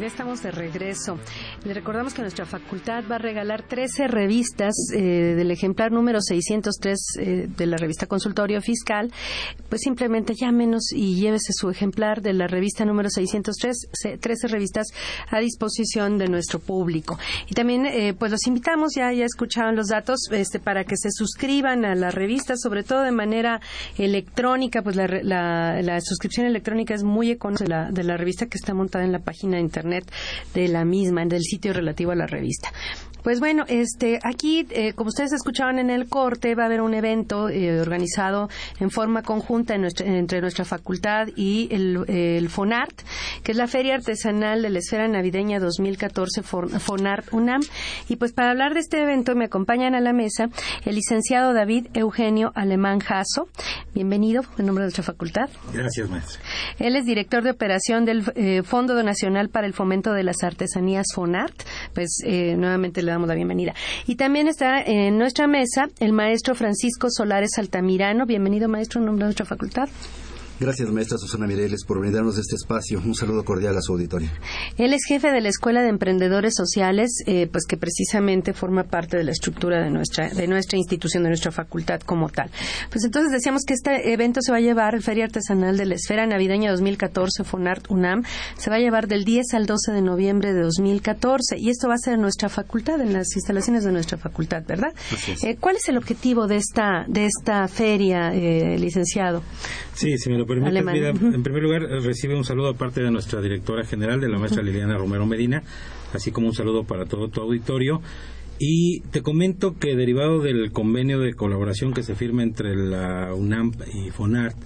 Ya 0.00 0.06
estamos 0.06 0.42
de 0.42 0.50
regreso. 0.50 1.18
Le 1.62 1.74
recordamos 1.74 2.14
que 2.14 2.22
nuestra 2.22 2.46
facultad 2.46 3.04
va 3.10 3.16
a 3.16 3.18
regalar 3.18 3.68
13 3.68 4.08
revistas 4.08 4.72
eh, 4.94 5.34
del 5.36 5.50
ejemplar 5.50 5.92
número 5.92 6.22
603 6.22 6.98
eh, 7.18 7.48
de 7.54 7.66
la 7.66 7.76
revista 7.76 8.06
Consultorio 8.06 8.62
Fiscal. 8.62 9.12
Pues 9.68 9.82
simplemente 9.82 10.32
llámenos 10.34 10.92
y 10.94 11.16
llévese 11.20 11.52
su 11.52 11.68
ejemplar 11.68 12.22
de 12.22 12.32
la 12.32 12.46
revista 12.46 12.86
número 12.86 13.10
603, 13.10 14.18
13 14.18 14.48
revistas 14.48 14.86
a 15.28 15.38
disposición 15.38 16.16
de 16.16 16.28
nuestro 16.28 16.60
público. 16.60 17.18
Y 17.50 17.52
también, 17.52 17.84
eh, 17.84 18.14
pues 18.18 18.32
los 18.32 18.46
invitamos, 18.46 18.94
ya, 18.96 19.12
ya 19.12 19.26
escucharon 19.26 19.76
los 19.76 19.88
datos, 19.88 20.30
este, 20.32 20.60
para 20.60 20.84
que 20.84 20.96
se 20.96 21.10
suscriban 21.10 21.84
a 21.84 21.94
la 21.94 22.10
revista, 22.10 22.56
sobre 22.56 22.84
todo 22.84 23.02
de 23.02 23.12
manera 23.12 23.60
electrónica, 23.98 24.80
pues 24.80 24.96
la, 24.96 25.06
la, 25.82 26.00
suscripción 26.00 26.46
electrónica 26.46 26.94
es 26.94 27.04
muy 27.04 27.30
económica 27.30 27.64
de 27.64 27.68
la, 27.68 27.90
de 27.90 28.04
la 28.04 28.16
revista 28.16 28.46
que 28.46 28.56
está 28.56 28.72
montada 28.72 29.04
en 29.04 29.12
la 29.12 29.18
página 29.18 29.56
de 29.56 29.62
internet 29.62 29.89
de 30.54 30.68
la 30.68 30.84
misma, 30.84 31.24
del 31.26 31.42
sitio 31.42 31.72
relativo 31.72 32.12
a 32.12 32.16
la 32.16 32.26
revista. 32.26 32.72
Pues 33.22 33.38
bueno, 33.38 33.64
este, 33.68 34.18
aquí, 34.22 34.66
eh, 34.70 34.94
como 34.94 35.08
ustedes 35.08 35.32
escuchaban 35.32 35.78
en 35.78 35.90
el 35.90 36.08
corte, 36.08 36.54
va 36.54 36.64
a 36.64 36.66
haber 36.66 36.80
un 36.80 36.94
evento 36.94 37.48
eh, 37.48 37.80
organizado 37.80 38.48
en 38.78 38.90
forma 38.90 39.22
conjunta 39.22 39.74
entre 39.74 40.40
nuestra 40.40 40.64
facultad 40.64 41.28
y 41.36 41.68
el, 41.70 42.48
FONART, 42.48 43.02
que 43.42 43.52
es 43.52 43.58
la 43.58 43.66
Feria 43.66 43.94
Artesanal 43.94 44.62
de 44.62 44.70
la 44.70 44.78
Esfera 44.78 45.06
Navideña 45.06 45.60
2014 45.60 46.42
FONART 46.42 47.32
UNAM. 47.32 47.60
Y 48.08 48.16
pues 48.16 48.32
para 48.32 48.50
hablar 48.50 48.74
de 48.74 48.80
este 48.80 49.02
evento 49.02 49.34
me 49.34 49.44
acompañan 49.44 49.94
a 49.94 50.00
la 50.00 50.12
mesa 50.12 50.48
el 50.84 50.94
licenciado 50.94 51.52
David 51.52 51.88
Eugenio 51.94 52.52
Alemán 52.54 53.00
Jasso. 53.00 53.48
Bienvenido 53.94 54.42
en 54.58 54.66
nombre 54.66 54.82
de 54.82 54.86
nuestra 54.86 55.04
facultad. 55.04 55.50
Gracias, 55.72 56.08
maestro. 56.08 56.40
Él 56.78 56.96
es 56.96 57.04
director 57.04 57.42
de 57.42 57.50
operación 57.50 58.04
del 58.04 58.24
eh, 58.34 58.62
Fondo 58.62 59.00
Nacional 59.02 59.50
para 59.50 59.66
el 59.66 59.74
Fomento 59.74 60.12
de 60.12 60.24
las 60.24 60.42
Artesanías 60.42 61.06
FONART. 61.14 61.54
Pues 61.94 62.22
nuevamente 62.24 63.02
damos 63.10 63.28
la 63.28 63.34
bienvenida. 63.34 63.74
Y 64.06 64.16
también 64.16 64.48
está 64.48 64.80
en 64.80 65.18
nuestra 65.18 65.46
mesa 65.46 65.88
el 66.00 66.12
maestro 66.12 66.54
Francisco 66.54 67.08
Solares 67.10 67.58
Altamirano. 67.58 68.26
Bienvenido, 68.26 68.68
maestro, 68.68 69.00
en 69.00 69.06
nombre 69.06 69.24
de 69.24 69.26
nuestra 69.28 69.46
facultad. 69.46 69.88
Gracias, 70.60 70.90
maestra 70.90 71.16
Susana 71.16 71.46
Mireles, 71.46 71.84
por 71.86 72.00
brindarnos 72.00 72.36
este 72.36 72.54
espacio. 72.54 73.00
Un 73.02 73.14
saludo 73.14 73.46
cordial 73.46 73.78
a 73.78 73.80
su 73.80 73.92
auditorio. 73.92 74.28
Él 74.76 74.92
es 74.92 75.06
jefe 75.08 75.30
de 75.32 75.40
la 75.40 75.48
Escuela 75.48 75.80
de 75.80 75.88
Emprendedores 75.88 76.52
Sociales, 76.54 77.24
eh, 77.24 77.48
pues 77.50 77.64
que 77.64 77.78
precisamente 77.78 78.52
forma 78.52 78.84
parte 78.84 79.16
de 79.16 79.24
la 79.24 79.30
estructura 79.30 79.82
de 79.82 79.88
nuestra, 79.88 80.28
de 80.28 80.46
nuestra 80.46 80.76
institución, 80.76 81.22
de 81.22 81.30
nuestra 81.30 81.50
facultad 81.50 82.00
como 82.02 82.28
tal. 82.28 82.50
Pues 82.90 83.06
entonces 83.06 83.32
decíamos 83.32 83.62
que 83.64 83.72
este 83.72 84.12
evento 84.12 84.42
se 84.42 84.52
va 84.52 84.58
a 84.58 84.60
llevar, 84.60 84.94
el 84.94 85.02
Feria 85.02 85.24
Artesanal 85.24 85.78
de 85.78 85.86
la 85.86 85.94
Esfera 85.94 86.26
Navideña 86.26 86.70
2014, 86.72 87.42
FONART 87.42 87.90
UNAM, 87.90 88.24
se 88.58 88.68
va 88.68 88.76
a 88.76 88.80
llevar 88.80 89.08
del 89.08 89.24
10 89.24 89.54
al 89.54 89.64
12 89.64 89.92
de 89.92 90.02
noviembre 90.02 90.52
de 90.52 90.60
2014 90.60 91.56
y 91.56 91.70
esto 91.70 91.88
va 91.88 91.94
a 91.94 91.98
ser 91.98 92.14
en 92.14 92.20
nuestra 92.20 92.50
facultad, 92.50 93.00
en 93.00 93.14
las 93.14 93.34
instalaciones 93.34 93.82
de 93.84 93.92
nuestra 93.92 94.18
facultad, 94.18 94.62
¿verdad? 94.66 94.92
Eh, 95.42 95.56
¿Cuál 95.58 95.76
es 95.76 95.88
el 95.88 95.96
objetivo 95.96 96.46
de 96.46 96.56
esta, 96.56 97.06
de 97.08 97.24
esta 97.24 97.66
feria, 97.66 98.34
eh, 98.34 98.76
licenciado? 98.78 99.42
Sí, 99.94 100.18
si 100.18 100.28
me 100.28 100.36
lo 100.36 100.49
en 101.34 101.42
primer 101.42 101.62
lugar, 101.62 101.82
recibe 101.82 102.34
un 102.34 102.44
saludo 102.44 102.70
aparte 102.70 103.02
de 103.02 103.10
nuestra 103.10 103.40
directora 103.40 103.84
general, 103.84 104.20
de 104.20 104.28
la 104.28 104.38
maestra 104.38 104.62
Liliana 104.62 104.96
Romero 104.96 105.26
Medina, 105.26 105.62
así 106.12 106.30
como 106.30 106.48
un 106.48 106.54
saludo 106.54 106.84
para 106.84 107.06
todo 107.06 107.28
tu 107.28 107.40
auditorio. 107.40 108.00
Y 108.58 109.00
te 109.10 109.22
comento 109.22 109.78
que 109.78 109.96
derivado 109.96 110.40
del 110.40 110.70
convenio 110.70 111.18
de 111.18 111.32
colaboración 111.32 111.94
que 111.94 112.02
se 112.02 112.14
firma 112.14 112.42
entre 112.42 112.76
la 112.76 113.34
UNAM 113.34 113.72
y 113.94 114.10
FONART, 114.10 114.56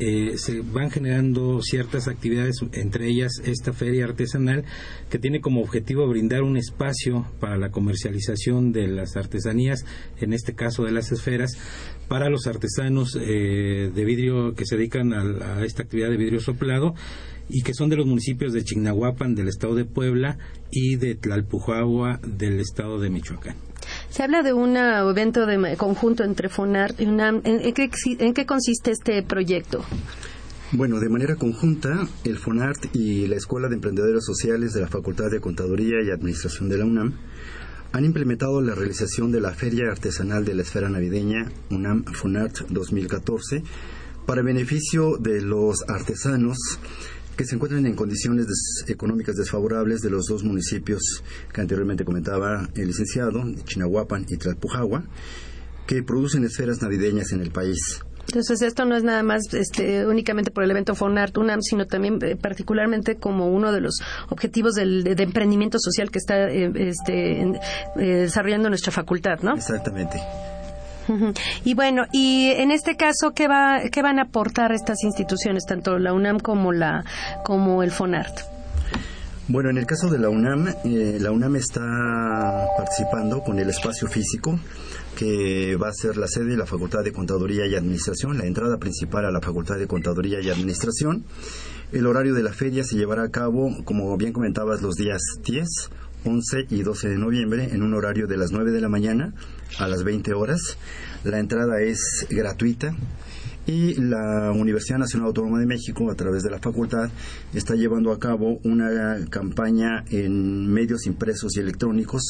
eh, 0.00 0.38
se 0.38 0.60
van 0.60 0.90
generando 0.90 1.60
ciertas 1.60 2.06
actividades, 2.06 2.56
entre 2.72 3.08
ellas 3.08 3.32
esta 3.44 3.72
feria 3.72 4.04
artesanal, 4.04 4.64
que 5.10 5.18
tiene 5.18 5.40
como 5.40 5.60
objetivo 5.60 6.06
brindar 6.06 6.42
un 6.42 6.56
espacio 6.56 7.26
para 7.40 7.56
la 7.56 7.70
comercialización 7.70 8.70
de 8.70 8.86
las 8.86 9.16
artesanías, 9.16 9.84
en 10.20 10.32
este 10.32 10.54
caso 10.54 10.84
de 10.84 10.92
las 10.92 11.10
esferas, 11.10 11.58
para 12.08 12.30
los 12.30 12.46
artesanos 12.46 13.16
eh, 13.20 13.90
de 13.94 14.04
vidrio 14.04 14.54
que 14.54 14.64
se 14.64 14.76
dedican 14.76 15.12
a, 15.12 15.64
esta 15.64 15.82
actividad 15.82 16.08
de 16.08 16.16
vidrio 16.16 16.40
soplado 16.40 16.94
y 17.48 17.62
que 17.62 17.74
son 17.74 17.88
de 17.88 17.96
los 17.96 18.06
municipios 18.06 18.52
de 18.52 18.64
Chignahuapan 18.64 19.34
del 19.34 19.48
estado 19.48 19.74
de 19.74 19.84
Puebla 19.84 20.38
y 20.70 20.96
de 20.96 21.14
Tlalpujahua 21.14 22.20
del 22.26 22.60
estado 22.60 22.98
de 22.98 23.10
Michoacán. 23.10 23.56
Se 24.10 24.22
habla 24.22 24.42
de 24.42 24.52
un 24.52 24.76
evento 24.76 25.46
de 25.46 25.76
conjunto 25.76 26.24
entre 26.24 26.48
FONART 26.48 27.00
y 27.00 27.06
UNAM. 27.06 27.40
¿En, 27.44 27.72
qué, 27.72 28.46
consiste 28.46 28.90
este 28.90 29.22
proyecto? 29.22 29.84
Bueno, 30.72 31.00
de 31.00 31.08
manera 31.08 31.36
conjunta, 31.36 32.06
el 32.24 32.36
FONART 32.36 32.94
y 32.94 33.26
la 33.26 33.36
Escuela 33.36 33.68
de 33.68 33.76
Emprendedores 33.76 34.24
Sociales 34.24 34.74
de 34.74 34.82
la 34.82 34.88
Facultad 34.88 35.30
de 35.30 35.40
Contaduría 35.40 36.02
y 36.04 36.10
Administración 36.10 36.68
de 36.68 36.78
la 36.78 36.84
UNAM 36.84 37.14
han 37.92 38.04
implementado 38.04 38.60
la 38.60 38.74
realización 38.74 39.32
de 39.32 39.40
la 39.40 39.54
Feria 39.54 39.90
Artesanal 39.90 40.44
de 40.44 40.54
la 40.54 40.62
Esfera 40.62 40.88
Navideña 40.88 41.50
UNAM 41.70 42.04
FONART 42.04 42.68
2014 42.68 43.62
para 44.26 44.42
beneficio 44.42 45.16
de 45.16 45.40
los 45.40 45.88
artesanos 45.88 46.58
que 47.36 47.44
se 47.44 47.54
encuentran 47.54 47.86
en 47.86 47.94
condiciones 47.94 48.46
económicas 48.88 49.36
desfavorables 49.36 50.00
de 50.00 50.10
los 50.10 50.26
dos 50.26 50.44
municipios 50.44 51.22
que 51.52 51.60
anteriormente 51.60 52.04
comentaba 52.04 52.68
el 52.74 52.88
licenciado, 52.88 53.42
Chinahuapan 53.64 54.26
y 54.28 54.36
Tlalpujagua, 54.36 55.04
que 55.86 56.02
producen 56.02 56.44
esferas 56.44 56.82
navideñas 56.82 57.32
en 57.32 57.40
el 57.40 57.52
país. 57.52 58.02
Entonces 58.28 58.60
esto 58.60 58.84
no 58.84 58.94
es 58.94 59.04
nada 59.04 59.22
más 59.22 59.52
este, 59.54 60.06
únicamente 60.06 60.50
por 60.50 60.62
el 60.62 60.70
evento 60.70 60.94
Fonart 60.94 61.36
UNAM, 61.38 61.62
sino 61.62 61.86
también 61.86 62.18
eh, 62.22 62.36
particularmente 62.36 63.16
como 63.16 63.48
uno 63.48 63.72
de 63.72 63.80
los 63.80 64.00
objetivos 64.28 64.74
del, 64.74 65.02
de, 65.02 65.22
emprendimiento 65.22 65.78
social 65.78 66.10
que 66.10 66.18
está 66.18 66.48
eh, 66.48 66.70
este, 66.76 67.40
eh, 67.40 67.56
desarrollando 67.96 68.68
nuestra 68.68 68.92
facultad, 68.92 69.40
¿no? 69.40 69.54
Exactamente. 69.54 70.20
Y 71.64 71.72
bueno, 71.72 72.04
y 72.12 72.50
en 72.50 72.70
este 72.70 72.96
caso, 72.96 73.32
¿qué, 73.34 73.48
va, 73.48 73.80
¿qué 73.90 74.02
van 74.02 74.18
a 74.18 74.24
aportar 74.24 74.72
estas 74.72 75.02
instituciones, 75.04 75.64
tanto 75.64 75.98
la 75.98 76.12
UNAM 76.12 76.38
como, 76.38 76.70
la, 76.70 77.02
como 77.44 77.82
el 77.82 77.90
FONART? 77.90 78.57
Bueno, 79.50 79.70
en 79.70 79.78
el 79.78 79.86
caso 79.86 80.10
de 80.10 80.18
la 80.18 80.28
UNAM, 80.28 80.68
eh, 80.84 81.16
la 81.18 81.30
UNAM 81.30 81.56
está 81.56 81.80
participando 82.76 83.42
con 83.42 83.58
el 83.58 83.70
espacio 83.70 84.06
físico 84.06 84.60
que 85.16 85.74
va 85.76 85.88
a 85.88 85.92
ser 85.94 86.18
la 86.18 86.28
sede 86.28 86.50
de 86.50 86.58
la 86.58 86.66
Facultad 86.66 87.02
de 87.02 87.12
Contaduría 87.12 87.66
y 87.66 87.74
Administración, 87.74 88.36
la 88.36 88.44
entrada 88.44 88.76
principal 88.76 89.24
a 89.24 89.30
la 89.30 89.40
Facultad 89.40 89.78
de 89.78 89.86
Contaduría 89.86 90.42
y 90.42 90.50
Administración. 90.50 91.24
El 91.92 92.06
horario 92.06 92.34
de 92.34 92.42
la 92.42 92.52
feria 92.52 92.84
se 92.84 92.96
llevará 92.96 93.22
a 93.22 93.30
cabo, 93.30 93.74
como 93.86 94.14
bien 94.18 94.34
comentabas, 94.34 94.82
los 94.82 94.96
días 94.96 95.22
10, 95.42 95.66
11 96.26 96.66
y 96.68 96.82
12 96.82 97.08
de 97.08 97.16
noviembre 97.16 97.70
en 97.72 97.82
un 97.82 97.94
horario 97.94 98.26
de 98.26 98.36
las 98.36 98.52
9 98.52 98.70
de 98.70 98.82
la 98.82 98.90
mañana 98.90 99.32
a 99.78 99.88
las 99.88 100.04
20 100.04 100.34
horas. 100.34 100.76
La 101.24 101.38
entrada 101.38 101.80
es 101.80 102.26
gratuita 102.28 102.94
y 103.68 103.94
la 103.96 104.50
Universidad 104.50 104.98
Nacional 104.98 105.28
Autónoma 105.28 105.60
de 105.60 105.66
México, 105.66 106.10
a 106.10 106.14
través 106.14 106.42
de 106.42 106.50
la 106.50 106.58
facultad, 106.58 107.10
está 107.52 107.74
llevando 107.74 108.12
a 108.12 108.18
cabo 108.18 108.58
una 108.64 109.26
campaña 109.28 110.04
en 110.10 110.66
medios 110.72 111.06
impresos 111.06 111.54
y 111.56 111.60
electrónicos 111.60 112.22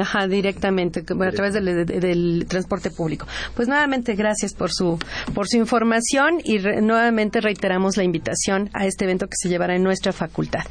ajá, 0.00 0.28
directamente, 0.28 1.00
a 1.00 1.30
través 1.30 1.54
del, 1.54 2.44
transporte 2.46 2.90
público. 2.90 3.26
Pues 3.56 3.68
nuevamente 3.68 4.14
gracias 4.16 4.52
por 4.52 4.70
su 4.70 4.98
por 5.32 5.48
su 5.48 5.56
información 5.56 6.40
y 6.44 6.58
nuevamente 6.58 7.40
reiteramos 7.40 7.96
la 7.96 8.04
invitación 8.04 8.68
a 8.74 8.84
este 8.84 9.06
evento 9.06 9.28
que 9.28 9.36
se 9.40 9.48
llevará 9.48 9.76
en 9.76 9.82
nuestra 9.82 10.12
facultad. 10.12 10.64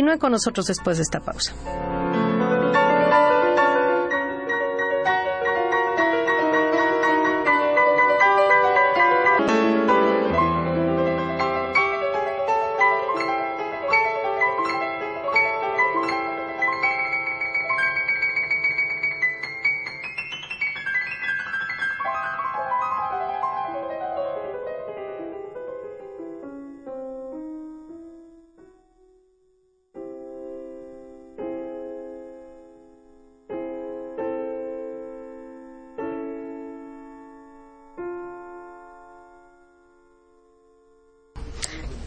Continúe 0.00 0.18
con 0.18 0.32
nosotros 0.32 0.64
después 0.64 0.96
de 0.96 1.02
esta 1.02 1.20
pausa. 1.20 1.52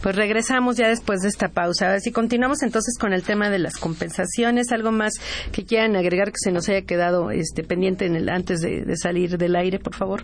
Pues 0.04 0.16
regresamos 0.16 0.76
ya 0.76 0.88
después 0.88 1.22
de 1.22 1.28
esta 1.28 1.48
pausa. 1.48 1.98
Si 1.98 2.12
continuamos 2.12 2.62
entonces 2.62 2.98
con 2.98 3.14
el 3.14 3.22
tema 3.22 3.48
de 3.48 3.58
las 3.58 3.78
compensaciones. 3.78 4.70
¿Algo 4.70 4.92
más 4.92 5.14
que 5.50 5.64
quieran 5.64 5.96
agregar 5.96 6.28
que 6.28 6.36
se 6.36 6.52
nos 6.52 6.68
haya 6.68 6.82
quedado 6.82 7.30
este, 7.30 7.64
pendiente 7.64 8.04
en 8.04 8.14
el, 8.14 8.28
antes 8.28 8.60
de 8.60 8.96
salir 8.98 9.38
del 9.38 9.56
aire, 9.56 9.78
por 9.78 9.94
favor? 9.94 10.22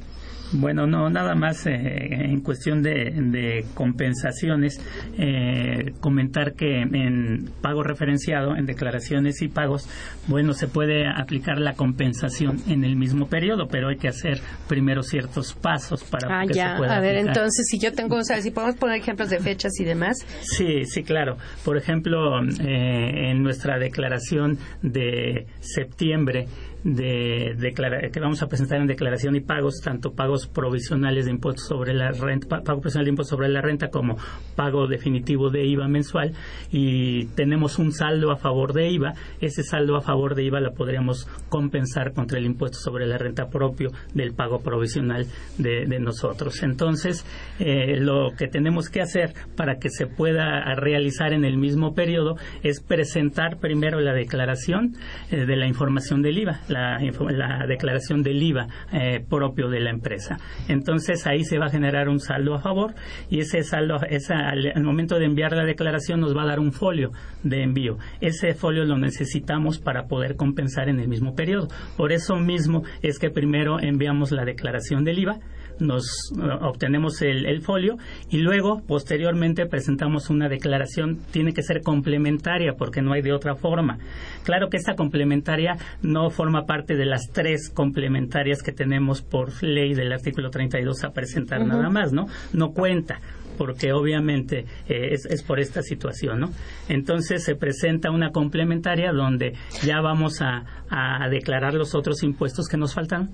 Bueno, 0.52 0.86
no, 0.86 1.08
nada 1.10 1.34
más 1.34 1.66
eh, 1.66 1.72
en 1.74 2.40
cuestión 2.40 2.82
de, 2.82 3.64
compensaciones, 3.74 4.80
eh, 5.16 5.92
comentar 6.00 6.54
que 6.54 6.80
en 6.80 7.50
pago 7.60 7.82
referenciado, 7.82 8.56
en 8.56 8.66
declaraciones 8.66 9.42
y 9.42 9.48
pagos, 9.48 9.88
bueno, 10.26 10.52
se 10.52 10.66
puede 10.66 11.06
aplicar 11.06 11.58
la 11.58 11.74
compensación 11.74 12.58
en 12.68 12.84
el 12.84 12.96
mismo 12.96 13.28
periodo, 13.28 13.68
pero 13.68 13.88
hay 13.88 13.96
que 13.96 14.08
hacer 14.08 14.40
primero 14.68 15.02
ciertos 15.02 15.54
pasos 15.54 16.02
para 16.04 16.40
ah, 16.40 16.46
que 16.46 16.54
se 16.54 16.64
pueda 16.76 16.96
A 16.96 17.00
ver, 17.00 17.16
entonces, 17.16 17.66
si 17.68 17.78
yo 17.78 17.92
tengo, 17.92 18.16
o 18.16 18.24
sea, 18.24 18.40
si 18.40 18.50
podemos 18.50 18.76
poner 18.76 19.00
ejemplos 19.00 19.30
de 19.30 19.38
fechas 19.38 19.72
y 19.78 19.84
demás. 19.84 20.16
Sí, 20.42 20.84
sí, 20.84 21.02
claro. 21.02 21.36
Por 21.64 21.76
ejemplo, 21.76 22.40
eh, 22.42 23.30
en 23.30 23.42
nuestra 23.42 23.78
declaración 23.78 24.58
de 24.82 25.46
septiembre, 25.60 26.46
de 26.84 28.10
que 28.12 28.20
vamos 28.20 28.42
a 28.42 28.46
presentar 28.46 28.80
en 28.80 28.86
declaración 28.86 29.36
y 29.36 29.40
pagos, 29.40 29.80
tanto 29.82 30.12
pagos 30.12 30.46
provisionales 30.46 31.26
de 31.26 31.32
impuestos 31.32 31.66
sobre 31.66 31.92
la 31.92 32.10
renta, 32.12 32.60
pago 32.60 32.80
provisional 32.80 33.04
de 33.04 33.10
impuestos 33.10 33.36
sobre 33.36 33.48
la 33.48 33.60
renta 33.60 33.88
como 33.88 34.16
pago 34.56 34.86
definitivo 34.86 35.50
de 35.50 35.66
IVA 35.66 35.88
mensual 35.88 36.32
y 36.70 37.26
tenemos 37.26 37.78
un 37.78 37.92
saldo 37.92 38.30
a 38.30 38.36
favor 38.36 38.72
de 38.72 38.90
IVA, 38.90 39.12
ese 39.40 39.62
saldo 39.62 39.96
a 39.96 40.00
favor 40.00 40.34
de 40.34 40.44
IVA 40.44 40.60
lo 40.60 40.72
podríamos 40.72 41.26
compensar 41.48 42.12
contra 42.12 42.38
el 42.38 42.46
impuesto 42.46 42.78
sobre 42.78 43.06
la 43.06 43.18
renta 43.18 43.48
propio 43.48 43.90
del 44.14 44.32
pago 44.32 44.60
provisional 44.60 45.26
de, 45.58 46.00
nosotros. 46.00 46.62
Entonces, 46.62 47.26
eh, 47.58 47.96
lo 47.98 48.30
que 48.38 48.48
tenemos 48.48 48.88
que 48.88 49.02
hacer 49.02 49.34
para 49.54 49.78
que 49.78 49.90
se 49.90 50.06
pueda 50.06 50.74
realizar 50.76 51.34
en 51.34 51.44
el 51.44 51.58
mismo 51.58 51.94
periodo 51.94 52.36
es 52.62 52.80
presentar 52.80 53.58
primero 53.58 54.00
la 54.00 54.14
declaración 54.14 54.94
eh, 55.30 55.44
de 55.44 55.56
la 55.56 55.66
información 55.66 56.22
del 56.22 56.38
IVA 56.38 56.60
la, 56.70 56.98
declaración 57.66 58.22
del 58.22 58.42
IVA 58.42 58.66
eh, 58.92 59.24
propio 59.28 59.68
de 59.68 59.80
la 59.80 59.90
empresa. 59.90 60.38
Entonces 60.68 61.26
ahí 61.26 61.44
se 61.44 61.58
va 61.58 61.66
a 61.66 61.70
generar 61.70 62.08
un 62.08 62.20
saldo 62.20 62.54
a 62.54 62.60
favor 62.60 62.94
y 63.28 63.40
ese 63.40 63.62
saldo, 63.62 63.96
al, 63.98 64.82
momento 64.82 65.18
de 65.18 65.26
enviar 65.26 65.52
la 65.52 65.64
declaración 65.64 66.20
nos 66.20 66.36
va 66.36 66.42
a 66.42 66.46
dar 66.46 66.60
un 66.60 66.72
folio 66.72 67.10
de 67.42 67.62
envío. 67.62 67.98
Ese 68.20 68.54
folio 68.54 68.84
lo 68.84 68.96
necesitamos 68.98 69.78
para 69.78 70.06
poder 70.06 70.36
compensar 70.36 70.88
en 70.88 71.00
el 71.00 71.08
mismo 71.08 71.34
periodo. 71.34 71.68
Por 71.96 72.12
eso 72.12 72.36
mismo 72.36 72.82
es 73.02 73.18
que 73.18 73.30
primero 73.30 73.80
enviamos 73.80 74.32
la 74.32 74.44
declaración 74.44 75.04
del 75.04 75.18
IVA 75.18 75.38
nos 75.80 76.32
eh, 76.32 76.42
obtenemos 76.62 77.22
el, 77.22 77.60
folio 77.60 77.96
y 78.30 78.38
luego 78.38 78.80
posteriormente 78.86 79.66
presentamos 79.66 80.30
una 80.30 80.48
declaración. 80.48 81.18
Tiene 81.30 81.52
que 81.52 81.62
ser 81.62 81.82
complementaria 81.82 82.72
porque 82.78 83.02
no 83.02 83.12
hay 83.12 83.22
de 83.22 83.32
otra 83.32 83.54
forma. 83.54 83.98
Claro 84.44 84.68
que 84.70 84.76
esta 84.76 84.94
complementaria 84.94 85.76
no 86.02 86.30
forma 86.30 86.64
parte 86.64 86.96
de 86.96 87.06
las 87.06 87.30
tres 87.32 87.70
complementarias 87.70 88.62
que 88.62 88.72
tenemos 88.72 89.22
por 89.22 89.62
ley 89.62 89.94
del 89.94 90.12
artículo 90.12 90.50
32 90.50 91.04
a 91.04 91.10
presentar 91.10 91.64
nada 91.66 91.90
más 91.90 92.12
no 92.12 92.26
no 92.52 92.70
cuenta 92.72 93.20
porque 93.60 93.92
obviamente 93.92 94.64
eh, 94.88 95.10
es, 95.12 95.42
por 95.42 95.60
esta 95.60 95.82
situación, 95.82 96.40
¿no? 96.40 96.50
Entonces 96.88 97.44
se 97.44 97.56
presenta 97.56 98.10
una 98.10 98.30
complementaria 98.30 99.12
donde 99.12 99.52
ya 99.82 100.00
vamos 100.00 100.40
a, 100.40 100.64
declarar 101.30 101.74
los 101.74 101.94
otros 101.94 102.24
impuestos 102.24 102.66
que 102.66 102.76
nos 102.76 102.94
faltan. 102.94 103.30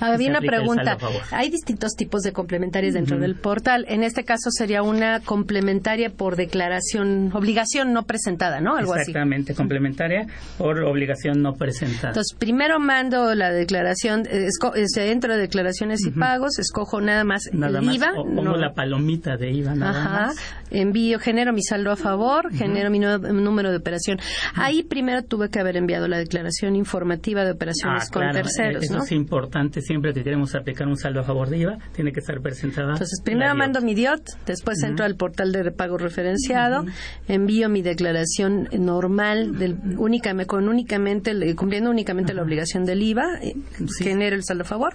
Había 0.00 0.28
una 0.28 0.40
pregunta. 0.40 0.98
Hay 1.30 1.48
distintos 1.48 1.92
tipos 1.96 2.20
de 2.20 2.32
complementarias 2.34 2.92
dentro 2.92 3.18
del 3.18 3.36
portal. 3.36 3.86
En 3.88 4.02
este 4.02 4.24
caso 4.24 4.50
sería 4.50 4.82
una 4.82 5.20
complementaria 5.20 6.10
por 6.10 6.36
declaración, 6.36 7.30
obligación 7.32 7.94
no 7.94 8.02
presentada, 8.02 8.60
¿no? 8.60 8.76
Algo 8.76 8.96
Exactamente, 8.96 9.54
complementaria 9.54 10.26
por 10.58 10.82
obligación 10.82 11.40
no 11.40 11.54
presentada. 11.54 12.08
Entonces, 12.08 12.36
primero 12.38 12.78
mando 12.80 13.34
la 13.34 13.50
declaración, 13.50 14.26
eh, 14.30 14.48
dentro 14.96 15.32
de 15.32 15.40
declaraciones 15.40 16.04
y 16.04 16.10
pagos, 16.10 16.58
escojo 16.58 17.00
nada 17.00 17.24
más 17.24 17.46
el 17.46 17.94
IVA. 17.94 18.12
O, 18.18 18.56
la 18.58 18.74
palomita 18.74 19.38
de 19.38 19.50
IVA 19.52 19.59
Nada 19.62 19.90
Ajá. 19.90 20.32
Envío, 20.70 21.18
genero 21.18 21.52
mi 21.52 21.62
saldo 21.62 21.90
a 21.90 21.96
favor, 21.96 22.52
genero 22.52 22.90
mi 22.90 23.00
número 23.00 23.70
de 23.70 23.78
operación. 23.78 24.18
Ahí 24.54 24.84
primero 24.84 25.22
tuve 25.24 25.48
que 25.48 25.58
haber 25.58 25.76
enviado 25.76 26.06
la 26.06 26.18
declaración 26.18 26.76
informativa 26.76 27.44
de 27.44 27.52
operaciones 27.52 28.04
ah, 28.06 28.12
con 28.12 28.30
terceros. 28.30 28.84
Eso 28.84 28.98
es 28.98 29.12
importante 29.12 29.80
siempre 29.80 30.14
que 30.14 30.22
queremos 30.22 30.54
aplicar 30.54 30.86
un 30.86 30.96
saldo 30.96 31.20
a 31.20 31.24
favor 31.24 31.50
de 31.50 31.58
IVA, 31.58 31.78
tiene 31.92 32.12
que 32.12 32.20
estar 32.20 32.40
presentada. 32.40 32.92
Entonces, 32.92 33.20
primero 33.24 33.54
mando 33.56 33.80
mi 33.80 33.94
DIOT, 33.94 34.22
después 34.46 34.82
entro 34.84 35.04
al 35.04 35.16
portal 35.16 35.52
de 35.52 35.72
pago 35.72 35.98
referenciado, 35.98 36.84
envío 37.26 37.68
mi 37.68 37.82
declaración 37.82 38.68
normal, 38.78 39.58
del, 39.58 39.76
únicamente, 39.98 40.46
con 40.46 40.68
únicamente, 40.68 41.54
cumpliendo 41.56 41.90
únicamente 41.90 42.32
la 42.32 42.42
obligación 42.42 42.84
del 42.84 43.02
IVA, 43.02 43.24
eh, 43.42 43.54
genero 43.98 44.36
el 44.36 44.44
saldo 44.44 44.62
a 44.62 44.66
favor 44.66 44.94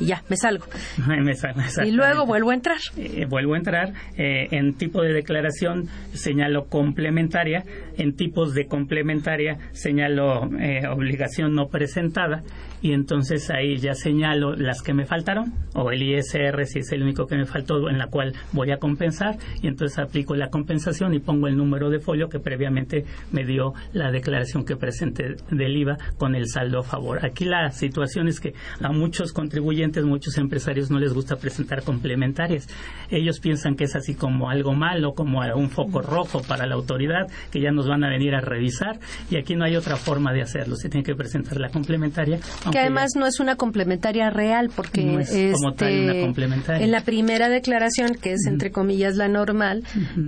y 0.00 0.06
ya, 0.06 0.22
me 0.28 0.36
salgo. 0.36 0.66
y 1.84 1.90
luego 1.90 2.26
vuelvo 2.26 2.50
a 2.50 2.54
entrar. 2.54 2.78
Eh, 2.96 3.26
vuelvo 3.28 3.54
a 3.54 3.58
entrar. 3.58 3.92
Eh, 4.16 4.48
en 4.50 4.74
tipo 4.74 5.02
de 5.02 5.12
declaración 5.12 5.88
señalo 6.12 6.66
complementaria. 6.66 7.64
En 7.96 8.14
tipos 8.16 8.54
de 8.54 8.66
complementaria 8.66 9.58
señalo 9.72 10.48
obligación 10.92 11.54
no 11.54 11.68
presentada 11.68 12.42
y 12.82 12.92
entonces 12.92 13.50
ahí 13.50 13.78
ya 13.78 13.94
señalo 13.94 14.54
las 14.56 14.82
que 14.82 14.92
me 14.92 15.06
faltaron 15.06 15.54
o 15.74 15.90
el 15.90 16.02
ISR 16.02 16.66
si 16.66 16.80
es 16.80 16.92
el 16.92 17.02
único 17.02 17.26
que 17.26 17.36
me 17.36 17.46
faltó 17.46 17.88
en 17.88 17.98
la 17.98 18.08
cual 18.08 18.34
voy 18.52 18.72
a 18.72 18.76
compensar 18.76 19.36
y 19.62 19.68
entonces 19.68 19.98
aplico 19.98 20.34
la 20.34 20.50
compensación 20.50 21.14
y 21.14 21.18
pongo 21.18 21.48
el 21.48 21.56
número 21.56 21.88
de 21.88 21.98
folio 21.98 22.28
que 22.28 22.40
previamente 22.40 23.04
me 23.32 23.44
dio 23.44 23.72
la 23.92 24.10
declaración 24.10 24.64
que 24.64 24.76
presenté 24.76 25.36
del 25.50 25.76
IVA 25.76 25.96
con 26.18 26.34
el 26.34 26.46
saldo 26.48 26.80
a 26.80 26.82
favor. 26.82 27.24
Aquí 27.24 27.44
la 27.44 27.70
situación 27.70 28.28
es 28.28 28.40
que 28.40 28.54
a 28.80 28.92
muchos 28.92 29.32
contribuyentes, 29.32 30.04
muchos 30.04 30.36
empresarios 30.38 30.90
no 30.90 30.98
les 30.98 31.14
gusta 31.14 31.36
presentar 31.36 31.82
complementarias. 31.82 32.68
Ellos 33.10 33.40
piensan 33.40 33.76
que 33.76 33.84
es 33.84 33.96
así 33.96 34.14
como 34.14 34.50
algo 34.50 34.74
malo, 34.74 35.14
como 35.14 35.40
un 35.54 35.70
foco 35.70 36.02
rojo 36.02 36.42
para 36.42 36.66
la 36.66 36.74
autoridad, 36.74 37.28
que 37.50 37.60
ya 37.60 37.72
nos 37.84 37.88
van 37.90 38.04
a 38.04 38.08
venir 38.08 38.34
a 38.34 38.40
revisar 38.40 38.98
y 39.30 39.36
aquí 39.36 39.54
no 39.54 39.64
hay 39.64 39.76
otra 39.76 39.96
forma 39.96 40.32
de 40.32 40.42
hacerlo. 40.42 40.76
Se 40.76 40.88
tiene 40.88 41.04
que 41.04 41.14
presentar 41.14 41.58
la 41.58 41.68
complementaria 41.68 42.40
que 42.70 42.78
además 42.78 43.10
no 43.16 43.26
es 43.26 43.40
una 43.40 43.56
complementaria 43.56 44.30
real, 44.30 44.70
porque 44.74 45.18
este, 45.20 45.52
en 45.52 46.90
la 46.90 47.02
primera 47.02 47.48
declaración, 47.48 48.14
que 48.14 48.32
es 48.32 48.46
entre 48.46 48.70
comillas 48.70 49.16
la 49.16 49.28
normal, 49.28 49.84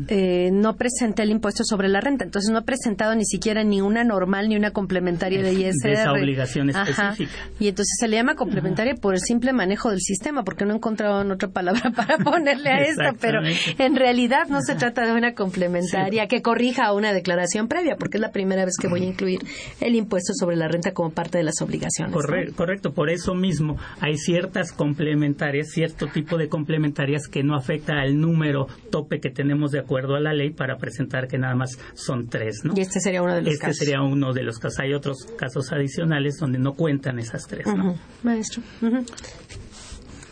eh, 0.08 0.50
no 0.52 0.76
presenté 0.76 1.22
el 1.22 1.30
impuesto 1.30 1.64
sobre 1.64 1.88
la 1.88 2.00
renta. 2.00 2.24
Entonces 2.24 2.50
no 2.50 2.58
he 2.58 2.62
presentado 2.62 3.14
ni 3.14 3.24
siquiera 3.24 3.64
ni 3.64 3.80
una 3.80 4.04
normal 4.04 4.48
ni 4.48 4.56
una 4.56 4.70
complementaria 4.70 5.42
de 5.42 5.52
ISR. 5.54 5.92
esa 5.92 6.12
obligación 6.12 6.70
específica. 6.70 7.32
Y 7.58 7.68
entonces 7.68 7.96
se 7.98 8.08
le 8.08 8.16
llama 8.16 8.34
complementaria 8.34 8.94
por 8.94 9.14
el 9.14 9.20
simple 9.20 9.52
manejo 9.52 9.90
del 9.90 10.00
sistema, 10.00 10.44
porque 10.44 10.64
no 10.64 10.72
he 10.74 10.76
encontrado 10.76 11.26
otra 11.32 11.48
palabra 11.48 11.90
para 11.96 12.18
ponerle 12.18 12.70
a 12.70 12.78
esto, 12.82 13.16
pero 13.20 13.40
en 13.42 13.96
realidad 13.96 14.48
no 14.48 14.60
se 14.60 14.74
trata 14.74 15.06
de 15.06 15.12
una 15.12 15.34
complementaria 15.34 16.26
que 16.26 16.42
corrija 16.42 16.92
una 16.92 17.12
declaración 17.12 17.45
previa, 17.68 17.96
porque 17.96 18.18
es 18.18 18.20
la 18.20 18.30
primera 18.30 18.64
vez 18.64 18.76
que 18.80 18.88
voy 18.88 19.02
a 19.02 19.06
incluir 19.06 19.40
el 19.80 19.94
impuesto 19.94 20.32
sobre 20.34 20.56
la 20.56 20.68
renta 20.68 20.92
como 20.92 21.10
parte 21.10 21.38
de 21.38 21.44
las 21.44 21.60
obligaciones 21.62 22.14
correcto, 22.56 22.92
por 22.92 23.10
eso 23.10 23.34
mismo 23.34 23.76
hay 24.00 24.16
ciertas 24.18 24.72
complementarias, 24.72 25.70
cierto 25.70 26.06
tipo 26.08 26.36
de 26.36 26.48
complementarias 26.48 27.28
que 27.28 27.42
no 27.42 27.56
afecta 27.56 28.00
al 28.00 28.18
número 28.18 28.66
tope 28.90 29.20
que 29.20 29.30
tenemos 29.30 29.70
de 29.70 29.80
acuerdo 29.80 30.16
a 30.16 30.20
la 30.20 30.32
ley 30.32 30.50
para 30.50 30.76
presentar 30.76 31.28
que 31.28 31.38
nada 31.38 31.54
más 31.54 31.78
son 31.94 32.28
tres, 32.28 32.60
¿no? 32.64 32.74
Y 32.76 32.80
este 32.80 33.00
sería 33.00 33.22
uno 33.22 33.34
de 33.34 33.42
los 33.42 33.54
este 33.54 33.72
sería 33.72 34.02
uno 34.02 34.32
de 34.32 34.42
los 34.42 34.58
casos. 34.58 34.80
Hay 34.80 34.92
otros 34.94 35.26
casos 35.38 35.72
adicionales 35.72 36.36
donde 36.38 36.58
no 36.58 36.74
cuentan 36.74 37.18
esas 37.18 37.46
tres, 37.46 37.66
¿no? 37.66 37.98
Maestro. 38.22 38.62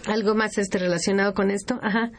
¿Algo 0.06 0.34
más 0.34 0.58
este 0.58 0.78
relacionado 0.78 1.32
con 1.34 1.50
esto? 1.50 1.78
Ajá. 1.82 2.10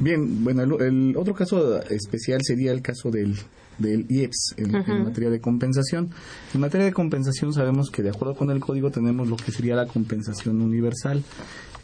Bien, 0.00 0.44
bueno, 0.44 0.62
el, 0.78 1.16
otro 1.16 1.34
caso 1.34 1.82
especial 1.82 2.40
sería 2.42 2.70
el 2.70 2.82
caso 2.82 3.10
del 3.10 3.34
del 3.78 4.06
IEPS 4.08 4.54
en, 4.56 4.72
materia 5.04 5.30
de 5.30 5.40
compensación. 5.40 6.10
En 6.54 6.60
materia 6.60 6.86
de 6.86 6.92
compensación 6.92 7.52
sabemos 7.52 7.90
que 7.90 8.02
de 8.02 8.10
acuerdo 8.10 8.34
con 8.34 8.50
el 8.50 8.60
código 8.60 8.90
tenemos 8.90 9.28
lo 9.28 9.36
que 9.36 9.52
sería 9.52 9.76
la 9.76 9.86
compensación 9.86 10.60
universal. 10.60 11.22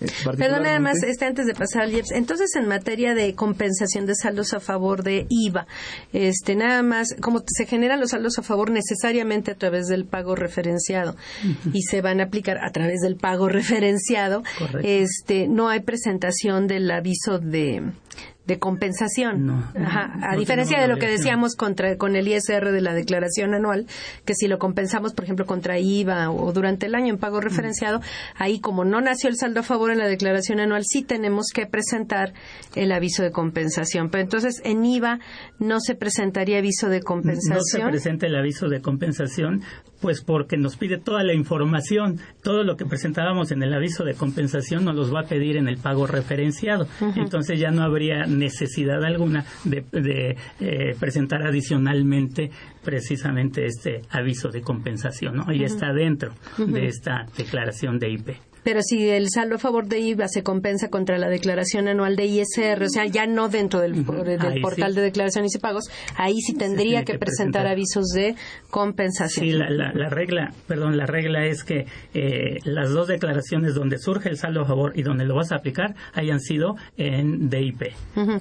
Eh, 0.01 0.07
Perdón, 0.25 0.67
además, 0.67 1.03
este, 1.05 1.25
antes 1.25 1.47
de 1.47 1.55
pasar 1.55 1.83
al 1.83 1.93
IEPS, 1.93 2.13
entonces 2.13 2.55
en 2.57 2.67
materia 2.67 3.15
de 3.15 3.35
compensación 3.35 4.07
de 4.07 4.15
saldos 4.15 4.53
a 4.53 4.61
favor 4.61 5.03
de 5.03 5.27
IVA, 5.29 5.67
este, 6.13 6.57
nada 6.57 6.83
más, 6.83 7.15
como 7.21 7.43
se 7.47 7.67
generan 7.67 8.01
los 8.01 8.11
saldos 8.11 8.39
a 8.39 8.43
favor 8.43 8.71
necesariamente 8.71 9.53
a 9.53 9.55
través 9.55 9.87
del 9.87 10.05
pago 10.05 10.35
referenciado 10.35 11.17
y 11.73 11.83
se 11.83 12.01
van 12.01 12.21
a 12.21 12.25
aplicar 12.25 12.59
a 12.59 12.71
través 12.71 13.01
del 13.01 13.17
pago 13.17 13.49
referenciado, 13.49 14.43
este, 14.83 15.47
no 15.49 15.69
hay 15.69 15.81
presentación 15.81 16.67
del 16.67 16.91
aviso 16.91 17.39
de, 17.39 17.83
de 18.47 18.59
compensación. 18.59 19.65
a 19.75 20.37
diferencia 20.37 20.81
de 20.81 20.89
lo 20.89 20.99
que 20.99 21.07
decíamos 21.07 21.57
contra, 21.57 21.97
con 21.97 22.17
el 22.17 22.29
ISR 22.29 22.73
de 22.73 22.81
la 22.81 22.95
declaración 22.95 23.55
anual, 23.55 23.87
que 24.25 24.35
si 24.35 24.49
lo 24.49 24.59
compensamos, 24.59 25.15
por 25.15 25.25
ejemplo, 25.25 25.47
contra 25.47 25.79
IVA 25.79 26.31
o 26.31 26.53
durante 26.53 26.87
el 26.87 26.95
año 26.95 27.15
en 27.15 27.19
pago 27.19 27.41
referenciado, 27.41 28.01
ahí 28.37 28.61
como 28.61 28.85
no 28.85 29.01
nació 29.01 29.31
el 29.31 29.37
saldo 29.37 29.61
a 29.61 29.63
favor 29.63 29.91
en 29.91 29.99
la 29.99 30.07
declaración 30.07 30.61
anual, 30.61 30.83
sí 30.85 31.03
tenemos 31.03 31.47
que 31.55 31.67
presentar 31.67 32.33
el 32.75 32.93
aviso 32.93 33.23
de 33.23 33.31
compensación. 33.31 34.11
Pero 34.11 34.25
entonces 34.25 34.61
en 34.65 34.85
IVA 34.85 35.21
no 35.59 35.81
se 35.81 35.95
presentaría 35.95 36.59
aviso 36.59 36.89
de 36.89 37.03
compensación. 37.03 37.57
No 37.57 37.63
se 37.63 37.81
presenta 37.91 38.27
el 38.27 38.37
aviso 38.37 38.69
de 38.69 38.81
compensación 38.81 39.63
pues 40.05 40.23
porque 40.23 40.59
nos 40.59 40.77
pide 40.77 40.99
toda 40.99 41.25
la 41.25 41.33
información, 41.33 42.21
todo 42.43 42.63
lo 42.63 42.77
que 42.77 42.85
presentábamos 42.85 43.53
en 43.53 43.63
el 43.63 43.73
aviso 43.73 44.05
de 44.05 44.13
compensación 44.13 44.85
nos 44.85 44.95
los 44.95 45.15
va 45.15 45.21
a 45.21 45.25
pedir 45.25 45.57
en 45.57 45.67
el 45.67 45.79
pago 45.79 46.07
referenciado. 46.07 46.87
Entonces 47.17 47.59
ya 47.59 47.71
no 47.71 47.83
habría 47.83 48.27
necesidad 48.39 49.03
alguna 49.05 49.45
de, 49.65 50.37
eh, 50.61 50.97
presentar 50.99 51.43
adicionalmente 51.43 52.51
precisamente 52.83 53.67
este 53.67 54.03
aviso 54.11 54.49
de 54.51 54.61
compensación, 54.61 55.37
¿no? 55.37 55.53
Y 55.53 55.65
está 55.65 55.93
dentro 55.93 56.33
de 56.59 56.87
esta 56.87 57.27
declaración 57.37 57.99
de 57.99 58.11
IP. 58.11 58.54
Pero 58.65 58.81
si 58.83 59.09
el 59.09 59.29
saldo 59.31 59.57
a 59.57 59.59
favor 59.59 59.87
de 59.87 60.01
IVA 60.01 60.27
se 60.29 60.43
compensa 60.43 60.89
contra 60.89 61.19
la 61.19 61.29
declaración 61.29 61.87
anual 61.87 62.17
de 62.17 62.25
ISR, 62.25 62.83
o 62.83 62.89
sea, 62.89 63.07
ya 63.07 63.27
no 63.27 63.49
dentro 63.49 63.81
del, 63.81 64.05
portal 64.05 64.95
de 64.95 65.03
declaraciones 65.03 65.55
y 65.55 65.59
pagos, 65.59 65.91
ahí 66.17 66.41
sí 66.41 66.55
tendría 66.55 67.05
que, 67.05 67.19
presentar, 67.19 67.67
avisos 67.67 68.09
de 68.09 68.35
compensación. 68.71 69.47
Sí, 69.47 69.53
la, 69.53 70.09
regla, 70.09 70.53
perdón, 70.67 70.97
la 70.97 71.07
regla 71.07 71.47
es 71.47 71.63
que 71.63 71.87
eh, 72.15 72.59
las 72.65 72.91
dos 72.91 73.09
declaraciones 73.09 73.75
donde 73.75 73.99
surge 73.99 74.29
el 74.29 74.37
saldo 74.37 74.63
a 74.63 74.65
favor 74.65 74.93
y 74.97 75.03
donde 75.03 75.25
lo 75.25 75.35
vas 75.35 75.53
a 75.53 75.57
aplicar 75.57 75.95
hayan 76.15 76.41
sido 76.41 76.77
en 76.97 77.49
DIP, 77.49 77.93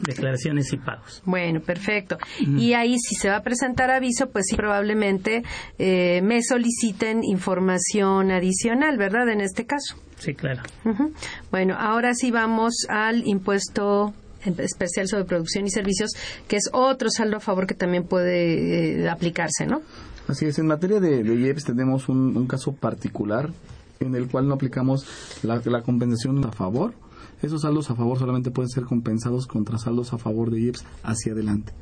declaraciones 0.01 0.71
y 0.73 0.77
pagos. 0.77 1.21
Bueno, 1.25 1.59
perfecto. 1.61 2.17
Y 2.39 2.73
ahí 2.73 2.97
si 2.97 3.15
se 3.15 3.29
va 3.29 3.37
a 3.37 3.43
presentar 3.43 3.91
aviso, 3.91 4.29
pues 4.29 4.45
sí, 4.47 4.55
probablemente 4.55 5.43
eh, 5.77 6.21
me 6.23 6.41
soliciten 6.41 7.23
información 7.23 8.31
adicional, 8.31 8.97
¿verdad? 8.97 9.29
En 9.29 9.41
este 9.41 9.65
caso. 9.65 9.97
Sí, 10.23 10.33
claro. 10.35 10.61
Bueno, 11.51 11.75
ahora 11.77 12.13
sí 12.13 12.31
vamos 12.31 12.85
al 12.87 13.27
impuesto 13.27 14.13
especial 14.45 15.09
sobre 15.09 15.25
producción 15.25 15.65
y 15.67 15.69
servicios, 15.69 16.11
que 16.47 16.55
es 16.55 16.69
otro 16.71 17.09
saldo 17.09 17.35
a 17.35 17.39
favor 17.41 17.67
que 17.67 17.73
también 17.73 18.05
puede 18.05 19.01
eh, 19.03 19.09
aplicarse, 19.09 19.65
¿no? 19.65 19.81
Así 20.29 20.45
es, 20.45 20.57
en 20.59 20.67
materia 20.67 21.01
de, 21.01 21.23
de 21.23 21.35
IEPS 21.35 21.65
tenemos 21.65 22.07
un, 22.07 22.47
caso 22.47 22.71
particular 22.71 23.49
en 23.99 24.15
el 24.15 24.29
cual 24.29 24.47
no 24.47 24.53
aplicamos 24.53 25.05
la, 25.43 25.59
compensación 25.81 26.43
a 26.45 26.53
favor. 26.53 26.93
Esos 27.41 27.63
saldos 27.63 27.91
a 27.91 27.95
favor 27.95 28.17
solamente 28.17 28.49
pueden 28.49 28.69
ser 28.69 28.85
compensados 28.85 29.45
contra 29.45 29.77
saldos 29.77 30.13
a 30.13 30.17
favor 30.17 30.51
de 30.51 30.61
IEPS 30.61 30.85
hacia 31.03 31.33
adelante. 31.33 31.73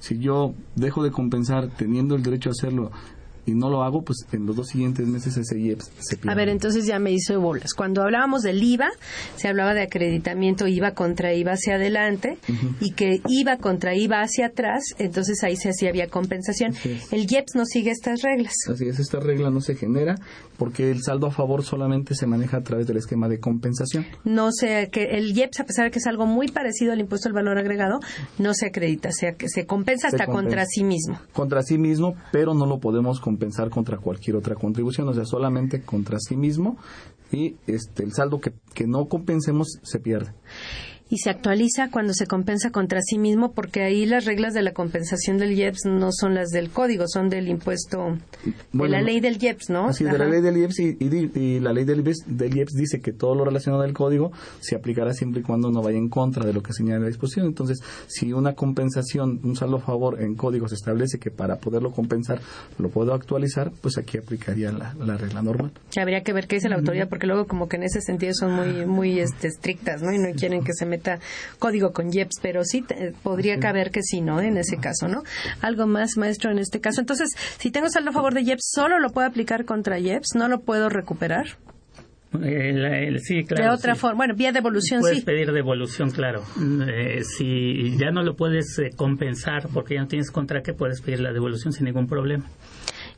Si 0.00 0.18
yo 0.18 0.52
dejo 0.76 1.02
de 1.02 1.10
compensar 1.10 1.68
teniendo 1.68 2.14
el 2.14 2.22
derecho 2.22 2.50
a 2.50 2.52
hacerlo 2.52 2.90
y 3.48 3.54
no 3.54 3.68
lo 3.70 3.82
hago, 3.82 4.02
pues 4.02 4.18
en 4.32 4.46
los 4.46 4.56
dos 4.56 4.68
siguientes 4.68 5.06
meses 5.06 5.36
ese 5.36 5.58
IEPS 5.58 5.90
se 5.98 6.16
pierde. 6.16 6.32
A 6.32 6.36
ver, 6.36 6.48
entonces 6.48 6.86
ya 6.86 6.98
me 6.98 7.10
hizo 7.12 7.40
bolas. 7.40 7.74
Cuando 7.74 8.02
hablábamos 8.02 8.42
del 8.42 8.62
IVA, 8.62 8.90
se 9.36 9.48
hablaba 9.48 9.74
de 9.74 9.82
acreditamiento 9.82 10.66
IVA 10.66 10.92
contra 10.92 11.34
IVA 11.34 11.52
hacia 11.52 11.74
adelante 11.74 12.38
y 12.80 12.92
que 12.92 13.20
IVA 13.26 13.58
contra 13.58 13.94
IVA 13.96 14.20
hacia 14.20 14.46
atrás, 14.46 14.94
entonces 14.98 15.42
ahí 15.42 15.56
se 15.56 15.70
hacía 15.70 15.88
había 15.88 16.08
compensación. 16.08 16.74
El 17.10 17.26
IEPS 17.30 17.54
no 17.54 17.64
sigue 17.64 17.90
estas 17.90 18.22
reglas. 18.22 18.54
Así 18.70 18.88
es, 18.88 18.98
esta 18.98 19.20
regla 19.20 19.50
no 19.50 19.60
se 19.60 19.74
genera 19.74 20.16
porque 20.56 20.90
el 20.90 21.02
saldo 21.02 21.28
a 21.28 21.30
favor 21.30 21.64
solamente 21.64 22.14
se 22.14 22.26
maneja 22.26 22.58
a 22.58 22.62
través 22.62 22.86
del 22.86 22.96
esquema 22.96 23.28
de 23.28 23.38
compensación. 23.38 24.06
No 24.24 24.50
sé, 24.52 24.88
que 24.92 25.04
el 25.04 25.36
IEPS, 25.36 25.60
a 25.60 25.64
pesar 25.64 25.84
de 25.86 25.90
que 25.90 25.98
es 25.98 26.06
algo 26.06 26.26
muy 26.26 26.48
parecido 26.48 26.92
al 26.92 27.00
impuesto 27.00 27.28
al 27.28 27.32
valor 27.32 27.58
agregado, 27.58 28.00
no 28.38 28.54
se 28.54 28.66
acredita, 28.66 29.10
que 29.36 29.48
se 29.48 29.66
compensa 29.66 30.08
hasta 30.08 30.26
contra 30.26 30.64
sí 30.66 30.84
mismo. 30.84 31.18
Contra 31.32 31.62
sí 31.62 31.78
mismo, 31.78 32.14
pero 32.32 32.54
no 32.54 32.66
lo 32.66 32.78
podemos 32.78 33.20
compensar 33.20 33.37
contra 33.70 33.98
cualquier 33.98 34.36
otra 34.36 34.54
contribución, 34.54 35.08
o 35.08 35.14
sea, 35.14 35.24
solamente 35.24 35.82
contra 35.82 36.18
sí 36.18 36.36
mismo 36.36 36.76
y 37.32 37.56
este 37.66 38.04
el 38.04 38.12
saldo 38.12 38.40
que, 38.40 38.52
que 38.74 38.86
no 38.86 39.06
compensemos 39.06 39.78
se 39.82 40.00
pierde 40.00 40.32
y 41.10 41.18
se 41.18 41.30
actualiza 41.30 41.90
cuando 41.90 42.12
se 42.12 42.26
compensa 42.26 42.70
contra 42.70 43.00
sí 43.02 43.18
mismo, 43.18 43.52
porque 43.52 43.82
ahí 43.82 44.04
las 44.04 44.24
reglas 44.24 44.52
de 44.52 44.62
la 44.62 44.72
compensación 44.72 45.38
del 45.38 45.52
IEPS 45.52 45.86
no 45.86 46.10
son 46.12 46.34
las 46.34 46.50
del 46.50 46.70
código, 46.70 47.04
son 47.08 47.28
del 47.28 47.48
impuesto, 47.48 48.18
de 48.72 48.88
la 48.88 49.00
ley 49.00 49.20
del 49.20 49.42
IEPS, 49.42 49.70
¿no? 49.70 49.88
Así, 49.88 50.04
de 50.04 50.18
la 50.18 50.26
ley 50.26 50.42
del 50.42 50.56
IEPS 50.58 50.78
y, 50.80 51.60
la 51.60 51.72
ley 51.72 51.84
del 51.84 52.06
IEPS, 52.06 52.74
dice 52.74 53.00
que 53.00 53.12
todo 53.12 53.34
lo 53.34 53.44
relacionado 53.44 53.82
al 53.82 53.92
código 53.92 54.32
se 54.60 54.76
aplicará 54.76 55.12
siempre 55.14 55.40
y 55.40 55.44
cuando 55.44 55.70
no 55.70 55.82
vaya 55.82 55.98
en 55.98 56.08
contra 56.08 56.44
de 56.44 56.52
lo 56.52 56.62
que 56.62 56.72
señala 56.72 57.00
la 57.00 57.06
disposición. 57.06 57.46
Entonces, 57.46 57.80
si 58.06 58.32
una 58.32 58.54
compensación, 58.54 59.40
un 59.44 59.56
saldo 59.56 59.76
a 59.76 59.80
favor 59.80 60.20
en 60.20 60.34
código 60.34 60.68
se 60.68 60.74
establece 60.74 61.18
que 61.18 61.30
para 61.30 61.56
poderlo 61.56 61.90
compensar 61.90 62.40
lo 62.78 62.90
puedo 62.90 63.14
actualizar, 63.14 63.72
pues 63.80 63.96
aquí 63.98 64.18
aplicaría 64.18 64.72
la, 64.72 65.16
regla 65.16 65.42
normal. 65.42 65.72
Que 65.90 66.00
habría 66.00 66.22
que 66.22 66.32
ver 66.32 66.46
qué 66.46 66.56
dice 66.56 66.68
la 66.68 66.76
autoridad, 66.76 67.08
porque 67.08 67.26
luego 67.26 67.46
como 67.46 67.68
que 67.68 67.76
en 67.76 67.84
ese 67.84 68.00
sentido 68.02 68.34
son 68.34 68.52
muy, 68.52 68.86
muy 68.86 69.20
este, 69.20 69.48
estrictas, 69.48 70.02
¿no? 70.02 70.12
Y 70.12 70.18
no 70.18 70.32
quieren 70.34 70.62
que 70.62 70.72
se 70.74 70.86
código 71.58 71.92
con 71.92 72.12
IEPS, 72.12 72.40
pero 72.42 72.64
sí 72.64 72.84
podría 73.22 73.58
caber 73.58 73.90
que 73.90 74.02
sí, 74.02 74.20
¿no? 74.20 74.40
En 74.40 74.56
ese 74.56 74.78
caso, 74.78 75.08
¿no? 75.08 75.22
Algo 75.60 75.86
más, 75.86 76.16
maestro, 76.16 76.50
en 76.50 76.58
este 76.58 76.80
caso. 76.80 77.00
Entonces, 77.00 77.30
si 77.58 77.70
tengo 77.70 77.88
saldo 77.88 78.10
a 78.10 78.12
favor 78.12 78.34
de 78.34 78.42
IEPS, 78.42 78.70
¿solo 78.74 78.98
lo 78.98 79.10
puedo 79.10 79.26
aplicar 79.26 79.64
contra 79.64 79.98
IEPS? 79.98 80.34
¿No 80.34 80.48
lo 80.48 80.60
puedo 80.60 80.88
recuperar? 80.88 81.46
sí, 82.32 83.44
claro. 83.44 83.64
De 83.64 83.70
otra 83.70 83.94
forma, 83.94 84.18
bueno, 84.18 84.34
vía 84.34 84.52
devolución 84.52 85.00
puedes 85.00 85.18
sí. 85.18 85.24
Puedes 85.24 85.44
pedir 85.46 85.54
devolución, 85.54 86.10
claro. 86.10 86.42
Eh, 86.86 87.22
si 87.24 87.96
ya 87.96 88.10
no 88.10 88.22
lo 88.22 88.36
puedes 88.36 88.78
eh, 88.78 88.90
compensar 88.94 89.68
porque 89.72 89.94
ya 89.94 90.02
no 90.02 90.08
tienes 90.08 90.30
contra 90.30 90.62
qué, 90.62 90.74
puedes 90.74 91.00
pedir 91.00 91.20
la 91.20 91.32
devolución 91.32 91.72
sin 91.72 91.86
ningún 91.86 92.06
problema 92.06 92.44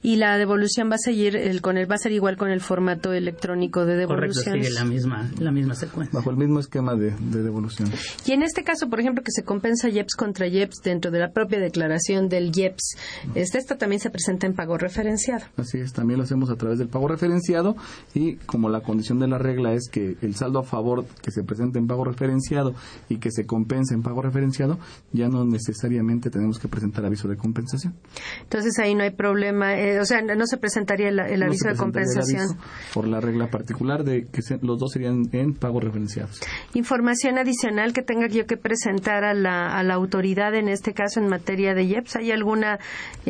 y 0.03 0.17
la 0.17 0.39
devolución 0.39 0.91
va 0.91 0.95
a 0.95 0.99
seguir 0.99 1.37
el, 1.37 1.61
con 1.61 1.77
el 1.77 1.91
va 1.91 1.97
a 1.97 1.99
ser 1.99 2.13
igual 2.13 2.37
con 2.37 2.51
el 2.51 2.61
formato 2.61 3.13
electrónico 3.13 3.85
de 3.85 3.97
devolución. 3.97 4.55
Correcto, 4.55 4.69
sigue 4.69 4.75
la 4.75 4.85
misma 4.85 5.31
la 5.39 5.53
misma 5.53 5.75
secuencia. 5.75 6.19
Bajo 6.19 6.31
el 6.31 6.37
mismo 6.37 6.61
esquema 6.61 6.95
de, 6.95 7.15
devolución. 7.19 7.91
Y 8.25 8.33
en 8.33 8.43
este 8.43 8.65
caso, 8.65 8.89
por 8.89 9.01
ejemplo, 9.01 9.23
que 9.23 9.33
se 9.33 9.43
compensa 9.45 9.89
IEPS 9.89 10.15
contra 10.15 10.47
IEPS 10.47 10.81
dentro 10.83 11.11
de 11.11 11.19
la 11.19 11.33
propia 11.33 11.59
declaración 11.59 12.29
del 12.29 12.51
IEPS, 12.57 12.97
este, 13.35 13.59
esto 13.59 13.77
también 13.77 14.01
se 14.01 14.11
presenta 14.11 14.47
en 14.47 14.55
pago 14.55 14.79
referenciado. 14.79 15.45
Así 15.57 15.79
es, 15.79 15.93
también 15.93 16.19
lo 16.19 16.25
hacemos 16.25 16.51
a 16.51 16.57
través 16.57 16.79
del 16.79 16.89
pago 16.89 17.09
referenciado 17.09 17.77
y 18.15 18.37
como 18.37 18.69
la 18.69 18.81
condición 18.81 19.19
de 19.19 19.29
la 19.29 19.39
regla 19.39 19.75
es 19.75 19.89
que 19.91 20.17
el 20.23 20.35
saldo 20.35 20.61
a 20.61 20.63
favor 20.63 21.05
que 21.23 21.31
se 21.31 21.43
presente 21.43 21.79
en 21.79 21.87
pago 21.87 22.05
referenciado 22.05 22.75
y 23.09 23.19
que 23.19 23.31
se 23.31 23.45
compense 23.45 23.95
en 23.95 24.03
pago 24.03 24.23
referenciado, 24.23 24.79
ya 25.13 25.29
no 25.29 25.45
necesariamente 25.45 26.31
tenemos 26.31 26.59
que 26.59 26.69
presentar 26.69 27.05
aviso 27.05 27.29
de 27.29 27.37
compensación. 27.37 27.95
Entonces 28.43 28.79
ahí 28.79 28.95
no 28.95 29.03
hay 29.03 29.11
problema. 29.11 29.79
Eh, 29.79 29.90
o 29.99 30.05
sea, 30.05 30.23
no 30.23 30.47
se 30.47 30.57
presentaría 30.57 31.09
el, 31.09 31.43
aviso 31.43 31.69
de 31.69 31.77
compensación. 31.77 32.59
por 32.93 33.07
la 33.07 33.21
regla 33.21 33.49
particular 33.49 34.05
de 34.05 34.27
que 34.27 34.41
los 34.63 34.79
dos 34.79 34.93
serían 34.93 35.29
en 35.33 35.55
pagos 35.55 35.85
referenciados. 35.85 36.41
Información 36.75 37.39
adicional 37.39 37.93
que 37.93 38.03
tenga 38.03 38.29
yo 38.29 38.47
que 38.47 38.57
presentar 38.57 39.25
a 39.25 39.35
la, 39.35 39.77
a 39.77 39.83
la 39.83 39.95
autoridad, 39.95 40.55
en 40.55 40.69
este 40.69 40.93
caso 40.93 41.21
en 41.21 41.29
materia 41.29 41.75
de 41.75 41.85
IEPS, 41.85 42.17
¿hay 42.17 42.33
alguna, 42.33 42.79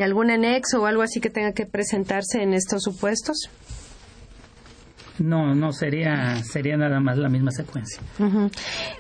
algún 0.00 0.30
anexo 0.30 0.82
o 0.82 0.86
algo 0.86 1.02
así 1.02 1.20
que 1.20 1.30
tenga 1.30 1.52
que 1.52 1.66
presentarse 1.66 2.42
en 2.42 2.54
estos 2.54 2.82
supuestos? 2.82 3.50
No, 5.20 5.54
no, 5.54 5.72
sería, 5.72 6.42
sería 6.42 6.76
nada 6.76 6.98
más 7.00 7.18
la 7.18 7.28
misma 7.28 7.50
secuencia. 7.50 8.02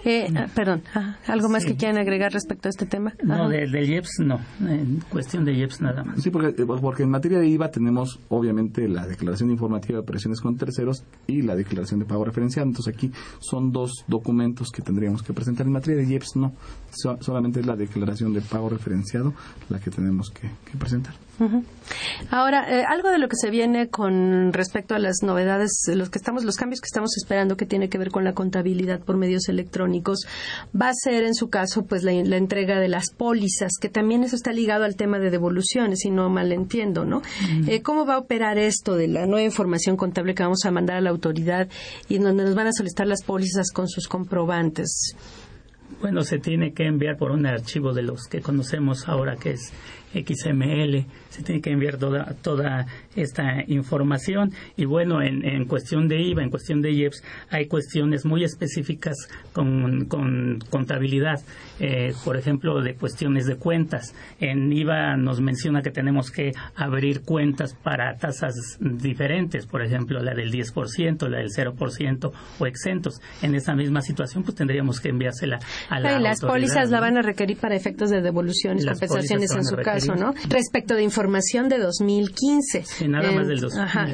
Eh, 0.04 0.28
ah, 0.36 0.46
perdón, 0.54 0.82
ah, 0.94 1.16
¿algo 1.26 1.48
más 1.48 1.64
que 1.64 1.76
quieran 1.76 1.98
agregar 1.98 2.32
respecto 2.32 2.68
a 2.68 2.70
este 2.70 2.86
tema? 2.86 3.14
No, 3.22 3.48
del 3.48 3.70
de 3.72 3.84
IEPS 3.84 4.20
no, 4.20 4.40
en 4.60 5.00
cuestión 5.08 5.44
de 5.44 5.54
IEPS 5.54 5.80
nada 5.80 6.04
más. 6.04 6.22
Sí, 6.22 6.30
porque, 6.30 6.52
porque 6.64 7.02
en 7.04 7.10
materia 7.10 7.38
de 7.38 7.48
IVA 7.48 7.70
tenemos 7.70 8.20
obviamente 8.28 8.86
la 8.88 9.06
declaración 9.06 9.50
informativa 9.50 9.96
de 9.96 10.02
operaciones 10.02 10.40
con 10.40 10.56
terceros 10.56 11.04
y 11.26 11.42
la 11.42 11.56
declaración 11.56 12.00
de 12.00 12.06
pago 12.06 12.24
referencial. 12.24 12.66
Entonces 12.66 12.94
aquí 12.94 13.10
son 13.38 13.72
dos 13.72 14.04
documentos 14.06 14.70
que 14.70 14.82
tendríamos 14.82 15.22
que 15.22 15.32
presentar. 15.32 15.66
En 15.66 15.72
materia 15.72 16.02
de 16.02 16.12
IEPS 16.12 16.36
no, 16.36 16.52
solamente 17.20 17.60
es 17.60 17.66
la 17.66 17.76
declaración 17.76 18.32
de 18.34 18.40
pago 18.42 18.68
referenciado 18.68 19.32
la 19.68 19.80
que 19.80 19.90
tenemos 19.90 20.30
que 20.30 20.50
presentar. 20.78 21.14
Ahora, 22.30 22.66
eh, 22.68 22.84
algo 22.86 23.10
de 23.10 23.18
lo 23.18 23.28
que 23.28 23.36
se 23.36 23.50
viene 23.50 23.88
con 23.88 24.52
respecto 24.52 24.94
a 24.94 24.98
las 24.98 25.22
novedades, 25.22 25.70
los 25.94 26.09
que 26.10 26.18
estamos, 26.18 26.44
los 26.44 26.56
cambios 26.56 26.80
que 26.80 26.86
estamos 26.86 27.16
esperando 27.16 27.56
que 27.56 27.66
tiene 27.66 27.88
que 27.88 27.98
ver 27.98 28.10
con 28.10 28.24
la 28.24 28.32
contabilidad 28.32 29.00
por 29.00 29.16
medios 29.16 29.48
electrónicos, 29.48 30.26
va 30.78 30.88
a 30.88 30.94
ser 30.94 31.24
en 31.24 31.34
su 31.34 31.48
caso, 31.48 31.84
pues 31.84 32.02
la, 32.02 32.12
entrega 32.12 32.80
de 32.80 32.88
las 32.88 33.10
pólizas, 33.10 33.72
que 33.80 33.88
también 33.88 34.24
eso 34.24 34.36
está 34.36 34.52
ligado 34.52 34.84
al 34.84 34.96
tema 34.96 35.18
de 35.18 35.30
devoluciones, 35.30 36.00
si 36.00 36.10
no 36.10 36.28
mal 36.30 36.52
entiendo, 36.52 37.04
¿no? 37.04 37.22
Eh, 37.66 37.82
¿Cómo 37.82 38.06
va 38.06 38.14
a 38.14 38.18
operar 38.18 38.58
esto 38.58 38.94
de 38.94 39.08
la 39.08 39.26
nueva 39.26 39.44
información 39.44 39.96
contable 39.96 40.34
que 40.34 40.42
vamos 40.42 40.64
a 40.64 40.70
mandar 40.70 40.96
a 40.96 41.00
la 41.00 41.10
autoridad 41.10 41.68
y 42.08 42.18
donde 42.18 42.44
nos 42.44 42.54
van 42.54 42.68
a 42.68 42.72
solicitar 42.72 43.06
las 43.06 43.22
pólizas 43.22 43.70
con 43.72 43.88
sus 43.88 44.08
comprobantes? 44.08 45.14
Bueno, 46.00 46.22
se 46.22 46.38
tiene 46.38 46.72
que 46.72 46.86
enviar 46.86 47.18
por 47.18 47.30
un 47.30 47.46
archivo 47.46 47.92
de 47.92 48.02
los 48.02 48.26
que 48.26 48.40
conocemos 48.40 49.06
ahora, 49.08 49.36
que 49.36 49.50
es 49.50 49.72
XML, 50.12 51.04
se 51.28 51.42
tiene 51.42 51.60
que 51.60 51.70
enviar 51.70 51.96
toda, 51.96 52.34
toda 52.42 52.86
esta 53.16 53.64
información. 53.66 54.52
Y 54.76 54.84
bueno, 54.84 55.22
en, 55.22 55.44
en, 55.44 55.64
cuestión 55.66 56.08
de 56.08 56.20
IVA, 56.20 56.42
en 56.42 56.50
cuestión 56.50 56.82
de 56.82 56.92
IEPS, 56.92 57.22
hay 57.50 57.66
cuestiones 57.66 58.24
muy 58.24 58.44
específicas 58.44 59.16
con, 59.52 60.06
con 60.06 60.58
contabilidad, 60.70 61.40
eh, 61.78 62.12
por 62.24 62.36
ejemplo, 62.36 62.82
de 62.82 62.94
cuestiones 62.94 63.46
de 63.46 63.56
cuentas. 63.56 64.14
En 64.40 64.72
IVA 64.72 65.16
nos 65.16 65.40
menciona 65.40 65.82
que 65.82 65.90
tenemos 65.90 66.30
que 66.30 66.52
abrir 66.74 67.22
cuentas 67.22 67.74
para 67.74 68.16
tasas 68.16 68.54
diferentes, 68.80 69.66
por 69.66 69.82
ejemplo, 69.82 70.20
la 70.22 70.34
del 70.34 70.52
10%, 70.52 71.28
la 71.28 71.38
del 71.38 71.50
0% 71.50 72.32
o 72.58 72.66
exentos. 72.66 73.20
En 73.42 73.54
esa 73.54 73.74
misma 73.74 74.02
situación, 74.02 74.42
pues 74.42 74.56
tendríamos 74.56 75.00
que 75.00 75.08
enviársela 75.08 75.58
a 75.88 76.00
la. 76.00 76.18
Y 76.18 76.22
las 76.22 76.40
pólizas 76.40 76.90
la 76.90 77.00
van 77.00 77.16
a 77.16 77.22
requerir 77.22 77.58
para 77.58 77.76
efectos 77.76 78.10
de 78.10 78.20
devoluciones, 78.20 78.84
compensaciones 78.84 79.52
en 79.52 79.64
su 79.64 79.76
caso. 79.76 79.99
Respecto 80.48 80.94
de 80.94 81.02
información 81.02 81.68
de 81.68 81.78
2015. 81.78 82.84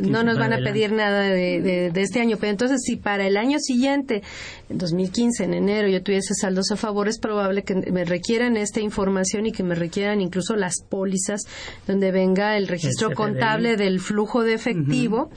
no 0.03 0.22
nos 0.22 0.39
van 0.39 0.53
a 0.53 0.59
pedir 0.59 0.93
nada 0.93 1.22
de, 1.22 1.93
este 1.95 2.20
año, 2.20 2.37
pero 2.39 2.51
entonces 2.51 2.82
si 2.84 2.97
para 2.97 3.26
el 3.26 3.37
año 3.37 3.59
siguiente, 3.59 4.22
en 4.68 4.78
2015, 4.78 5.45
en 5.45 5.55
enero, 5.55 5.89
yo 5.89 6.03
tuviese 6.03 6.34
saldos 6.34 6.70
a 6.70 6.76
favor, 6.76 7.09
es 7.09 7.18
probable 7.18 7.62
que 7.62 7.74
me 7.74 8.05
requieran 8.05 8.57
esta 8.57 8.80
información 8.80 9.47
y 9.47 9.53
que 9.53 9.62
me 9.62 9.74
requieran 9.74 10.20
incluso 10.20 10.57
las 10.57 10.74
pólizas 10.89 11.43
donde 11.87 12.12
venga 12.12 12.57
el 12.57 12.68
registro 12.68 13.12
contable 13.12 13.76
del 13.76 14.01
flujo 14.01 14.43
de 14.43 14.55
efectivo 14.55 15.30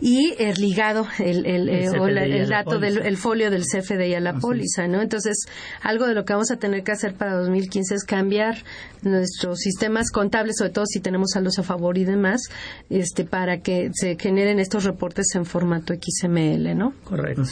y 0.00 0.34
el 0.38 0.54
ligado, 0.60 1.06
el, 1.18 1.46
el, 1.46 1.68
el, 1.68 1.84
eh, 1.94 2.40
el 2.40 2.48
dato 2.48 2.78
del 2.78 2.98
el 2.98 3.16
folio 3.16 3.50
del 3.50 3.62
CFDI 3.62 4.14
a 4.14 4.20
la 4.20 4.34
póliza, 4.34 4.88
¿no? 4.88 5.00
Entonces, 5.00 5.46
algo 5.82 6.06
de 6.06 6.14
lo 6.14 6.24
que 6.24 6.32
vamos 6.32 6.50
a 6.50 6.56
tener 6.56 6.82
que 6.82 6.92
hacer 6.92 7.14
para 7.14 7.34
2015 7.34 7.94
es 7.94 8.04
cambiar 8.04 8.64
nuestros 9.02 9.60
sistemas 9.60 10.10
contables, 10.10 10.56
sobre 10.58 10.70
todo 10.72 10.86
si 10.86 11.00
tenemos 11.00 11.30
saldos 11.32 11.58
a 11.58 11.62
favor 11.62 11.96
y 11.98 12.04
demás, 12.04 12.42
este, 12.90 13.24
para 13.24 13.60
que 13.60 13.90
se 13.92 14.16
generen 14.18 14.58
estos 14.58 14.84
reportes 14.84 15.26
en 15.34 15.44
formato 15.44 15.94
XML, 15.94 16.76
¿no? 16.76 16.94
Correcto. 17.04 17.42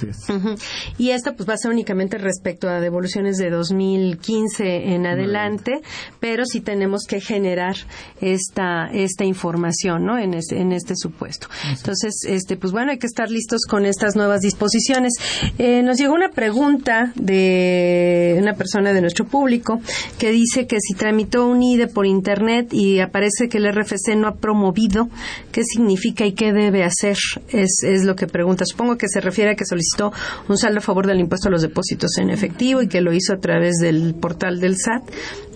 Y 0.98 1.10
esto 1.10 1.36
pues 1.36 1.48
va 1.48 1.54
a 1.54 1.58
ser 1.58 1.70
únicamente 1.70 2.18
respecto 2.18 2.68
a 2.68 2.80
devoluciones 2.80 3.36
de 3.36 3.50
2015 3.50 4.94
en 4.94 5.06
adelante, 5.06 5.80
pero 6.18 6.44
sí 6.44 6.60
tenemos 6.60 7.04
que 7.06 7.20
generar 7.20 7.76
esta, 8.20 8.90
esta 8.92 9.24
información, 9.24 10.04
¿no? 10.04 10.18
En 10.18 10.34
este, 10.34 10.60
en 10.60 10.72
este 10.72 10.96
supuesto. 10.96 11.48
Entonces, 11.70 12.14
este, 12.42 12.56
pues 12.56 12.72
bueno, 12.72 12.90
hay 12.90 12.98
que 12.98 13.06
estar 13.06 13.30
listos 13.30 13.60
con 13.68 13.86
estas 13.86 14.16
nuevas 14.16 14.40
disposiciones. 14.40 15.12
Eh, 15.58 15.82
nos 15.84 15.96
llegó 15.96 16.12
una 16.12 16.30
pregunta 16.30 17.12
de 17.14 18.36
una 18.40 18.54
persona 18.54 18.92
de 18.92 19.00
nuestro 19.00 19.26
público 19.26 19.80
que 20.18 20.32
dice 20.32 20.66
que 20.66 20.78
si 20.80 20.94
tramitó 20.94 21.46
un 21.46 21.62
IDE 21.62 21.86
por 21.86 22.04
Internet 22.04 22.72
y 22.72 22.98
aparece 22.98 23.48
que 23.48 23.58
el 23.58 23.72
RFC 23.72 24.16
no 24.16 24.26
ha 24.26 24.34
promovido, 24.34 25.08
¿qué 25.52 25.62
significa 25.62 26.26
y 26.26 26.32
qué 26.32 26.52
debe 26.52 26.82
hacer? 26.82 27.16
Es, 27.48 27.84
es 27.84 28.04
lo 28.04 28.16
que 28.16 28.26
pregunta. 28.26 28.64
Supongo 28.66 28.96
que 28.96 29.06
se 29.08 29.20
refiere 29.20 29.52
a 29.52 29.54
que 29.54 29.64
solicitó 29.64 30.12
un 30.48 30.58
saldo 30.58 30.78
a 30.78 30.82
favor 30.82 31.06
del 31.06 31.20
impuesto 31.20 31.48
a 31.48 31.52
los 31.52 31.62
depósitos 31.62 32.18
en 32.18 32.30
efectivo 32.30 32.82
y 32.82 32.88
que 32.88 33.00
lo 33.00 33.12
hizo 33.12 33.34
a 33.34 33.38
través 33.38 33.76
del 33.80 34.14
portal 34.14 34.58
del 34.58 34.76
SAT 34.76 35.04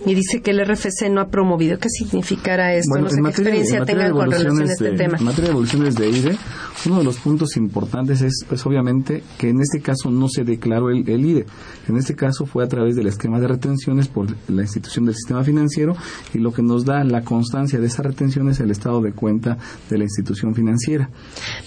y 0.05 0.13
dice 0.13 0.41
que 0.41 0.51
el 0.51 0.65
RFC 0.65 1.09
no 1.09 1.21
ha 1.21 1.27
promovido. 1.27 1.77
¿Qué 1.79 1.89
significará 1.89 2.73
esto? 2.73 2.97
no 2.97 3.09
sé 3.09 3.17
qué 3.21 3.29
experiencia 3.29 3.83
tengan 3.83 4.11
con 4.11 4.31
relación 4.31 4.61
a 4.61 4.71
este 4.71 4.91
tema. 4.91 5.17
En 5.17 5.25
materia 5.25 5.45
de 5.45 5.51
evoluciones 5.51 5.95
de 5.95 6.09
IDE, 6.09 6.37
uno 6.85 6.99
de 6.99 7.03
los 7.03 7.17
puntos 7.17 7.57
importantes 7.57 8.21
es, 8.21 8.45
pues 8.47 8.65
obviamente, 8.65 9.23
que 9.37 9.49
en 9.49 9.61
este 9.61 9.81
caso 9.81 10.09
no 10.09 10.27
se 10.29 10.43
declaró 10.43 10.89
el, 10.89 11.07
IDE. 11.07 11.45
En 11.87 11.97
este 11.97 12.15
caso 12.15 12.45
fue 12.45 12.63
a 12.63 12.67
través 12.67 12.95
del 12.95 13.07
esquema 13.07 13.39
de 13.39 13.47
retenciones 13.47 14.07
por 14.07 14.27
la 14.47 14.61
institución 14.61 15.05
del 15.05 15.15
sistema 15.15 15.43
financiero 15.43 15.95
y 16.33 16.39
lo 16.39 16.51
que 16.51 16.61
nos 16.61 16.85
da 16.85 17.03
la 17.03 17.21
constancia 17.21 17.79
de 17.79 17.87
esa 17.87 18.03
retención 18.03 18.49
es 18.49 18.59
el 18.59 18.71
estado 18.71 19.01
de 19.01 19.13
cuenta 19.13 19.57
de 19.89 19.97
la 19.97 20.03
institución 20.03 20.53
financiera. 20.53 21.09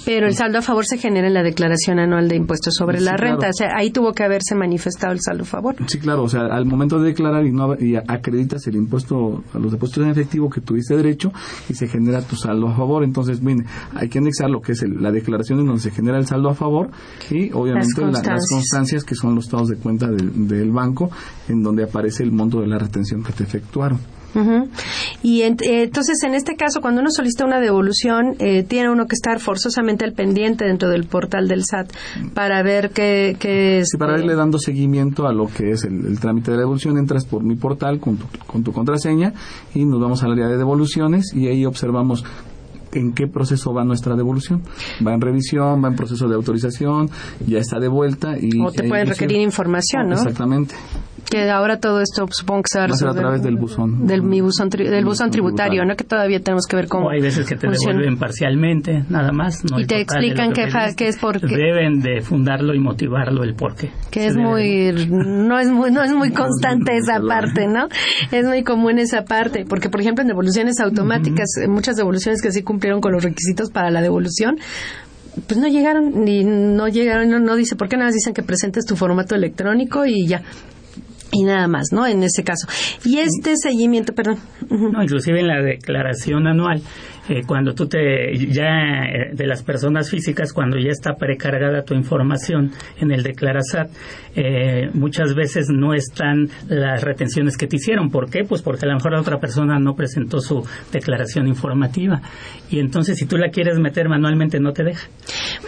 Pero 0.05 0.27
el 0.27 0.35
saldo 0.35 0.59
a 0.59 0.63
favor 0.63 0.87
se 0.87 0.99
genera 0.99 1.27
en 1.27 1.35
la 1.35 1.43
declaración 1.43 1.99
anual 1.99 2.29
de 2.29 2.37
impuestos 2.37 2.75
sobre 2.75 3.01
la 3.01 3.17
renta. 3.17 3.49
O 3.49 3.53
sea, 3.53 3.69
ahí 3.77 3.91
tuvo 3.91 4.13
que 4.13 4.23
haberse 4.23 4.55
manifestado 4.55 5.13
el 5.13 5.21
saldo 5.21 5.43
a 5.43 5.47
favor. 5.47 5.77
Sí, 5.87 5.99
claro. 5.99 6.25
O 6.25 6.29
sea, 6.29 6.43
al 6.43 6.67
momento 6.67 7.01
de 7.01 7.09
declarar 7.09 7.45
y, 7.47 7.53
no, 7.53 7.75
y 7.79 7.97
acreditas 7.97 8.67
el 8.67 8.77
impuesto 8.77 9.43
a 9.53 9.59
los 9.59 9.73
depósitos 9.73 10.05
en 10.05 10.11
efectivo 10.11 10.49
que 10.49 10.61
tuviste 10.61 10.97
derecho 10.97 11.33
y 11.69 11.75
se 11.75 11.89
genera 11.89 12.23
tu 12.23 12.37
saldo 12.37 12.69
a 12.69 12.77
favor. 12.77 13.05
Entonces, 13.05 13.43
mire, 13.43 13.65
hay 13.95 14.09
que 14.09 14.19
anexar 14.19 14.51
lo 14.51 14.61
que 14.61 14.73
es 14.73 14.83
el 14.83 15.00
la 15.01 15.11
declaración 15.11 15.61
en 15.61 15.67
donde 15.67 15.83
se 15.83 15.91
genera 15.91 16.19
el 16.19 16.27
saldo 16.27 16.51
a 16.51 16.55
favor 16.55 16.91
y 17.31 17.51
obviamente 17.53 18.01
las 18.03 18.23
constancias, 18.49 19.05
que 19.05 19.15
son 19.15 19.35
los 19.35 19.45
estados 19.45 19.69
de 19.69 19.77
cuenta 19.77 20.09
del 20.09 20.71
banco 20.71 21.11
en 21.49 21.63
donde 21.63 21.85
aparece 21.85 22.23
el 22.23 22.33
monto 22.33 22.61
de 22.61 22.67
la 22.67 22.79
retención 22.79 23.23
que 23.23 23.33
te 23.33 23.45
efectuaron. 23.45 23.99
Y 25.23 25.43
eh, 25.43 25.57
entonces, 25.83 26.23
en 26.23 26.35
este 26.35 26.57
caso, 26.57 26.81
cuando 26.81 27.01
uno 27.01 27.11
solicita 27.11 27.45
una 27.45 27.61
devolución, 27.61 28.37
eh, 28.39 28.63
tiene 28.63 28.91
uno 28.91 29.07
que 29.07 29.15
estar 29.15 29.41
forzosamente 29.41 30.05
al 30.05 30.13
pendiente 30.13 30.65
dentro 30.65 30.89
del 30.89 31.05
portal 31.05 31.49
del 31.49 31.65
SAT 31.65 31.93
para 32.33 32.63
ver 32.63 32.91
qué, 32.91 33.37
es. 33.79 33.89
Sí, 33.91 33.99
para 33.99 34.19
irle 34.19 34.35
dando 34.35 34.59
seguimiento 34.59 35.27
a 35.27 35.33
lo 35.33 35.47
que 35.47 35.71
es 35.71 35.85
el, 35.85 36.19
trámite 36.21 36.53
de 36.53 36.59
devolución, 36.59 36.97
entras 36.97 37.25
por 37.27 37.43
mi 37.43 37.57
portal 37.57 37.99
con 37.99 38.17
tu, 38.17 38.27
con 38.47 38.63
tu 38.63 38.73
contraseña 38.73 39.33
y 39.75 39.85
nos 39.85 40.01
vamos 40.01 40.23
al 40.23 40.33
área 40.33 40.49
de 40.49 40.57
devoluciones 40.57 41.35
y 41.35 41.49
ahí 41.49 41.67
observamos 41.67 42.25
en 42.93 43.13
qué 43.13 43.27
proceso 43.27 43.73
va 43.73 43.85
nuestra 43.85 44.17
devolución. 44.17 44.63
Va 45.07 45.15
en 45.15 45.21
revisión, 45.21 45.83
va 45.83 45.89
en 45.89 45.97
proceso 45.97 46.29
de 46.29 46.35
autorización, 46.35 47.11
ya 47.47 47.59
está 47.59 47.79
de 47.79 47.89
vuelta 47.89 48.37
y... 48.41 48.61
O 48.61 48.71
te 48.71 48.89
pueden 48.89 49.07
requerir 49.07 49.41
información, 49.41 50.09
¿no? 50.09 50.15
Exactamente. 50.15 50.75
Que 51.29 51.49
ahora 51.51 51.79
todo 51.79 52.01
esto 52.01 52.27
supongo 52.31 52.63
que 52.63 52.69
se 52.73 52.79
va 52.79 52.85
a 52.85 52.89
resolver. 52.89 53.19
a 53.19 53.21
través 53.21 53.43
del 53.43 53.57
buzón. 53.57 54.07
Del, 54.07 54.23
mi 54.23 54.41
buzón, 54.41 54.69
del 54.69 55.05
buzón 55.05 55.31
tributario, 55.31 55.85
¿no? 55.85 55.95
Que 55.97 56.05
todavía 56.05 56.41
tenemos 56.41 56.67
que 56.67 56.77
ver 56.77 56.89
cómo. 56.89 57.11
hay 57.11 57.21
veces 57.21 57.47
que 57.49 57.57
te 57.57 57.69
devuelven 57.69 58.19
parcialmente, 58.19 59.05
nada 59.09 59.33
más. 59.33 59.63
y 59.77 59.87
te 59.87 60.01
explican 60.01 60.53
que, 60.53 60.65
es 61.09 61.19
porque. 61.19 61.47
Deben 61.47 62.01
de 62.01 62.21
fundarlo 62.21 62.75
y 62.75 62.81
motivarlo 62.81 63.45
el 63.45 63.55
porqué. 63.55 63.91
Que 64.11 64.27
es 64.27 64.37
muy. 64.37 64.91
No 65.21 65.59
es 65.59 65.69
muy, 65.69 65.91
no 65.91 66.03
es 66.03 66.13
muy 66.13 66.31
constante 66.33 66.97
esa 66.97 67.21
parte, 67.21 67.67
¿no? 67.67 67.89
Es 68.31 68.47
muy 68.47 68.63
común 68.63 68.99
esa 68.99 69.25
parte. 69.25 69.65
Porque, 69.69 69.89
por 69.89 70.01
ejemplo, 70.01 70.23
en 70.23 70.29
devoluciones 70.29 70.81
automáticas, 70.81 71.49
muchas 71.69 71.97
devoluciones 71.97 72.41
que 72.43 72.53
sí 72.53 72.63
cumplieron 72.63 73.01
con 73.01 73.13
los 73.13 73.23
requisitos 73.23 73.71
para 73.71 73.91
la 73.91 74.01
devolución, 74.01 74.57
pues 75.47 75.59
no 75.59 75.69
llegaron 75.69 76.25
ni 76.25 76.45
no 76.45 76.89
llegaron 76.89 77.31
no, 77.31 77.39
no 77.39 77.57
dice 77.57 77.77
por 77.77 77.89
qué 77.89 77.97
nada 77.97 78.11
dicen 78.11 78.35
que 78.35 78.43
presentes 78.43 78.85
tu 78.85 78.97
formato 78.97 79.35
electrónico 79.35 80.05
y 80.05 80.27
ya 80.27 80.43
y 81.33 81.45
nada 81.45 81.69
más, 81.69 81.89
¿no? 81.93 82.07
En 82.07 82.23
ese 82.23 82.45
caso. 82.45 82.67
Y 83.05 83.19
este 83.19 83.55
seguimiento, 83.57 84.13
perdón. 84.15 84.39
No, 84.69 85.03
inclusive 85.03 85.41
en 85.41 85.49
la 85.49 85.61
declaración 85.63 86.47
anual 86.47 86.83
eh, 87.31 87.43
cuando 87.47 87.75
tú 87.75 87.87
te 87.87 88.37
ya 88.49 89.05
eh, 89.05 89.31
de 89.33 89.47
las 89.47 89.63
personas 89.63 90.11
físicas 90.11 90.53
cuando 90.53 90.77
ya 90.79 90.91
está 90.91 91.15
precargada 91.15 91.85
tu 91.85 91.95
información 91.95 92.73
en 92.99 93.13
el 93.13 93.23
Declarasat 93.23 93.89
eh, 94.35 94.91
muchas 94.95 95.37
veces 95.37 95.69
no 95.71 95.95
están 95.95 96.49
las 96.69 97.05
retenciones 97.05 97.57
que 97.57 97.69
te 97.69 97.77
hicieron 97.77 98.11
¿por 98.11 98.29
qué? 98.31 98.43
pues 98.43 98.63
porque 98.63 98.85
a 98.85 98.89
lo 98.89 98.97
mejor 98.97 99.13
la 99.13 99.21
otra 99.21 99.39
persona 99.39 99.79
no 99.79 99.95
presentó 99.95 100.41
su 100.41 100.67
declaración 100.91 101.47
informativa 101.47 102.21
y 102.69 102.81
entonces 102.81 103.17
si 103.17 103.27
tú 103.27 103.37
la 103.37 103.51
quieres 103.51 103.79
meter 103.79 104.09
manualmente 104.09 104.59
no 104.59 104.73
te 104.73 104.83
deja 104.83 105.07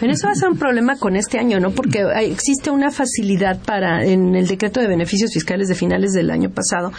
bueno 0.01 0.15
eso 0.15 0.27
va 0.27 0.33
a 0.33 0.35
ser 0.35 0.49
un 0.49 0.57
problema 0.59 0.97
con 0.97 1.15
este 1.15 1.39
año 1.39 1.61
¿no? 1.61 1.71
porque 1.71 2.03
existe 2.23 2.71
una 2.71 2.91
facilidad 2.91 3.57
para 3.65 4.03
en 4.03 4.35
el 4.35 4.47
decreto 4.47 4.81
de 4.81 4.87
beneficios 4.87 5.31
fiscales 5.33 5.69
de 5.69 5.75
finales 5.75 6.11
del 6.11 6.29
año 6.29 6.49
pasado 6.49 6.91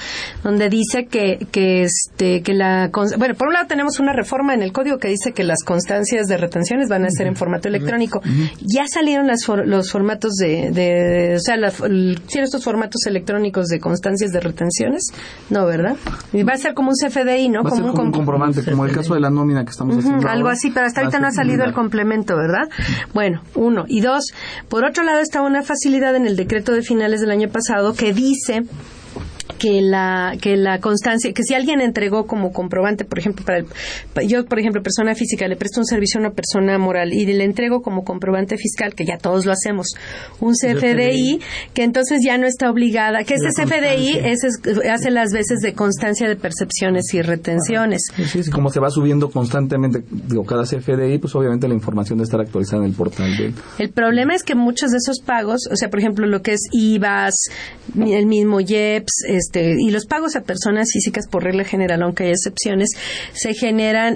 donde 0.43 0.71
dice 0.71 1.05
que 1.05 1.47
que 1.53 1.83
este 1.83 2.41
que 2.41 2.55
la 2.55 2.91
bueno 3.19 3.35
por 3.35 3.49
un 3.49 3.53
lado 3.53 3.67
tenemos 3.67 4.01
una 4.01 4.15
reforma 4.15 4.54
en 4.55 4.63
el 4.63 4.73
código 4.73 4.99
que 4.99 5.09
dice 5.09 5.33
que 5.33 5.45
las 5.45 5.63
constancias 5.65 6.27
de 6.27 6.37
retenciones 6.37 6.89
van 6.89 7.05
a 7.05 7.11
ser 7.11 7.27
en 7.27 7.37
formato 7.37 7.69
electrónico. 7.69 8.21
Ya 8.61 8.87
salieron 8.87 9.27
los 9.27 9.91
formatos 9.91 10.33
de, 10.35 11.35
o 11.37 11.41
sea, 11.41 11.57
estos 12.45 12.65
formatos 12.65 13.07
electrónicos 13.07 13.67
de 13.67 13.81
constancias 13.81 14.31
de 14.33 14.41
retenciones? 14.41 15.07
No, 15.51 15.67
¿verdad? 15.67 15.97
Y 16.33 16.43
va 16.43 16.53
a 16.53 16.59
ser 16.59 16.75
como 16.75 16.91
un 16.91 16.95
CFDI, 16.95 17.49
¿no? 17.49 17.63
como, 17.63 17.87
un, 17.87 18.13
comprobante, 18.13 18.63
como 18.65 18.85
el 18.85 18.93
caso 18.93 19.15
de 19.15 19.21
la 19.21 19.31
nómina 19.31 19.65
que 19.65 19.71
estamos 19.71 19.99
haciendo. 19.99 20.29
Algo 20.29 20.49
así, 20.49 20.71
pero 20.71 20.87
hasta 20.87 21.01
ahorita 21.01 21.19
no 21.19 21.29
ha 21.29 21.33
salido 21.33 21.65
el 21.65 21.73
complemento, 21.73 22.37
¿verdad? 22.37 22.69
Bueno, 23.13 23.43
uno. 23.55 23.85
Y 23.89 24.01
dos, 24.01 24.33
por 24.69 24.85
otro 24.85 25.03
lado 25.03 25.21
está 25.21 25.43
una 25.43 25.63
facilidad 25.63 26.15
en 26.17 26.27
el 26.27 26.37
decreto 26.37 26.73
de 26.73 26.83
finales 26.83 27.21
del 27.21 27.31
año 27.31 27.49
pasado 27.49 27.95
que 27.95 28.13
dice 28.13 28.65
que 29.59 29.82
la 29.82 30.36
que 30.40 30.57
la 30.57 30.80
constancia 30.80 31.32
que 31.32 31.42
si 31.42 31.55
alguien 31.55 31.80
entregó 31.80 32.26
como 32.26 32.53
comprobante 32.53 33.05
por 33.05 33.18
ejemplo 33.18 33.45
para 33.45 33.62
yo 34.26 34.45
por 34.47 34.59
ejemplo 34.59 34.82
persona 34.82 35.14
física 35.14 35.47
le 35.47 35.57
presto 35.57 35.80
un 35.80 35.86
servicio 35.86 36.18
a 36.18 36.22
una 36.22 36.30
persona 36.30 36.78
moral 36.78 37.12
y 37.12 37.26
le 37.26 37.45
entrego 37.45 37.82
como 37.82 38.05
comprobante 38.05 38.57
fiscal 38.57 38.95
que 38.95 39.05
ya 39.05 39.18
todos 39.18 39.45
lo 39.45 39.53
hacemos 39.53 39.88
un 40.40 40.55
CFDI 40.55 41.40
que 41.74 41.82
entonces 41.84 42.20
ya 42.24 42.38
no 42.38 42.47
está 42.47 42.70
obligada 42.70 43.24
que 43.24 43.34
ese 43.34 43.49
CFDI 43.49 44.20
hace 44.90 45.11
las 45.11 45.30
veces 45.32 45.61
de 45.61 45.74
constancia 45.74 46.28
de 46.28 46.36
percepciones 46.36 47.12
y 47.12 47.22
retenciones. 47.22 48.03
Sí, 48.16 48.42
sí, 48.42 48.51
como 48.51 48.70
se 48.70 48.80
va 48.80 48.90
subiendo 48.90 49.30
constantemente 49.30 50.03
digo 50.11 50.45
cada 50.45 50.64
CFDI 50.64 51.18
pues 51.18 51.34
obviamente 51.34 51.68
la 51.68 51.74
información 51.74 52.18
debe 52.18 52.24
estar 52.24 52.40
actualizada 52.40 52.82
en 52.82 52.90
el 52.90 52.97
portal 52.97 53.36
de 53.36 53.53
el 53.78 53.90
problema 53.90 54.34
es 54.34 54.42
que 54.42 54.55
muchos 54.55 54.90
de 54.90 54.99
esos 54.99 55.20
pagos 55.20 55.68
o 55.70 55.76
sea 55.76 55.90
por 55.90 55.99
ejemplo 55.99 56.26
lo 56.26 56.40
que 56.40 56.53
es 56.53 56.61
IVAs 56.72 57.34
el 57.95 58.26
mismo 58.26 58.61
IEPS 58.61 59.34
este, 59.37 59.76
y 59.78 59.91
los 59.91 60.07
pagos 60.07 60.37
a 60.37 60.43
personas 60.43 60.89
físicas 60.93 61.28
por 61.28 61.45
regla 61.45 61.64
general, 61.64 62.03
aunque 62.03 62.24
hay 62.24 62.30
excepciones, 62.30 62.91
se 63.32 63.55
generan, 63.55 64.14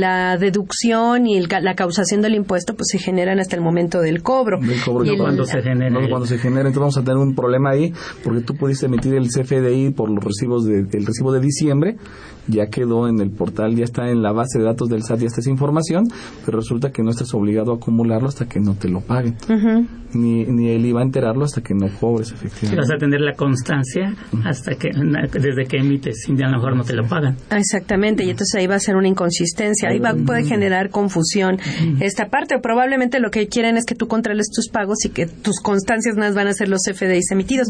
la 0.00 0.36
deducción 0.36 1.26
y 1.26 1.40
la 1.40 1.74
causación 1.74 2.22
del 2.22 2.34
impuesto, 2.34 2.74
pues 2.74 2.88
se 2.90 2.98
generan 2.98 3.38
hasta 3.40 3.56
el 3.56 3.62
momento 3.62 4.00
del 4.00 4.22
cobro. 4.22 4.58
y 4.62 5.16
cuando, 5.16 5.44
se 5.44 5.62
genera, 5.62 6.00
cuando 6.08 6.26
se 6.26 6.38
genera. 6.38 6.68
Entonces 6.68 6.80
vamos 6.80 6.96
a 6.98 7.04
tener 7.04 7.18
un 7.18 7.34
problema 7.34 7.70
ahí, 7.70 7.92
porque 8.22 8.40
tú 8.40 8.54
pudiste 8.54 8.86
emitir 8.86 9.14
el 9.14 9.28
CFDI 9.28 9.90
por 9.90 10.10
los 10.10 10.22
recibos 10.22 10.64
de, 10.64 10.80
el 10.80 11.06
recibo 11.06 11.32
de 11.32 11.40
diciembre 11.40 11.96
ya 12.48 12.68
quedó 12.68 13.08
en 13.08 13.20
el 13.20 13.30
portal, 13.30 13.74
ya 13.74 13.84
está 13.84 14.08
en 14.10 14.22
la 14.22 14.32
base 14.32 14.58
de 14.58 14.64
datos 14.64 14.88
del 14.88 15.02
SAT, 15.02 15.20
ya 15.20 15.26
está 15.26 15.40
esa 15.40 15.50
información, 15.50 16.04
pero 16.44 16.58
resulta 16.58 16.90
que 16.90 17.02
no 17.02 17.10
estás 17.10 17.34
obligado 17.34 17.72
a 17.72 17.76
acumularlo 17.76 18.28
hasta 18.28 18.48
que 18.48 18.60
no 18.60 18.74
te 18.74 18.88
lo 18.88 19.00
paguen. 19.00 19.36
ni, 20.14 20.44
ni 20.44 20.70
él 20.70 20.86
iba 20.86 21.00
a 21.00 21.04
enterarlo 21.04 21.44
hasta 21.44 21.62
que 21.62 21.74
no 21.74 21.88
cobres 22.00 22.32
efectivamente. 22.32 22.80
Vas 22.80 22.90
a 22.90 22.98
tener 22.98 23.20
la 23.20 23.34
constancia 23.34 24.14
hasta 24.48 24.74
que, 24.74 24.90
desde 25.32 25.66
que 25.66 25.78
emites, 25.78 26.28
y 26.28 26.42
a 26.42 26.48
lo 26.48 26.56
mejor 26.56 26.76
no 26.76 26.84
te 26.84 26.94
lo 26.94 27.06
pagan. 27.06 27.36
Exactamente, 27.50 28.24
y 28.24 28.30
entonces 28.30 28.54
ahí 28.58 28.66
va 28.66 28.76
a 28.76 28.80
ser 28.80 28.96
una 28.96 29.08
inconsistencia, 29.08 29.88
ahí 29.88 29.98
va, 29.98 30.14
puede 30.14 30.44
generar 30.44 30.90
confusión 30.90 31.58
esta 32.00 32.28
parte, 32.28 32.56
o 32.56 32.60
probablemente 32.60 33.20
lo 33.20 33.30
que 33.30 33.48
quieren 33.48 33.76
es 33.76 33.84
que 33.84 33.94
tú 33.94 34.06
controles 34.06 34.46
tus 34.54 34.68
pagos 34.68 35.04
y 35.04 35.10
que 35.10 35.26
tus 35.26 35.60
constancias 35.60 36.16
más 36.16 36.34
van 36.34 36.48
a 36.48 36.52
ser 36.52 36.68
los 36.68 36.80
FDIs 36.84 37.30
emitidos, 37.30 37.68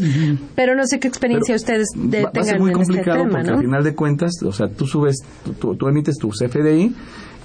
pero 0.55 0.75
no 0.75 0.85
sé 0.85 0.99
qué 0.99 1.07
experiencia 1.07 1.55
ustedes 1.55 1.87
de, 1.95 2.23
va, 2.23 2.31
tengan 2.31 2.59
muy 2.59 2.71
complicado 2.71 3.17
este 3.17 3.29
tema, 3.29 3.39
porque 3.39 3.51
al 3.51 3.61
final 3.61 3.83
de 3.83 3.95
cuentas, 3.95 4.31
o 4.43 4.51
sea, 4.51 4.67
tú 4.67 4.85
subes, 4.85 5.17
tú, 5.59 5.87
emites 5.87 6.17
tu 6.17 6.29
CFDI, 6.29 6.93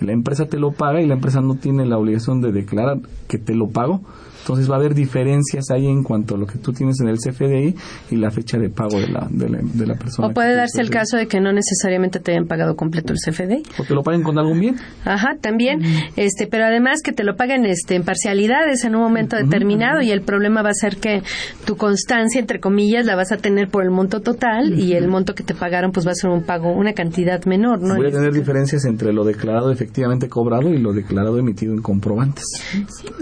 la 0.01 0.12
empresa 0.12 0.47
te 0.47 0.59
lo 0.59 0.72
paga 0.72 1.01
y 1.01 1.07
la 1.07 1.14
empresa 1.14 1.41
no 1.41 1.55
tiene 1.55 1.87
la 1.87 1.97
obligación 1.97 2.41
de 2.41 2.53
declarar 2.53 2.99
que 3.28 3.39
te 3.39 3.55
lo 3.55 3.68
pago 3.68 4.03
entonces 4.43 4.68
va 4.68 4.74
a 4.74 4.78
haber 4.78 4.95
diferencias 4.95 5.70
ahí 5.70 5.86
en 5.86 6.03
cuanto 6.03 6.34
a 6.34 6.38
lo 6.38 6.47
que 6.47 6.59
tú 6.59 6.72
tienes 6.72 7.01
en 7.01 7.09
el 7.09 7.18
CFDI 7.18 7.76
y 8.11 8.16
la 8.16 8.32
fecha 8.32 8.59
de 8.59 8.70
pago 8.70 8.99
de 8.99 9.07
la, 9.07 9.28
de 9.30 9.86
la, 9.86 9.95
persona. 9.95 10.28
O 10.28 10.32
puede 10.32 10.57
darse 10.57 10.80
el 10.80 10.90
caso 10.90 11.16
de 11.16 11.28
que 11.28 11.40
no 11.40 11.53
necesariamente 11.53 12.18
te 12.18 12.32
hayan 12.32 12.47
pagado 12.47 12.74
completo 12.74 13.12
el 13.12 13.18
CFDI. 13.18 13.62
O 13.78 13.84
que 13.84 13.95
lo 13.95 14.03
paguen 14.03 14.24
con 14.24 14.38
algún 14.38 14.59
bien. 14.59 14.76
Ajá, 15.05 15.36
también. 15.40 15.80
este 16.16 16.49
Pero 16.49 16.64
además 16.64 17.03
que 17.03 17.12
te 17.12 17.22
lo 17.22 17.36
paguen 17.36 17.64
este, 17.66 17.95
en 17.95 18.03
parcialidades 18.03 18.84
en 18.84 18.97
un 18.97 19.03
momento 19.03 19.36
determinado 19.36 20.03
y 20.03 20.11
el 20.11 20.22
problema 20.22 20.62
va 20.62 20.70
a 20.70 20.74
ser 20.74 20.97
que 20.97 21.22
tu 21.64 21.76
constancia, 21.76 22.40
entre 22.40 22.59
comillas, 22.59 23.07
la 23.07 23.14
vas 23.14 23.30
a 23.30 23.36
tener 23.36 23.68
por 23.68 23.84
el 23.84 23.90
monto 23.90 24.22
total 24.22 24.76
y 24.76 24.95
el 24.95 25.07
monto 25.07 25.34
que 25.34 25.45
te 25.45 25.55
pagaron 25.55 25.93
pues 25.93 26.05
va 26.05 26.11
a 26.11 26.14
ser 26.14 26.30
un 26.30 26.43
pago, 26.43 26.72
una 26.72 26.95
cantidad 26.95 27.45
menor. 27.45 27.80
¿no? 27.80 27.95
Voy 27.95 28.09
a 28.09 28.11
tener 28.11 28.32
diferencias 28.32 28.84
entre 28.86 29.12
lo 29.12 29.24
declarado 29.24 29.70
efectivamente 29.70 30.28
cobrado 30.28 30.68
y 30.70 30.78
lo 30.78 30.93
declarado 30.93 31.38
emitido 31.38 31.72
en 31.74 31.80
comprobantes. 31.80 32.45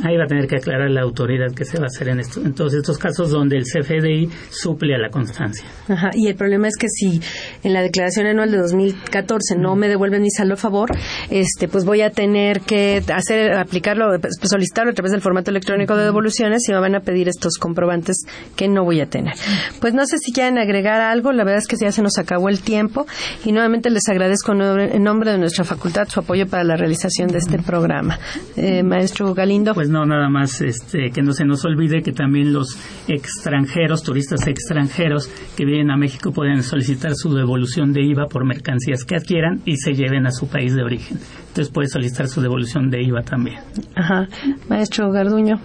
Ahí 0.03 0.17
va 0.17 0.25
a 0.25 0.27
tener 0.27 0.47
que 0.47 0.57
aclarar 0.57 0.91
la 0.91 1.10
autoridad 1.11 1.53
que 1.55 1.65
se 1.65 1.79
va 1.79 1.85
a 1.85 1.87
hacer 1.87 2.09
en, 2.09 2.21
esto, 2.21 2.41
en 2.41 2.55
todos 2.55 2.75
estos 2.75 2.99
casos 2.99 3.31
donde 3.31 3.57
el 3.57 3.65
CFDI 3.65 4.31
suple 4.51 4.95
a 4.95 4.99
la 4.99 5.11
constancia. 5.11 5.65
Ajá, 5.89 6.11
y 6.15 6.29
el 6.29 6.35
problema 6.35 6.69
es 6.69 6.77
que 6.77 6.89
si 6.89 7.21
en 7.63 7.73
la 7.73 7.83
declaración 7.83 8.27
anual 8.27 8.51
de 8.51 8.59
2014 8.59 9.57
no 9.59 9.77
me 9.77 9.89
devuelven 9.89 10.23
mi 10.23 10.31
saldo 10.31 10.55
a 10.55 10.57
favor, 10.57 10.91
este, 11.31 11.69
pues 11.69 11.85
voy 11.85 12.03
a 12.03 12.11
tener 12.11 12.61
que 12.61 13.03
hacer, 13.13 13.53
aplicarlo, 13.53 14.19
pues, 14.21 14.35
solicitarlo 14.43 14.93
a 14.93 14.95
través 14.95 15.13
del 15.13 15.21
formato 15.21 15.51
electrónico 15.51 15.97
de 15.97 16.05
devoluciones 16.05 16.69
y 16.69 16.73
me 16.73 16.81
van 16.81 16.95
a 16.95 17.01
pedir 17.01 17.29
estos 17.29 17.59
comprobantes 17.59 18.25
que 18.57 18.69
no 18.69 18.85
voy 18.85 19.01
a 19.01 19.07
tener. 19.07 19.35
Pues 19.81 19.95
no 19.95 20.07
sé 20.07 20.19
si 20.19 20.33
quieren 20.33 20.59
agregar 20.59 21.01
algo, 21.01 21.33
la 21.33 21.45
verdad 21.45 21.59
es 21.59 21.67
que 21.67 21.77
ya 21.77 21.93
se 21.93 22.03
nos 22.03 22.19
acabó 22.19 22.49
el 22.49 22.61
tiempo 22.61 23.07
y 23.45 23.53
nuevamente 23.53 23.91
les 23.91 24.09
agradezco 24.09 24.53
en 24.53 25.03
nombre 25.03 25.33
de 25.33 25.39
nuestra 25.39 25.65
facultad 25.65 26.09
su 26.09 26.21
apoyo 26.21 26.47
para 26.47 26.65
la 26.65 26.77
realización 26.77 27.29
de 27.29 27.39
este 27.39 27.59
programa. 27.59 28.19
Eh, 28.57 28.83
maestro 28.83 29.35
Galindo. 29.35 29.75
Pues 29.75 29.89
no, 29.89 30.05
nada 30.05 30.29
más 30.29 30.61
este, 30.61 31.00
que 31.09 31.23
no 31.23 31.33
se 31.33 31.47
nos 31.47 31.65
olvide 31.65 32.03
que 32.03 32.13
también 32.13 32.53
los 32.53 32.79
extranjeros, 33.09 34.03
turistas 34.03 34.47
extranjeros 34.47 35.29
que 35.57 35.65
vienen 35.65 35.91
a 35.91 35.97
México 35.97 36.33
pueden 36.33 36.63
solicitar 36.63 37.13
su 37.15 37.33
devolución 37.33 37.95
de 37.95 38.03
IVA 38.03 38.27
por 38.27 38.45
mercancías 38.45 39.05
que 39.05 39.17
adquieran 39.17 39.63
y 39.65 39.77
se 39.77 39.95
lleven 39.95 40.27
a 40.27 40.31
su 40.31 40.49
país 40.49 40.75
de 40.75 40.83
origen. 40.83 41.19
Entonces 41.51 41.73
puede 41.73 41.89
solicitar 41.89 42.29
su 42.29 42.41
devolución 42.41 42.91
de 42.91 43.03
IVA 43.03 43.23
también. 43.23 43.59
Ajá. 43.97 44.29
Maestro 44.69 45.11
Garduño. 45.11 45.61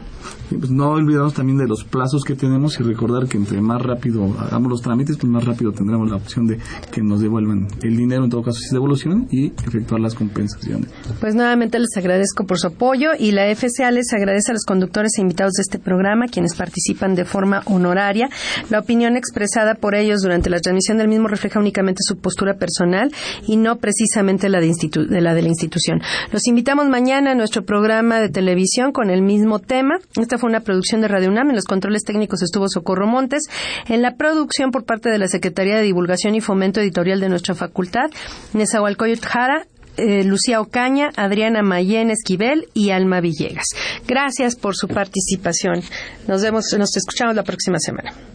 Pues 0.50 0.70
no 0.70 0.92
olvidarnos 0.92 1.34
también 1.34 1.58
de 1.58 1.68
los 1.68 1.84
plazos 1.84 2.24
que 2.24 2.36
tenemos 2.36 2.80
y 2.80 2.84
recordar 2.84 3.28
que 3.28 3.38
entre 3.38 3.62
más 3.62 3.82
rápido 3.82 4.26
hagamos 4.40 4.70
los 4.70 4.82
trámites, 4.82 5.18
pues 5.18 5.32
más 5.32 5.44
rápido 5.44 5.72
tendremos 5.72 6.10
la 6.10 6.18
opción 6.18 6.46
de 6.46 6.60
que 6.92 7.02
nos 7.02 7.20
devuelvan 7.22 7.68
el 7.82 7.98
dinero, 7.98 8.24
en 8.24 8.30
todo 8.30 8.44
caso 8.44 8.60
si 8.60 8.66
es 8.66 8.72
devolución, 8.72 9.28
y 9.32 9.48
efectuar 9.48 10.02
las 10.02 10.14
compensaciones. 10.14 10.90
Pues 11.20 11.36
nuevamente 11.36 11.80
les 11.80 11.96
agradezco 11.98 12.46
por 12.46 12.60
su 12.60 12.68
apoyo 12.68 13.10
y 13.18 13.32
la 13.32 13.54
FCA 13.56 13.92
les 13.92 14.14
agradece 14.14 14.52
a 14.52 14.54
los 14.54 14.66
conductores 14.66 15.14
e 15.18 15.22
invitados 15.22 15.54
de 15.54 15.62
este 15.62 15.80
programa, 15.80 16.28
quienes 16.28 16.56
participan 16.56 17.16
de 17.16 17.26
forma 17.26 17.62
honoraria. 17.66 18.30
La 18.70 18.80
opinión 18.80 19.18
expresada 19.18 19.76
por 19.76 19.96
ellos 19.96 20.22
durante 20.22 20.50
la 20.50 20.60
transmisión 20.60 20.98
del 20.98 21.08
mismo 21.08 21.28
refleja 21.28 21.60
únicamente 21.60 22.02
su 22.04 22.18
postura 22.18 22.56
personal 22.56 23.12
y 23.48 23.58
no 23.58 23.78
precisamente 23.78 24.50
la 24.50 24.60
de, 24.60 24.72
la, 25.22 25.34
de 25.34 25.52
la 25.52 25.70
institución. 25.76 26.02
Los 26.32 26.48
invitamos 26.48 26.88
mañana 26.88 27.32
a 27.32 27.36
nuestro 27.36 27.66
programa 27.66 28.20
de 28.20 28.30
televisión 28.30 28.92
con 28.92 29.10
el 29.10 29.22
mismo 29.22 29.60
tema. 29.60 29.98
Esta 30.20 30.38
fue 30.38 30.50
una 30.50 30.62
producción 30.62 31.02
de 31.02 31.08
Radio 31.08 31.30
UNAM. 31.30 31.50
En 31.50 31.56
los 31.56 31.66
controles 31.66 32.04
técnicos 32.04 32.42
estuvo 32.42 32.68
Socorro 32.68 33.08
Montes. 33.08 33.44
En 33.88 34.02
la 34.02 34.16
producción 34.16 34.72
por 34.72 34.86
parte 34.86 35.10
de 35.10 35.18
la 35.18 35.28
Secretaría 35.28 35.76
de 35.76 35.84
Divulgación 35.84 36.36
y 36.36 36.42
Fomento 36.42 36.80
Editorial 36.80 37.20
de 37.20 37.30
nuestra 37.30 37.56
facultad, 37.56 38.10
Nezahualcóyotl 38.54 39.26
Jara, 39.26 39.68
eh, 39.98 40.24
Lucía 40.24 40.60
Ocaña, 40.60 41.10
Adriana 41.16 41.62
Mayén 41.62 42.10
Esquivel 42.10 42.68
y 42.74 42.90
Alma 42.90 43.22
Villegas. 43.22 43.68
Gracias 44.08 44.56
por 44.56 44.76
su 44.76 44.88
participación. 44.88 45.82
Nos 46.28 46.42
vemos, 46.42 46.66
nos 46.78 46.96
escuchamos 46.98 47.36
la 47.36 47.44
próxima 47.44 47.80
semana. 47.80 48.35